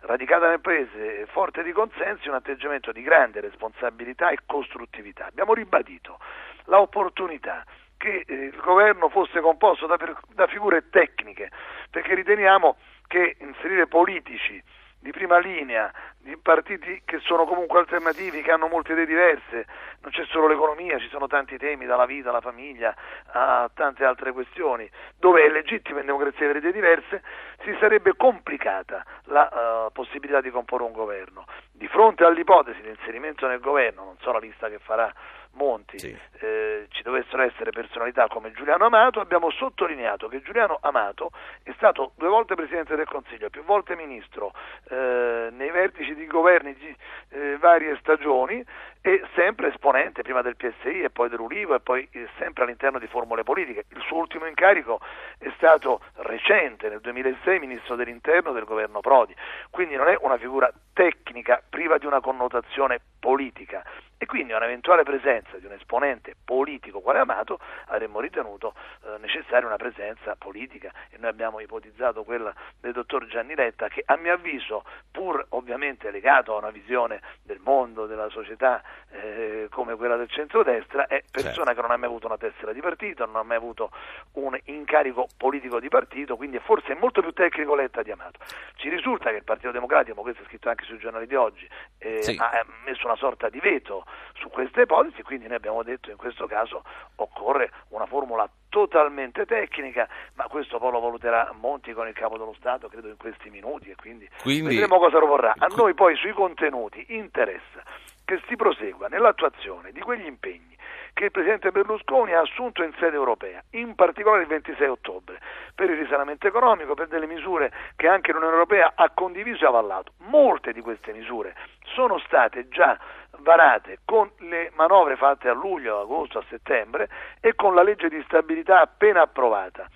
radicata 0.00 0.48
nel 0.48 0.60
Paese, 0.60 1.26
forte 1.26 1.62
di 1.62 1.72
consensi, 1.72 2.28
un 2.28 2.36
atteggiamento 2.36 2.90
di 2.90 3.02
grande 3.02 3.40
responsabilità 3.40 4.30
e 4.30 4.38
costruttività. 4.46 5.26
Abbiamo 5.26 5.52
ribadito 5.52 6.18
l'opportunità 6.64 7.62
che 7.98 8.24
eh, 8.26 8.32
il 8.32 8.56
governo 8.56 9.10
fosse 9.10 9.40
composto 9.40 9.86
da, 9.86 9.98
da 10.28 10.46
figure 10.46 10.88
tecniche, 10.88 11.50
perché 11.90 12.14
riteniamo 12.14 12.78
che 13.06 13.36
inserire 13.40 13.88
politici 13.88 14.62
di 15.00 15.10
prima 15.10 15.36
linea, 15.36 15.92
di 16.26 16.36
partiti 16.36 17.02
che 17.04 17.20
sono 17.20 17.44
comunque 17.44 17.78
alternativi, 17.78 18.42
che 18.42 18.50
hanno 18.50 18.66
molte 18.66 18.92
idee 18.92 19.06
diverse, 19.06 19.64
non 20.00 20.10
c'è 20.10 20.24
solo 20.24 20.48
l'economia, 20.48 20.98
ci 20.98 21.08
sono 21.08 21.28
tanti 21.28 21.56
temi, 21.56 21.86
dalla 21.86 22.04
vita 22.04 22.30
alla 22.30 22.40
famiglia 22.40 22.92
a 23.30 23.70
tante 23.72 24.04
altre 24.04 24.32
questioni, 24.32 24.90
dove 25.20 25.44
è 25.44 25.48
legittimo 25.48 26.00
in 26.00 26.06
democrazia 26.06 26.44
avere 26.44 26.58
idee 26.58 26.72
diverse, 26.72 27.22
si 27.62 27.76
sarebbe 27.78 28.16
complicata 28.16 29.04
la 29.26 29.86
uh, 29.86 29.92
possibilità 29.92 30.40
di 30.40 30.50
comporre 30.50 30.82
un 30.82 30.92
governo. 30.92 31.44
Di 31.70 31.86
fronte 31.86 32.24
all'ipotesi 32.24 32.80
di 32.80 32.88
inserimento 32.88 33.46
nel 33.46 33.60
governo, 33.60 34.02
non 34.02 34.16
so 34.18 34.32
la 34.32 34.40
lista 34.40 34.68
che 34.68 34.80
farà 34.80 35.12
Monti 35.56 35.98
sì. 35.98 36.16
eh, 36.40 36.86
ci 36.90 37.02
dovessero 37.02 37.42
essere 37.42 37.70
personalità 37.70 38.28
come 38.28 38.52
Giuliano 38.52 38.84
Amato, 38.84 39.20
abbiamo 39.20 39.50
sottolineato 39.50 40.28
che 40.28 40.42
Giuliano 40.42 40.78
Amato 40.80 41.30
è 41.62 41.72
stato 41.76 42.12
due 42.16 42.28
volte 42.28 42.54
Presidente 42.54 42.94
del 42.94 43.06
Consiglio, 43.06 43.50
più 43.50 43.64
volte 43.64 43.96
Ministro 43.96 44.52
eh, 44.90 45.48
nei 45.50 45.70
vertici 45.70 46.14
di 46.14 46.26
governi 46.26 46.74
di 46.74 46.94
eh, 47.30 47.56
varie 47.58 47.96
stagioni 48.00 48.64
e 49.06 49.22
sempre 49.36 49.68
esponente 49.68 50.22
prima 50.22 50.42
del 50.42 50.56
PSI 50.56 51.02
e 51.02 51.10
poi 51.10 51.28
dell'Ulivo 51.28 51.76
e 51.76 51.80
poi 51.80 52.08
eh, 52.10 52.26
sempre 52.38 52.64
all'interno 52.64 52.98
di 52.98 53.06
formule 53.06 53.44
politiche. 53.44 53.84
Il 53.90 54.02
suo 54.02 54.16
ultimo 54.16 54.46
incarico 54.46 54.98
è 55.38 55.48
stato 55.54 56.00
recente, 56.14 56.88
nel 56.88 56.98
2006, 56.98 57.60
Ministro 57.60 57.94
dell'Interno 57.94 58.50
del 58.50 58.64
governo 58.64 58.98
Prodi, 58.98 59.32
quindi 59.70 59.94
non 59.94 60.08
è 60.08 60.16
una 60.22 60.36
figura 60.38 60.68
tecnica 60.92 61.62
priva 61.70 61.98
di 61.98 62.06
una 62.06 62.20
connotazione 62.20 62.98
politica. 63.20 63.84
E 64.18 64.24
quindi 64.24 64.54
un'eventuale 64.54 65.02
presenza 65.02 65.58
di 65.58 65.66
un 65.66 65.72
esponente 65.72 66.34
politico 66.42 67.00
quale 67.00 67.18
Amato 67.18 67.58
avremmo 67.88 68.18
ritenuto 68.20 68.72
eh, 69.04 69.18
necessaria 69.18 69.66
una 69.66 69.76
presenza 69.76 70.36
politica. 70.36 70.90
E 71.10 71.18
noi 71.18 71.28
abbiamo 71.28 71.60
ipotizzato 71.60 72.24
quella 72.24 72.52
del 72.80 72.92
dottor 72.92 73.26
Gianni 73.26 73.54
Letta 73.54 73.88
che 73.88 74.02
a 74.06 74.16
mio 74.16 74.32
avviso 74.32 74.84
pur 75.12 75.44
ovviamente 75.50 76.10
legato 76.10 76.54
a 76.54 76.58
una 76.58 76.70
visione 76.70 77.20
del 77.42 77.58
mondo, 77.58 78.06
della 78.06 78.30
società 78.30 78.82
eh, 79.10 79.68
come 79.70 79.96
quella 79.96 80.16
del 80.16 80.28
centrodestra 80.28 81.06
è 81.06 81.22
persona 81.30 81.54
certo. 81.54 81.74
che 81.74 81.80
non 81.80 81.90
ha 81.90 81.96
mai 81.96 82.08
avuto 82.08 82.26
una 82.26 82.36
tessera 82.36 82.72
di 82.72 82.80
partito, 82.80 83.24
non 83.24 83.36
ha 83.36 83.42
mai 83.42 83.56
avuto 83.56 83.90
un 84.32 84.58
incarico 84.64 85.28
politico 85.36 85.80
di 85.80 85.88
partito, 85.88 86.36
quindi 86.36 86.58
forse 86.58 86.92
è 86.92 86.98
molto 86.98 87.20
più 87.20 87.32
tecnico 87.32 87.74
Letta 87.74 88.02
di 88.02 88.10
Amato. 88.10 88.38
Ci 88.76 88.88
risulta 88.88 89.30
che 89.30 89.36
il 89.36 89.44
Partito 89.44 89.70
Democratico, 89.70 90.20
questo 90.20 90.42
è 90.42 90.46
scritto 90.46 90.68
anche 90.68 90.84
sui 90.84 90.98
giornali 90.98 91.26
di 91.26 91.34
oggi, 91.34 91.68
eh, 91.98 92.22
sì. 92.22 92.36
ha 92.38 92.64
messo 92.84 93.06
una 93.06 93.16
sorta 93.16 93.48
di 93.48 93.60
veto 93.60 94.04
su 94.34 94.48
queste 94.48 94.82
ipotesi, 94.82 95.22
quindi 95.22 95.46
noi 95.46 95.56
abbiamo 95.56 95.82
detto 95.82 96.10
in 96.10 96.16
questo 96.16 96.46
caso 96.46 96.82
occorre 97.16 97.70
una 97.88 98.06
formula 98.06 98.48
totalmente 98.68 99.46
tecnica, 99.46 100.06
ma 100.34 100.46
questo 100.48 100.78
poi 100.78 100.92
lo 100.92 101.00
valuterà 101.00 101.50
Monti 101.58 101.92
con 101.92 102.06
il 102.08 102.14
capo 102.14 102.36
dello 102.36 102.54
Stato, 102.58 102.88
credo 102.88 103.08
in 103.08 103.16
questi 103.16 103.48
minuti, 103.48 103.90
e 103.90 103.94
quindi, 103.94 104.28
quindi... 104.42 104.68
vedremo 104.68 104.98
cosa 104.98 105.16
proporrà. 105.16 105.54
A 105.56 105.68
noi 105.74 105.94
poi 105.94 106.14
sui 106.16 106.32
contenuti 106.32 107.04
interessa 107.08 107.82
che 108.26 108.42
si 108.48 108.56
prosegua 108.56 109.06
nell'attuazione 109.06 109.92
di 109.92 110.00
quegli 110.00 110.26
impegni 110.26 110.76
che 111.16 111.24
il 111.24 111.30
Presidente 111.30 111.70
Berlusconi 111.70 112.34
ha 112.34 112.40
assunto 112.40 112.82
in 112.82 112.92
sede 112.98 113.16
europea, 113.16 113.62
in 113.70 113.94
particolare 113.94 114.42
il 114.42 114.48
26 114.48 114.86
ottobre, 114.86 115.40
per 115.74 115.88
il 115.88 115.96
risanamento 115.96 116.46
economico, 116.46 116.92
per 116.92 117.08
delle 117.08 117.26
misure 117.26 117.72
che 117.96 118.06
anche 118.06 118.32
l'Unione 118.32 118.52
Europea 118.52 118.92
ha 118.94 119.08
condiviso 119.14 119.64
e 119.64 119.68
avallato. 119.68 120.12
Molte 120.28 120.74
di 120.74 120.82
queste 120.82 121.14
misure 121.14 121.54
sono 121.94 122.18
state 122.18 122.68
già 122.68 122.98
varate 123.38 124.00
con 124.04 124.30
le 124.40 124.70
manovre 124.74 125.16
fatte 125.16 125.48
a 125.48 125.54
luglio, 125.54 126.00
agosto, 126.00 126.40
a 126.40 126.44
settembre 126.50 127.08
e 127.40 127.54
con 127.54 127.74
la 127.74 127.82
legge 127.82 128.10
di 128.10 128.22
stabilità 128.26 128.82
appena 128.82 129.22
approvata. 129.22 129.88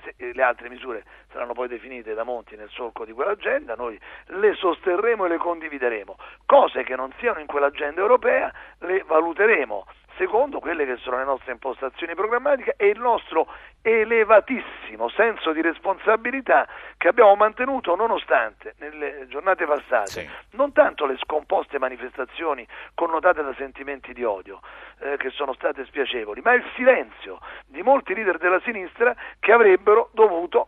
Se 0.00 0.14
le 0.32 0.42
altre 0.42 0.68
misure 0.68 1.02
saranno 1.30 1.52
poi 1.52 1.68
definite 1.68 2.14
da 2.14 2.24
Monti 2.24 2.56
nel 2.56 2.68
solco 2.70 3.04
di 3.04 3.12
quell'agenda, 3.12 3.74
noi 3.74 3.98
le 4.26 4.54
sosterremo 4.54 5.26
e 5.26 5.28
le 5.28 5.38
condivideremo. 5.38 6.16
Cose 6.46 6.82
che 6.82 6.96
non 6.96 7.12
siano 7.18 7.40
in 7.40 7.46
quell'agenda 7.46 8.00
europea 8.00 8.52
le 8.78 9.02
valuteremo 9.06 9.86
secondo 10.18 10.58
quelle 10.58 10.84
che 10.84 10.96
sono 10.96 11.16
le 11.16 11.24
nostre 11.24 11.52
impostazioni 11.52 12.14
programmatiche 12.14 12.74
e 12.76 12.88
il 12.88 12.98
nostro 12.98 13.46
elevatissimo 13.80 15.08
senso 15.10 15.52
di 15.52 15.62
responsabilità 15.62 16.66
che 16.96 17.08
abbiamo 17.08 17.34
mantenuto 17.36 17.94
nonostante 17.94 18.74
nelle 18.78 19.26
giornate 19.28 19.64
passate 19.64 20.10
sì. 20.10 20.28
non 20.50 20.72
tanto 20.72 21.06
le 21.06 21.16
scomposte 21.18 21.78
manifestazioni 21.78 22.66
connotate 22.94 23.42
da 23.42 23.54
sentimenti 23.56 24.12
di 24.12 24.24
odio 24.24 24.60
eh, 24.98 25.16
che 25.16 25.30
sono 25.30 25.54
state 25.54 25.86
spiacevoli, 25.86 26.40
ma 26.40 26.52
il 26.54 26.64
silenzio 26.74 27.38
di 27.66 27.82
molti 27.82 28.12
leader 28.14 28.38
della 28.38 28.60
sinistra 28.60 29.14
che 29.38 29.52
avrebbero 29.52 30.10
dovuto 30.12 30.66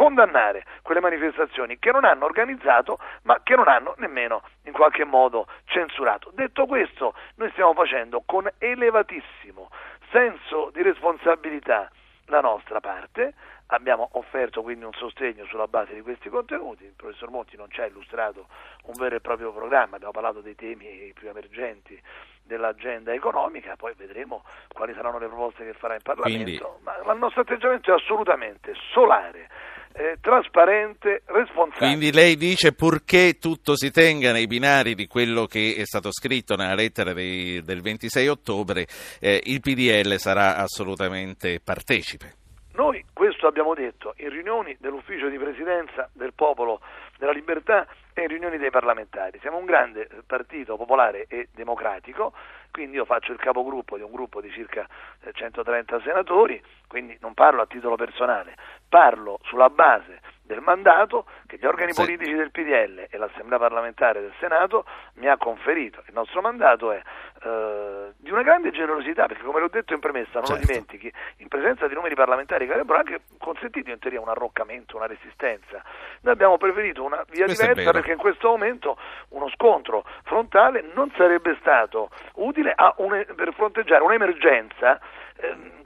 condannare 0.00 0.64
quelle 0.80 1.02
manifestazioni 1.02 1.78
che 1.78 1.90
non 1.90 2.06
hanno 2.06 2.24
organizzato 2.24 2.98
ma 3.24 3.38
che 3.42 3.54
non 3.54 3.68
hanno 3.68 3.94
nemmeno 3.98 4.40
in 4.62 4.72
qualche 4.72 5.04
modo 5.04 5.46
censurato. 5.66 6.30
Detto 6.32 6.64
questo, 6.64 7.12
noi 7.34 7.50
stiamo 7.50 7.74
facendo 7.74 8.22
con 8.24 8.48
elevatissimo 8.56 9.68
senso 10.10 10.70
di 10.72 10.80
responsabilità 10.80 11.90
la 12.28 12.40
nostra 12.40 12.80
parte, 12.80 13.34
abbiamo 13.66 14.08
offerto 14.12 14.62
quindi 14.62 14.86
un 14.86 14.94
sostegno 14.94 15.44
sulla 15.44 15.66
base 15.66 15.92
di 15.92 16.00
questi 16.00 16.30
contenuti, 16.30 16.84
il 16.84 16.94
professor 16.96 17.28
Monti 17.28 17.56
non 17.56 17.70
ci 17.70 17.82
ha 17.82 17.86
illustrato 17.86 18.46
un 18.84 18.94
vero 18.96 19.16
e 19.16 19.20
proprio 19.20 19.52
programma, 19.52 19.96
abbiamo 19.96 20.14
parlato 20.14 20.40
dei 20.40 20.54
temi 20.54 21.12
più 21.12 21.28
emergenti 21.28 22.00
dell'agenda 22.42 23.12
economica, 23.12 23.76
poi 23.76 23.92
vedremo 23.98 24.44
quali 24.72 24.94
saranno 24.94 25.18
le 25.18 25.26
proposte 25.26 25.64
che 25.64 25.74
farà 25.74 25.92
in 25.92 26.02
Parlamento, 26.02 26.78
quindi... 26.82 27.04
ma 27.04 27.12
il 27.12 27.18
nostro 27.18 27.42
atteggiamento 27.42 27.90
è 27.90 27.94
assolutamente 27.94 28.72
solare 28.92 29.48
eh, 29.92 30.18
trasparente, 30.20 31.22
responsabile. 31.26 31.86
Quindi 31.86 32.12
lei 32.12 32.36
dice 32.36 32.72
purché 32.72 33.38
tutto 33.38 33.76
si 33.76 33.90
tenga 33.90 34.32
nei 34.32 34.46
binari 34.46 34.94
di 34.94 35.06
quello 35.06 35.46
che 35.46 35.74
è 35.76 35.84
stato 35.84 36.12
scritto 36.12 36.56
nella 36.56 36.74
lettera 36.74 37.12
dei, 37.12 37.62
del 37.62 37.80
26 37.80 38.28
ottobre, 38.28 38.86
eh, 39.20 39.40
il 39.44 39.60
PDL 39.60 40.16
sarà 40.16 40.56
assolutamente 40.56 41.60
partecipe. 41.62 42.34
Noi 42.74 43.04
questo 43.12 43.46
abbiamo 43.46 43.74
detto 43.74 44.14
in 44.18 44.30
riunioni 44.30 44.76
dell'ufficio 44.80 45.28
di 45.28 45.36
presidenza 45.36 46.08
del 46.12 46.32
popolo 46.34 46.80
della 47.20 47.32
libertà 47.32 47.86
e 48.14 48.26
riunioni 48.26 48.56
dei 48.56 48.70
parlamentari. 48.70 49.38
Siamo 49.40 49.58
un 49.58 49.66
grande 49.66 50.08
partito 50.26 50.76
popolare 50.76 51.26
e 51.28 51.48
democratico, 51.52 52.32
quindi 52.70 52.96
io 52.96 53.04
faccio 53.04 53.32
il 53.32 53.38
capogruppo 53.38 53.96
di 53.96 54.02
un 54.02 54.10
gruppo 54.10 54.40
di 54.40 54.50
circa 54.50 54.88
130 55.30 55.96
eh, 55.96 56.00
senatori, 56.00 56.62
quindi 56.88 57.16
non 57.20 57.34
parlo 57.34 57.60
a 57.60 57.66
titolo 57.66 57.96
personale, 57.96 58.56
parlo 58.88 59.38
sulla 59.42 59.68
base 59.68 60.20
del 60.50 60.60
mandato 60.60 61.26
che 61.46 61.58
gli 61.58 61.64
organi 61.64 61.92
sì. 61.92 62.02
politici 62.02 62.34
del 62.34 62.50
PDL 62.50 63.06
e 63.08 63.16
l'Assemblea 63.16 63.56
parlamentare 63.56 64.20
del 64.20 64.32
Senato 64.40 64.84
mi 65.14 65.28
ha 65.28 65.36
conferito. 65.36 66.02
Il 66.08 66.12
nostro 66.12 66.40
mandato 66.40 66.90
è 66.90 67.00
eh, 67.42 68.12
di 68.16 68.32
una 68.32 68.42
grande 68.42 68.72
generosità, 68.72 69.26
perché 69.26 69.44
come 69.44 69.60
l'ho 69.60 69.68
detto 69.68 69.94
in 69.94 70.00
premessa, 70.00 70.40
non 70.40 70.46
certo. 70.46 70.60
lo 70.60 70.66
dimentichi, 70.66 71.12
in 71.36 71.46
presenza 71.46 71.86
di 71.86 71.94
numeri 71.94 72.16
parlamentari 72.16 72.66
che 72.66 72.72
avrebbero 72.72 72.98
anche 72.98 73.20
consentito 73.38 73.90
in 73.90 74.00
teoria 74.00 74.20
un 74.20 74.28
arroccamento, 74.28 74.96
una 74.96 75.06
resistenza. 75.06 75.84
Noi 76.22 76.32
abbiamo 76.32 76.58
preferito 76.58 77.04
una 77.04 77.24
via 77.30 77.44
questo 77.44 77.66
diversa 77.66 77.92
perché 77.92 78.10
in 78.10 78.18
questo 78.18 78.48
momento 78.48 78.98
uno 79.28 79.48
scontro 79.50 80.04
frontale 80.24 80.84
non 80.94 81.12
sarebbe 81.16 81.56
stato 81.60 82.10
utile 82.34 82.74
un, 82.96 83.24
per 83.36 83.54
fronteggiare 83.54 84.02
un'emergenza 84.02 85.00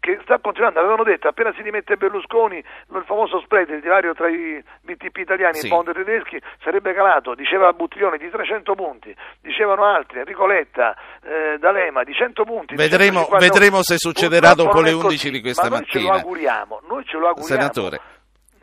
che 0.05 0.18
sta 0.22 0.38
continuando, 0.38 0.80
avevano 0.80 1.02
detto 1.02 1.28
appena 1.28 1.50
si 1.57 1.62
dimette 1.62 1.96
Berlusconi 1.96 2.59
il 2.59 3.02
famoso 3.07 3.40
spread, 3.40 3.70
il 3.70 3.80
divario 3.80 4.12
tra 4.12 4.28
i 4.28 4.62
BTP 4.82 5.16
italiani 5.16 5.55
sì. 5.55 5.64
e 5.64 5.68
i 5.68 5.70
bond 5.70 5.94
tedeschi 5.94 6.38
sarebbe 6.62 6.92
calato, 6.92 7.34
diceva 7.34 7.72
Buttiglione 7.72 8.18
di 8.18 8.28
300 8.28 8.74
punti, 8.74 9.16
dicevano 9.40 9.84
altri, 9.84 10.18
Enrico 10.18 10.46
Letta, 10.46 10.94
eh, 11.22 11.57
D'Alema 11.59 12.02
di 12.02 12.12
100 12.12 12.44
punti. 12.44 12.74
Vedremo, 12.74 13.26
vedremo 13.38 13.82
se 13.82 13.96
succederà 13.96 14.52
dopo 14.52 14.82
le 14.82 14.92
11 14.92 15.02
così, 15.02 15.30
di 15.30 15.40
questa 15.40 15.70
ma 15.70 15.78
mattina. 15.78 16.00
Noi 16.00 16.02
ce 16.02 16.09
lo 16.09 16.14
auguriamo, 16.18 16.80
noi 16.86 17.05
ce 17.05 17.16
lo 17.16 17.28
auguriamo. 17.28 17.61
Senatore. 17.61 18.00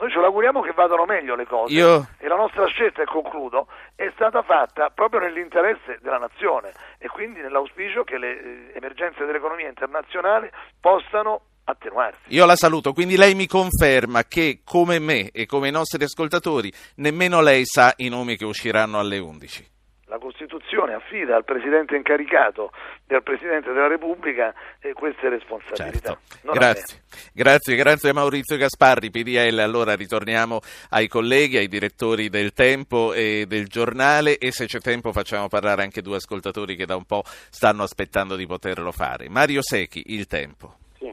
Noi 0.01 0.09
ce 0.09 0.17
lo 0.17 0.25
auguriamo 0.25 0.61
che 0.61 0.73
vadano 0.73 1.05
meglio 1.05 1.35
le 1.35 1.45
cose. 1.45 1.71
Io... 1.75 2.07
e 2.17 2.27
la 2.27 2.35
nostra 2.35 2.65
scelta, 2.65 3.03
e 3.03 3.05
concludo, 3.05 3.67
è 3.93 4.09
stata 4.15 4.41
fatta 4.41 4.89
proprio 4.89 5.19
nell'interesse 5.19 5.99
della 6.01 6.17
nazione 6.17 6.71
e 6.97 7.07
quindi 7.07 7.39
nell'auspicio 7.39 8.03
che 8.03 8.17
le 8.17 8.41
eh, 8.41 8.71
emergenze 8.73 9.25
dell'economia 9.25 9.67
internazionale 9.67 10.51
possano 10.79 11.41
attenuarsi. 11.65 12.19
Io 12.29 12.47
la 12.47 12.55
saluto, 12.55 12.93
quindi 12.93 13.15
lei 13.15 13.35
mi 13.35 13.45
conferma 13.45 14.23
che 14.23 14.61
come 14.65 14.97
me 14.97 15.29
e 15.29 15.45
come 15.45 15.67
i 15.67 15.71
nostri 15.71 16.03
ascoltatori 16.03 16.73
nemmeno 16.95 17.39
lei 17.39 17.61
sa 17.63 17.93
i 17.97 18.09
nomi 18.09 18.37
che 18.37 18.45
usciranno 18.45 18.97
alle 18.97 19.19
11 19.19 19.80
la 20.11 20.19
Costituzione 20.19 20.93
affida 20.93 21.37
al 21.37 21.45
Presidente 21.45 21.95
incaricato 21.95 22.73
e 23.07 23.15
al 23.15 23.23
Presidente 23.23 23.71
della 23.71 23.87
Repubblica 23.87 24.53
eh, 24.81 24.91
queste 24.91 25.29
responsabilità. 25.29 26.19
Certo. 26.41 26.51
Grazie. 26.51 27.01
grazie, 27.31 27.75
grazie 27.77 28.11
Maurizio 28.11 28.57
Gasparri, 28.57 29.09
PDL. 29.09 29.59
Allora 29.59 29.95
ritorniamo 29.95 30.59
ai 30.89 31.07
colleghi, 31.07 31.55
ai 31.55 31.69
direttori 31.69 32.27
del 32.27 32.51
Tempo 32.51 33.13
e 33.13 33.45
del 33.47 33.67
giornale 33.67 34.37
e 34.37 34.51
se 34.51 34.65
c'è 34.65 34.79
tempo 34.79 35.13
facciamo 35.13 35.47
parlare 35.47 35.83
anche 35.83 36.01
due 36.01 36.17
ascoltatori 36.17 36.75
che 36.75 36.85
da 36.85 36.97
un 36.97 37.05
po' 37.05 37.23
stanno 37.25 37.83
aspettando 37.83 38.35
di 38.35 38.45
poterlo 38.45 38.91
fare. 38.91 39.29
Mario 39.29 39.61
Secchi, 39.61 40.03
Il 40.07 40.27
Tempo. 40.27 40.75
Sì. 40.97 41.09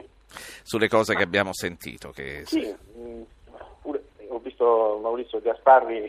Sulle 0.61 0.89
cose 0.89 1.15
che 1.15 1.23
abbiamo 1.23 1.53
sentito. 1.53 2.09
Che... 2.09 2.41
Sì, 2.45 2.75
mm, 2.97 3.21
ho 4.27 4.39
visto 4.39 4.99
Maurizio 5.01 5.39
Gasparri 5.39 6.05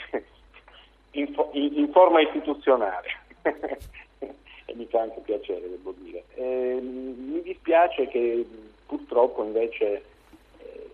in, 1.12 1.34
in 1.52 1.90
forma 1.92 2.20
istituzionale 2.20 3.08
e 4.70 4.74
mi 4.74 4.86
fa 4.86 5.00
anche 5.00 5.20
piacere, 5.20 5.68
devo 5.68 5.92
dire. 5.98 6.24
Eh, 6.34 6.78
mi 6.80 7.42
dispiace 7.42 8.06
che 8.08 8.46
purtroppo 8.86 9.42
invece 9.42 10.04
eh, 10.58 10.90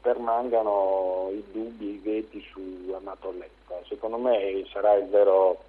permangano 0.00 1.30
i 1.32 1.42
dubbi, 1.50 1.94
i 1.94 2.00
veti 2.02 2.40
su 2.52 2.92
Amato 2.94 3.32
Letta. 3.32 3.80
Secondo 3.88 4.18
me 4.18 4.64
sarà 4.70 4.94
il 4.94 5.06
vero 5.08 5.62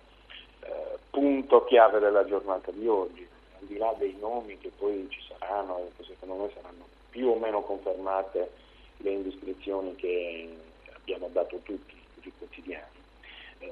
eh, 0.62 0.98
punto 1.10 1.64
chiave 1.66 2.00
della 2.00 2.26
giornata 2.26 2.72
di 2.72 2.88
oggi, 2.88 3.28
al 3.60 3.66
di 3.66 3.78
là 3.78 3.94
dei 3.98 4.16
nomi 4.20 4.58
che 4.60 4.72
poi 4.78 5.08
ci 5.10 5.22
saranno, 5.28 5.90
che 5.98 6.04
secondo 6.04 6.44
me 6.44 6.52
saranno 6.54 6.86
più 7.10 7.30
o 7.30 7.36
meno 7.40 7.62
confermate 7.62 8.52
le 8.98 9.12
indiscrezioni 9.12 9.96
che 9.96 10.50
abbiamo 10.94 11.30
dato 11.32 11.58
tutti 11.64 11.96
sui 12.22 12.34
quotidiani 12.38 12.99
eh, 13.60 13.72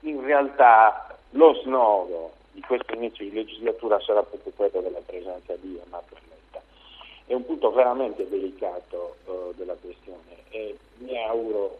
in 0.00 0.22
realtà 0.24 1.16
lo 1.30 1.54
snodo 1.62 2.32
di 2.52 2.60
questo 2.60 2.94
inizio 2.94 3.24
di 3.24 3.32
legislatura 3.32 4.00
sarà 4.00 4.22
proprio 4.22 4.52
quello 4.54 4.80
della 4.80 5.02
presenza 5.04 5.54
di 5.56 5.78
Amato 5.84 6.16
Letta. 6.28 6.62
È 7.26 7.34
un 7.34 7.44
punto 7.44 7.72
veramente 7.72 8.28
delicato 8.28 9.16
uh, 9.24 9.52
della 9.56 9.76
questione 9.80 10.44
e 10.50 10.76
mi 10.98 11.20
auguro 11.24 11.78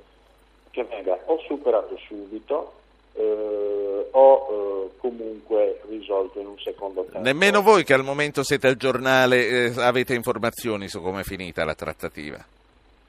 che 0.70 0.82
venga 0.84 1.16
o 1.26 1.38
superato 1.46 1.96
subito 1.98 2.72
uh, 3.12 4.06
o 4.10 4.32
uh, 4.32 4.90
comunque 4.98 5.80
risolto 5.88 6.40
in 6.40 6.46
un 6.46 6.58
secondo 6.58 7.04
tempo. 7.04 7.20
Nemmeno 7.20 7.62
voi 7.62 7.84
che 7.84 7.94
al 7.94 8.02
momento 8.02 8.42
siete 8.42 8.66
al 8.66 8.76
giornale 8.76 9.46
eh, 9.46 9.72
avete 9.80 10.14
informazioni 10.14 10.88
su 10.88 11.00
come 11.00 11.20
è 11.20 11.24
finita 11.24 11.64
la 11.64 11.74
trattativa? 11.74 12.44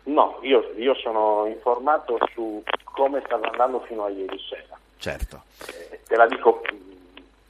No, 0.06 0.40
io, 0.42 0.72
io 0.76 0.94
sono 0.96 1.46
informato 1.48 2.18
su 2.34 2.62
come 2.84 3.22
stava 3.26 3.50
andando 3.50 3.80
fino 3.82 4.06
a 4.06 4.10
ieri 4.10 4.40
sera. 4.40 4.78
Certo. 4.98 5.44
Eh, 5.68 6.00
te 6.08 6.16
la 6.16 6.28
dico 6.28 6.62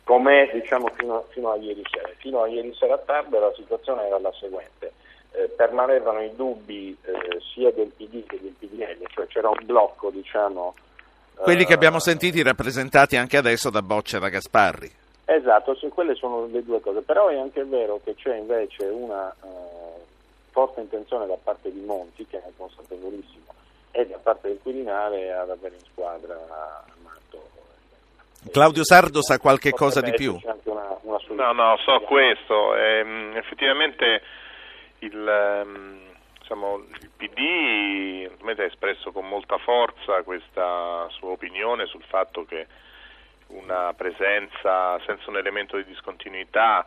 com'è 0.03 0.51
diciamo, 0.53 0.89
fino, 0.95 1.25
fino, 1.29 1.51
a 1.51 1.55
ieri 1.55 1.83
sera. 1.89 2.09
Fino 2.17 2.41
a 2.41 2.47
ieri 2.47 2.73
sera 2.75 2.97
tardi 2.97 3.37
la 3.37 3.51
situazione 3.55 4.07
era 4.07 4.19
la 4.19 4.31
seguente. 4.39 4.93
Eh, 5.31 5.49
permanevano 5.49 6.21
i 6.21 6.33
dubbi 6.33 6.95
eh, 7.01 7.41
sia 7.53 7.71
del 7.71 7.91
PD 7.95 8.25
che 8.25 8.39
del 8.41 8.55
PDL, 8.57 9.05
cioè 9.09 9.27
c'era 9.27 9.49
un 9.49 9.59
blocco, 9.63 10.09
diciamo... 10.09 10.73
Quelli 11.35 11.65
che 11.65 11.73
abbiamo 11.73 11.99
sentiti 11.99 12.41
rappresentati 12.41 13.17
anche 13.17 13.35
adesso 13.35 13.69
da 13.69 13.81
Boccia 13.81 14.17
e 14.17 14.19
da 14.21 14.29
Gasparri. 14.29 14.89
Esatto, 15.25 15.75
quelle 15.89 16.15
sono 16.15 16.45
le 16.45 16.63
due 16.63 16.79
cose, 16.79 17.01
però 17.01 17.27
è 17.27 17.37
anche 17.37 17.65
vero 17.65 17.99
che 18.01 18.15
c'è 18.15 18.37
invece 18.37 18.85
una 18.85 19.33
eh, 19.43 20.03
forte 20.55 20.79
intenzione 20.79 21.27
da 21.27 21.35
parte 21.35 21.69
di 21.69 21.81
Monti, 21.81 22.25
che 22.25 22.37
è 22.37 22.49
consapevolissimo, 22.55 23.43
e 23.91 24.07
da 24.07 24.17
parte 24.17 24.47
del 24.47 24.59
Quirinale 24.63 25.33
ad 25.33 25.49
avere 25.49 25.75
in 25.75 25.83
squadra 25.91 26.33
Amato. 26.33 27.49
Claudio 28.49 28.85
Sardo 28.85 29.21
sa 29.21 29.37
qualche 29.37 29.71
cosa 29.71 29.99
di 29.99 30.13
più? 30.13 30.39
Una, 30.63 30.97
una 31.01 31.19
no, 31.31 31.51
no, 31.51 31.77
so 31.83 31.99
questo. 32.05 32.73
Ehm, 32.73 33.35
effettivamente 33.35 34.21
il, 34.99 35.27
ehm, 35.27 35.99
diciamo, 36.39 36.77
il 36.77 37.09
PD 37.17 38.29
ha 38.57 38.63
espresso 38.63 39.11
con 39.11 39.27
molta 39.27 39.57
forza 39.57 40.23
questa 40.23 41.07
sua 41.09 41.31
opinione 41.31 41.85
sul 41.87 42.03
fatto 42.03 42.45
che 42.45 42.65
una 43.47 43.93
presenza 43.93 44.97
senza 45.05 45.29
un 45.29 45.35
elemento 45.37 45.75
di 45.75 45.83
discontinuità 45.83 46.85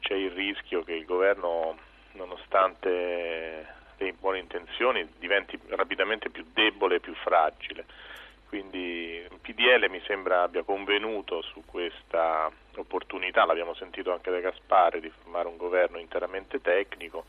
c'è 0.00 0.14
il 0.14 0.30
rischio 0.30 0.82
che 0.82 0.94
il 0.94 1.04
governo, 1.04 1.76
nonostante 2.12 3.66
le 3.96 4.12
buone 4.18 4.38
intenzioni, 4.38 5.06
diventi 5.18 5.58
rapidamente 5.68 6.30
più 6.30 6.44
debole 6.52 6.96
e 6.96 7.00
più 7.00 7.14
fragile. 7.14 7.84
Quindi 8.48 9.24
il 9.30 9.38
PDL 9.40 9.88
mi 9.88 10.02
sembra 10.06 10.42
abbia 10.42 10.62
convenuto 10.62 11.40
su 11.40 11.62
questa 11.64 12.50
opportunità, 12.76 13.46
l'abbiamo 13.46 13.74
sentito 13.74 14.12
anche 14.12 14.30
da 14.30 14.40
Gaspare, 14.40 15.00
di 15.00 15.10
formare 15.22 15.48
un 15.48 15.56
governo 15.56 15.98
interamente 15.98 16.60
tecnico. 16.60 17.24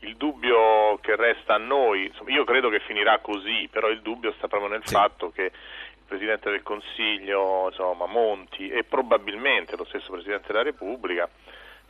Il 0.00 0.16
dubbio 0.16 0.98
che 1.02 1.14
resta 1.14 1.54
a 1.54 1.58
noi, 1.58 2.10
io 2.28 2.44
credo 2.44 2.70
che 2.70 2.80
finirà 2.80 3.18
così, 3.18 3.68
però 3.70 3.88
il 3.88 4.00
dubbio 4.00 4.32
sta 4.32 4.48
proprio 4.48 4.70
nel 4.70 4.86
sì. 4.86 4.94
fatto 4.94 5.30
che 5.30 5.42
il 5.42 6.04
Presidente 6.06 6.50
del 6.50 6.62
Consiglio, 6.62 7.66
insomma, 7.68 8.06
Monti 8.06 8.68
e 8.70 8.84
probabilmente 8.84 9.76
lo 9.76 9.84
stesso 9.84 10.12
Presidente 10.12 10.48
della 10.48 10.62
Repubblica 10.62 11.28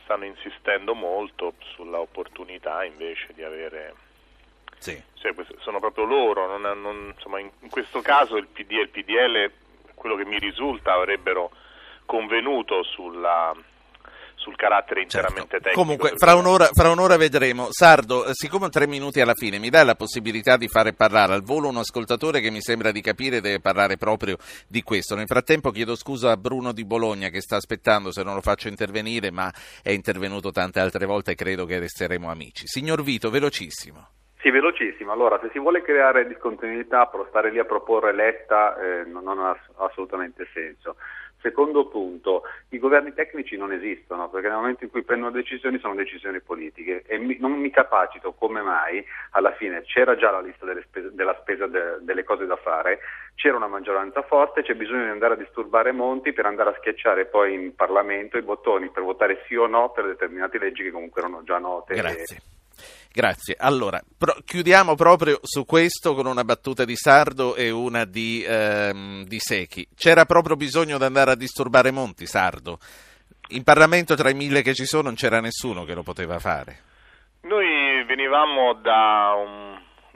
stanno 0.07 0.23
insistendo 0.23 0.95
molto 0.95 1.55
sulla 1.75 1.99
opportunità 1.99 2.85
invece 2.85 3.33
di 3.33 3.43
avere 3.43 3.93
sì. 4.79 5.01
Cioè, 5.15 5.33
sono 5.59 5.79
proprio 5.79 6.05
loro, 6.05 6.57
non, 6.57 6.81
non, 6.81 7.11
insomma, 7.13 7.39
in, 7.39 7.49
in, 7.59 7.69
questo 7.69 8.01
caso 8.01 8.37
il 8.37 8.47
PD 8.47 8.73
e 8.73 8.81
il 8.81 8.89
PDL, 8.89 9.51
quello 9.95 10.15
che 10.15 10.23
mi 10.23 10.37
risulta, 10.37 10.93
avrebbero 10.93 11.51
convenuto 12.05 12.83
sulla, 12.83 13.53
sul 14.47 14.55
carattere 14.55 15.01
interamente 15.01 15.59
certo. 15.59 15.69
tecnico. 15.69 15.81
Comunque, 15.81 16.13
fra 16.15 16.35
un'ora, 16.35 16.69
fra 16.71 16.89
un'ora, 16.89 17.17
vedremo. 17.17 17.67
Sardo, 17.69 18.25
eh, 18.25 18.29
siccome 18.31 18.65
ho 18.65 18.69
tre 18.69 18.87
minuti 18.87 19.19
alla 19.19 19.33
fine, 19.33 19.59
mi 19.59 19.69
dai 19.69 19.85
la 19.85 19.95
possibilità 19.95 20.55
di 20.55 20.69
fare 20.69 20.93
parlare 20.93 21.33
al 21.33 21.43
volo 21.43 21.67
un 21.67 21.75
ascoltatore 21.75 22.39
che 22.39 22.49
mi 22.49 22.61
sembra 22.61 22.91
di 22.91 23.01
capire 23.01 23.41
deve 23.41 23.59
parlare 23.59 23.97
proprio 23.97 24.37
di 24.67 24.81
questo. 24.83 25.15
Nel 25.15 25.27
frattempo 25.27 25.71
chiedo 25.71 25.95
scusa 25.95 26.31
a 26.31 26.37
Bruno 26.37 26.71
di 26.71 26.85
Bologna 26.85 27.27
che 27.27 27.41
sta 27.41 27.57
aspettando 27.57 28.11
se 28.13 28.23
non 28.23 28.35
lo 28.35 28.41
faccio 28.41 28.69
intervenire, 28.69 29.31
ma 29.31 29.51
è 29.83 29.91
intervenuto 29.91 30.51
tante 30.51 30.79
altre 30.79 31.05
volte 31.05 31.31
e 31.31 31.35
credo 31.35 31.65
che 31.65 31.79
resteremo 31.79 32.31
amici. 32.31 32.67
Signor 32.67 33.03
Vito, 33.03 33.29
velocissimo. 33.29 34.15
Sì, 34.39 34.51
velocissimo. 34.51 35.11
Allora, 35.11 35.39
se 35.41 35.49
si 35.51 35.59
vuole 35.59 35.81
creare 35.81 36.27
discontinuità, 36.27 37.07
però 37.07 37.25
stare 37.27 37.51
lì 37.51 37.59
a 37.59 37.65
proporre 37.65 38.13
Letta 38.13 38.77
eh, 38.77 39.03
non, 39.03 39.27
ha 39.39 39.57
assolutamente 39.77 40.47
senso. 40.53 40.95
Secondo 41.39 41.87
punto, 41.87 42.43
i 42.69 42.79
governi 42.79 43.13
tecnici 43.13 43.57
non 43.57 43.71
esistono 43.71 44.29
perché 44.29 44.47
nel 44.47 44.57
momento 44.57 44.83
in 44.83 44.89
cui 44.89 45.03
prendono 45.03 45.31
decisioni 45.31 45.77
sono 45.79 45.93
decisioni 45.93 46.41
politiche 46.41 47.03
e 47.05 47.19
mi, 47.19 47.37
non 47.39 47.51
mi 47.51 47.69
capacito 47.69 48.33
come 48.33 48.61
mai 48.61 49.05
alla 49.31 49.53
fine 49.53 49.83
c'era 49.83 50.15
già 50.15 50.31
la 50.31 50.41
lista 50.41 50.65
spese, 50.81 51.13
della 51.13 51.37
spesa 51.39 51.67
de, 51.67 51.97
delle 52.01 52.23
cose 52.23 52.45
da 52.47 52.55
fare, 52.55 52.99
c'era 53.35 53.55
una 53.55 53.67
maggioranza 53.67 54.23
forte, 54.23 54.63
c'è 54.63 54.73
bisogno 54.73 55.03
di 55.03 55.09
andare 55.09 55.35
a 55.35 55.37
disturbare 55.37 55.91
Monti 55.91 56.33
per 56.33 56.47
andare 56.47 56.71
a 56.71 56.75
schiacciare 56.79 57.25
poi 57.25 57.53
in 57.53 57.75
Parlamento 57.75 58.37
i 58.37 58.41
bottoni 58.41 58.89
per 58.89 59.03
votare 59.03 59.43
sì 59.47 59.55
o 59.55 59.67
no 59.67 59.91
per 59.91 60.05
determinate 60.05 60.57
leggi 60.57 60.83
che 60.83 60.91
comunque 60.91 61.21
erano 61.21 61.43
già 61.43 61.59
note. 61.59 61.93
Grazie. 61.93 62.35
E, 62.35 62.56
Grazie. 63.11 63.55
Allora, 63.57 64.01
pro- 64.17 64.37
chiudiamo 64.45 64.95
proprio 64.95 65.39
su 65.41 65.65
questo 65.65 66.13
con 66.13 66.25
una 66.25 66.43
battuta 66.43 66.85
di 66.85 66.95
Sardo 66.95 67.55
e 67.55 67.69
una 67.69 68.05
di, 68.05 68.43
ehm, 68.47 69.25
di 69.25 69.39
Secchi. 69.39 69.87
C'era 69.95 70.25
proprio 70.25 70.55
bisogno 70.55 70.97
di 70.97 71.03
andare 71.03 71.31
a 71.31 71.35
disturbare 71.35 71.91
Monti, 71.91 72.25
Sardo. 72.25 72.79
In 73.49 73.63
Parlamento 73.63 74.15
tra 74.15 74.29
i 74.29 74.33
mille 74.33 74.61
che 74.61 74.73
ci 74.73 74.85
sono 74.85 75.03
non 75.03 75.15
c'era 75.15 75.39
nessuno 75.39 75.85
che 75.85 75.93
lo 75.93 76.03
poteva 76.03 76.37
fare. 76.37 76.83
Noi 77.41 78.03
venivamo 78.05 78.73
da 78.73 79.33
un 79.37 79.66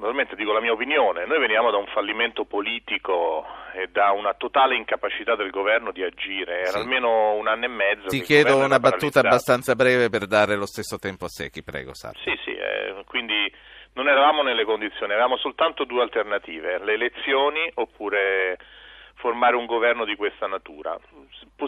naturalmente 0.02 0.36
dico 0.36 0.52
la 0.52 0.60
mia 0.60 0.72
opinione, 0.72 1.28
noi 1.28 1.38
veniamo 1.38 1.70
da 1.70 1.78
un 1.78 1.86
fallimento 1.86 2.44
politico 2.46 3.46
e 3.76 3.88
da 3.88 4.10
una 4.12 4.34
totale 4.34 4.76
incapacità 4.76 5.36
del 5.36 5.52
governo 5.52 5.92
di 5.92 6.02
agire, 6.02 6.62
era 6.62 6.70
sì. 6.72 6.78
almeno 6.78 7.34
un 7.36 7.48
anno 7.48 7.66
e 7.66 7.68
mezzo. 7.68 8.08
Ti 8.08 8.22
chiedo 8.22 8.58
una 8.58 8.80
battuta 8.80 9.20
abbastanza 9.20 9.76
breve 9.76 10.10
per 10.10 10.26
dare 10.26 10.56
lo 10.56 10.66
stesso 10.66 10.98
tempo 10.98 11.26
a 11.26 11.28
Secchi, 11.28 11.62
prego 11.62 11.94
Sarto. 11.94 12.20
Sì, 12.20 12.36
sì, 12.44 12.50
eh, 12.50 13.04
quindi 13.06 13.54
non 13.94 14.08
eravamo 14.08 14.42
nelle 14.42 14.66
condizioni, 14.66 15.12
avevamo 15.12 15.38
soltanto 15.38 15.84
due 15.84 16.02
alternative, 16.02 16.80
le 16.80 16.94
elezioni 16.94 17.70
oppure 17.76 18.58
formare 19.14 19.56
un 19.56 19.68
governo 19.68 20.04
di 20.04 20.16
questa 20.16 20.48
natura. 20.48 20.98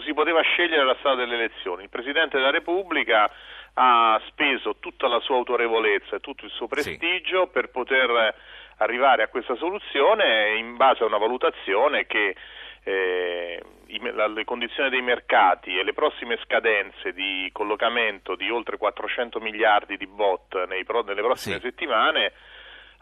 Si 0.04 0.12
poteva 0.12 0.40
scegliere 0.42 0.84
la 0.84 0.96
strada 0.98 1.22
delle 1.22 1.34
elezioni, 1.36 1.84
il 1.84 1.88
Presidente 1.88 2.36
della 2.36 2.50
Repubblica 2.50 3.30
ha 3.74 4.20
speso 4.28 4.76
tutta 4.78 5.08
la 5.08 5.20
sua 5.20 5.36
autorevolezza 5.36 6.16
e 6.16 6.20
tutto 6.20 6.44
il 6.44 6.50
suo 6.52 6.68
prestigio 6.68 7.44
sì. 7.44 7.50
per 7.52 7.70
poter 7.70 8.34
arrivare 8.78 9.22
a 9.22 9.28
questa 9.28 9.56
soluzione 9.56 10.56
in 10.56 10.76
base 10.76 11.02
a 11.02 11.06
una 11.06 11.18
valutazione 11.18 12.06
che 12.06 12.36
eh, 12.84 13.62
le 13.86 14.44
condizioni 14.44 14.90
dei 14.90 15.02
mercati 15.02 15.78
e 15.78 15.84
le 15.84 15.92
prossime 15.92 16.38
scadenze 16.44 17.12
di 17.12 17.48
collocamento 17.52 18.34
di 18.36 18.50
oltre 18.50 18.76
400 18.76 19.40
miliardi 19.40 19.96
di 19.96 20.06
bot 20.06 20.66
nei, 20.66 20.84
nelle 21.04 21.22
prossime 21.22 21.56
sì. 21.56 21.60
settimane 21.62 22.32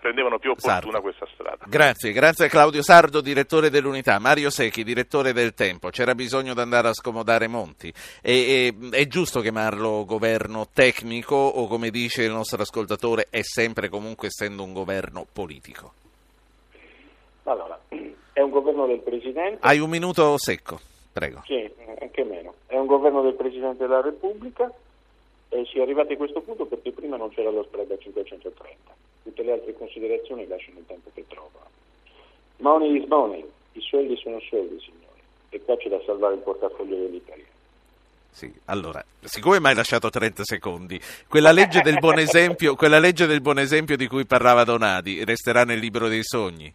rendevano 0.03 0.39
più 0.39 0.51
opportuna 0.51 0.81
Sardo. 0.81 1.01
questa 1.01 1.27
strada. 1.33 1.65
Grazie, 1.67 2.13
grazie 2.13 2.47
a 2.47 2.49
Claudio 2.49 2.83
Sardo, 2.83 3.21
direttore 3.21 3.71
dell'unità, 3.71 4.19
Mario 4.19 4.51
Secchi, 4.51 4.83
direttore 4.83 5.33
del 5.33 5.55
Tempo. 5.55 5.89
C'era 5.91 6.15
bisogno 6.15 6.55
di 6.55 6.61
andare 6.61 6.89
a 6.89 6.93
scomodare 6.93 7.47
Monti. 7.47 7.93
E, 8.21 8.75
e, 8.81 8.89
è 8.91 9.07
giusto 9.07 9.41
chiamarlo 9.41 10.05
governo 10.05 10.67
tecnico 10.73 11.37
o 11.37 11.67
come 11.69 11.91
dice 11.91 12.25
il 12.25 12.33
nostro 12.33 12.63
ascoltatore 12.63 13.29
è 13.31 13.43
sempre 13.43 13.89
comunque 13.89 14.27
essendo 14.27 14.63
un 14.65 14.73
governo 14.73 15.27
politico? 15.33 15.93
Allora, 17.45 17.79
è 17.89 18.41
un 18.41 18.51
governo 18.51 18.87
del 18.87 19.01
Presidente. 19.01 19.59
Hai 19.61 19.79
un 19.79 19.91
minuto 19.91 20.37
secco, 20.39 20.81
prego. 21.13 21.43
Sì, 21.45 21.71
anche 22.01 22.25
meno. 22.25 22.55
È 22.67 22.77
un 22.77 22.87
governo 22.87 23.23
del 23.23 23.35
Presidente 23.35 23.87
della 23.87 24.01
Repubblica 24.01 24.73
e 25.49 25.65
si 25.67 25.79
è 25.79 25.83
arrivati 25.83 26.15
a 26.15 26.17
questo 26.17 26.41
punto 26.41 26.67
perché 26.67 26.91
prima 26.93 27.17
non 27.17 27.29
c'era 27.31 27.51
lo 27.51 27.63
spread 27.65 27.91
a 27.91 27.99
530 27.99 29.11
tutte 29.23 29.43
le 29.43 29.53
altre 29.53 29.75
considerazioni 29.75 30.47
lasciano 30.47 30.79
il 30.79 30.87
tempo 30.87 31.11
che 31.15 31.25
trova. 31.29 31.61
Money 32.59 33.03
is 33.03 33.09
money, 33.09 33.45
i 33.73 33.81
soldi 33.81 34.17
sono 34.17 34.41
soldi, 34.41 34.79
signori, 34.81 35.23
e 35.51 35.61
qua 35.63 35.77
c'è 35.77 35.89
da 35.89 36.01
salvare 36.05 36.35
il 36.35 36.41
portafoglio 36.41 36.97
degli 36.97 37.17
italiani. 37.17 37.51
Sì, 38.31 38.53
allora, 38.67 39.05
siccome 39.21 39.61
mi 39.61 39.67
hai 39.67 39.75
lasciato 39.75 40.09
30 40.09 40.45
secondi, 40.45 41.01
quella 41.29 41.53
legge, 41.53 41.83
del 41.83 41.99
buon 41.99 42.19
esempio, 42.19 42.75
quella 42.77 42.99
legge 42.99 43.27
del 43.27 43.43
buon 43.43 43.59
esempio 43.59 43.97
di 43.97 44.07
cui 44.07 44.25
parlava 44.25 44.65
Donadi 44.65 45.25
resterà 45.25 45.65
nel 45.65 45.79
libro 45.79 46.09
dei 46.09 46.23
sogni? 46.23 46.73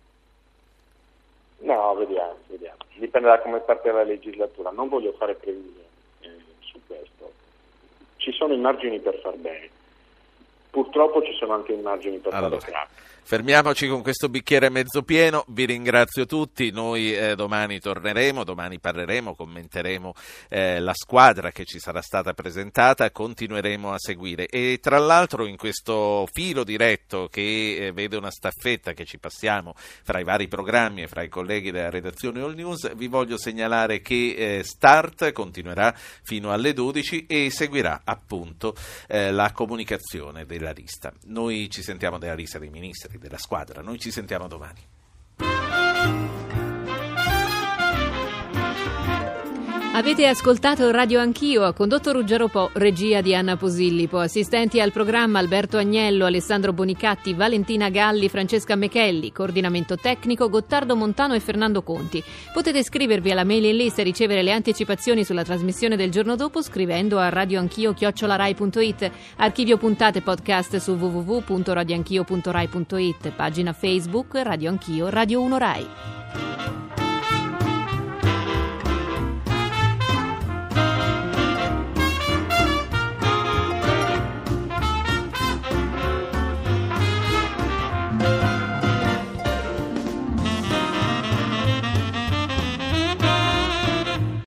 No, 1.60 1.96
vediamo, 1.96 2.38
vediamo. 2.48 2.78
Dipende 2.96 3.28
da 3.28 3.40
come 3.40 3.60
parte 3.60 3.92
la 3.92 4.04
legislatura. 4.04 4.70
Non 4.70 4.88
voglio 4.88 5.14
fare 5.14 5.34
previsioni 5.34 5.88
eh, 6.22 6.38
su 6.60 6.80
questo. 6.86 7.32
Ci 8.18 8.32
sono 8.32 8.54
i 8.54 8.60
margini 8.60 9.00
per 9.00 9.20
far 9.20 9.36
bene 9.36 9.70
purtroppo 10.70 11.22
ci 11.24 11.34
sono 11.34 11.54
anche 11.54 11.74
immagini 11.74 12.18
per 12.18 12.34
allora. 12.34 12.58
Fermiamoci 13.28 13.90
con 13.90 14.02
questo 14.04 14.30
bicchiere 14.30 14.70
mezzo 14.70 15.04
pieno, 15.04 15.44
vi 15.50 15.66
ringrazio 15.66 16.26
tutti, 16.26 16.72
noi 16.72 17.14
eh, 17.14 17.36
domani 17.36 17.78
torneremo, 17.78 18.46
domani 18.46 18.80
parleremo, 18.80 19.36
commenteremo 19.36 20.14
eh, 20.48 20.80
la 20.80 20.94
squadra 20.94 21.52
che 21.52 21.66
ci 21.66 21.78
sarà 21.78 22.02
stata 22.02 22.34
presentata, 22.34 23.12
continueremo 23.12 23.92
a 23.92 23.98
seguire. 24.00 24.48
E 24.48 24.80
tra 24.82 24.98
l'altro 24.98 25.46
in 25.46 25.58
questo 25.58 26.26
filo 26.32 26.64
diretto 26.64 27.28
che 27.30 27.88
eh, 27.88 27.92
vede 27.92 28.16
una 28.16 28.32
staffetta 28.32 28.94
che 28.94 29.04
ci 29.04 29.18
passiamo 29.18 29.74
fra 29.76 30.22
i 30.22 30.24
vari 30.24 30.48
programmi 30.48 31.02
e 31.02 31.08
fra 31.08 31.22
i 31.22 31.28
colleghi 31.28 31.72
della 31.72 31.90
redazione 31.90 32.40
All 32.40 32.56
News, 32.56 32.96
vi 32.96 33.08
voglio 33.08 33.38
segnalare 33.38 34.00
che 34.00 34.36
eh, 34.38 34.64
Start 34.64 35.34
continuerà 35.34 35.94
fino 36.24 36.54
alle 36.54 36.72
12 36.72 37.26
e 37.26 37.50
seguirà 37.52 38.04
appunto 38.06 38.74
eh, 39.06 39.32
la 39.32 39.52
comunicazione 39.52 40.46
della 40.46 40.72
lista. 40.72 41.12
Noi 41.26 41.70
ci 41.70 41.82
sentiamo 41.82 42.18
della 42.18 42.34
lista 42.34 42.58
dei 42.58 42.70
ministri 42.70 43.16
della 43.18 43.38
squadra. 43.38 43.82
Noi 43.82 44.00
ci 44.00 44.12
sentiamo 44.12 44.48
domani. 44.48 46.37
Avete 49.98 50.28
ascoltato 50.28 50.92
Radio 50.92 51.20
Anch'io, 51.20 51.64
ha 51.64 51.74
condotto 51.74 52.12
Ruggero 52.12 52.50
Po, 52.50 52.70
regia 52.74 53.22
di 53.22 53.34
Anna 53.34 53.58
Posillipo, 53.58 54.20
assistenti 54.20 54.80
al 54.80 54.92
programma 54.92 55.40
Alberto 55.40 55.78
Agnello, 55.78 56.26
Alessandro 56.26 56.72
Bonicatti, 56.72 57.34
Valentina 57.34 57.90
Galli, 57.90 58.30
Francesca 58.30 58.76
Mechelli, 58.76 59.32
coordinamento 59.32 59.98
tecnico 59.98 60.50
Gottardo 60.50 60.96
Montano 60.96 61.34
e 61.34 61.40
Fernando 61.40 61.82
Conti. 61.82 62.24
Potete 62.54 62.78
iscrivervi 62.78 63.32
alla 63.32 63.44
mailing 63.44 63.74
list 63.74 63.98
e 63.98 64.04
ricevere 64.04 64.44
le 64.44 64.52
anticipazioni 64.52 65.24
sulla 65.24 65.44
trasmissione 65.44 65.96
del 65.96 66.12
giorno 66.12 66.36
dopo 66.36 66.62
scrivendo 66.62 67.18
a 67.18 67.30
radioanchio.it, 67.30 69.12
archivio 69.38 69.78
puntate 69.78 70.22
podcast 70.22 70.76
su 70.76 70.92
www.radioanchio.rai.it, 70.92 73.32
pagina 73.32 73.74
Facebook 73.74 74.36
Radio 74.44 74.70
Anch'io, 74.70 75.10
Radio 75.10 75.42
1 75.42 75.58
Rai. 75.58 75.88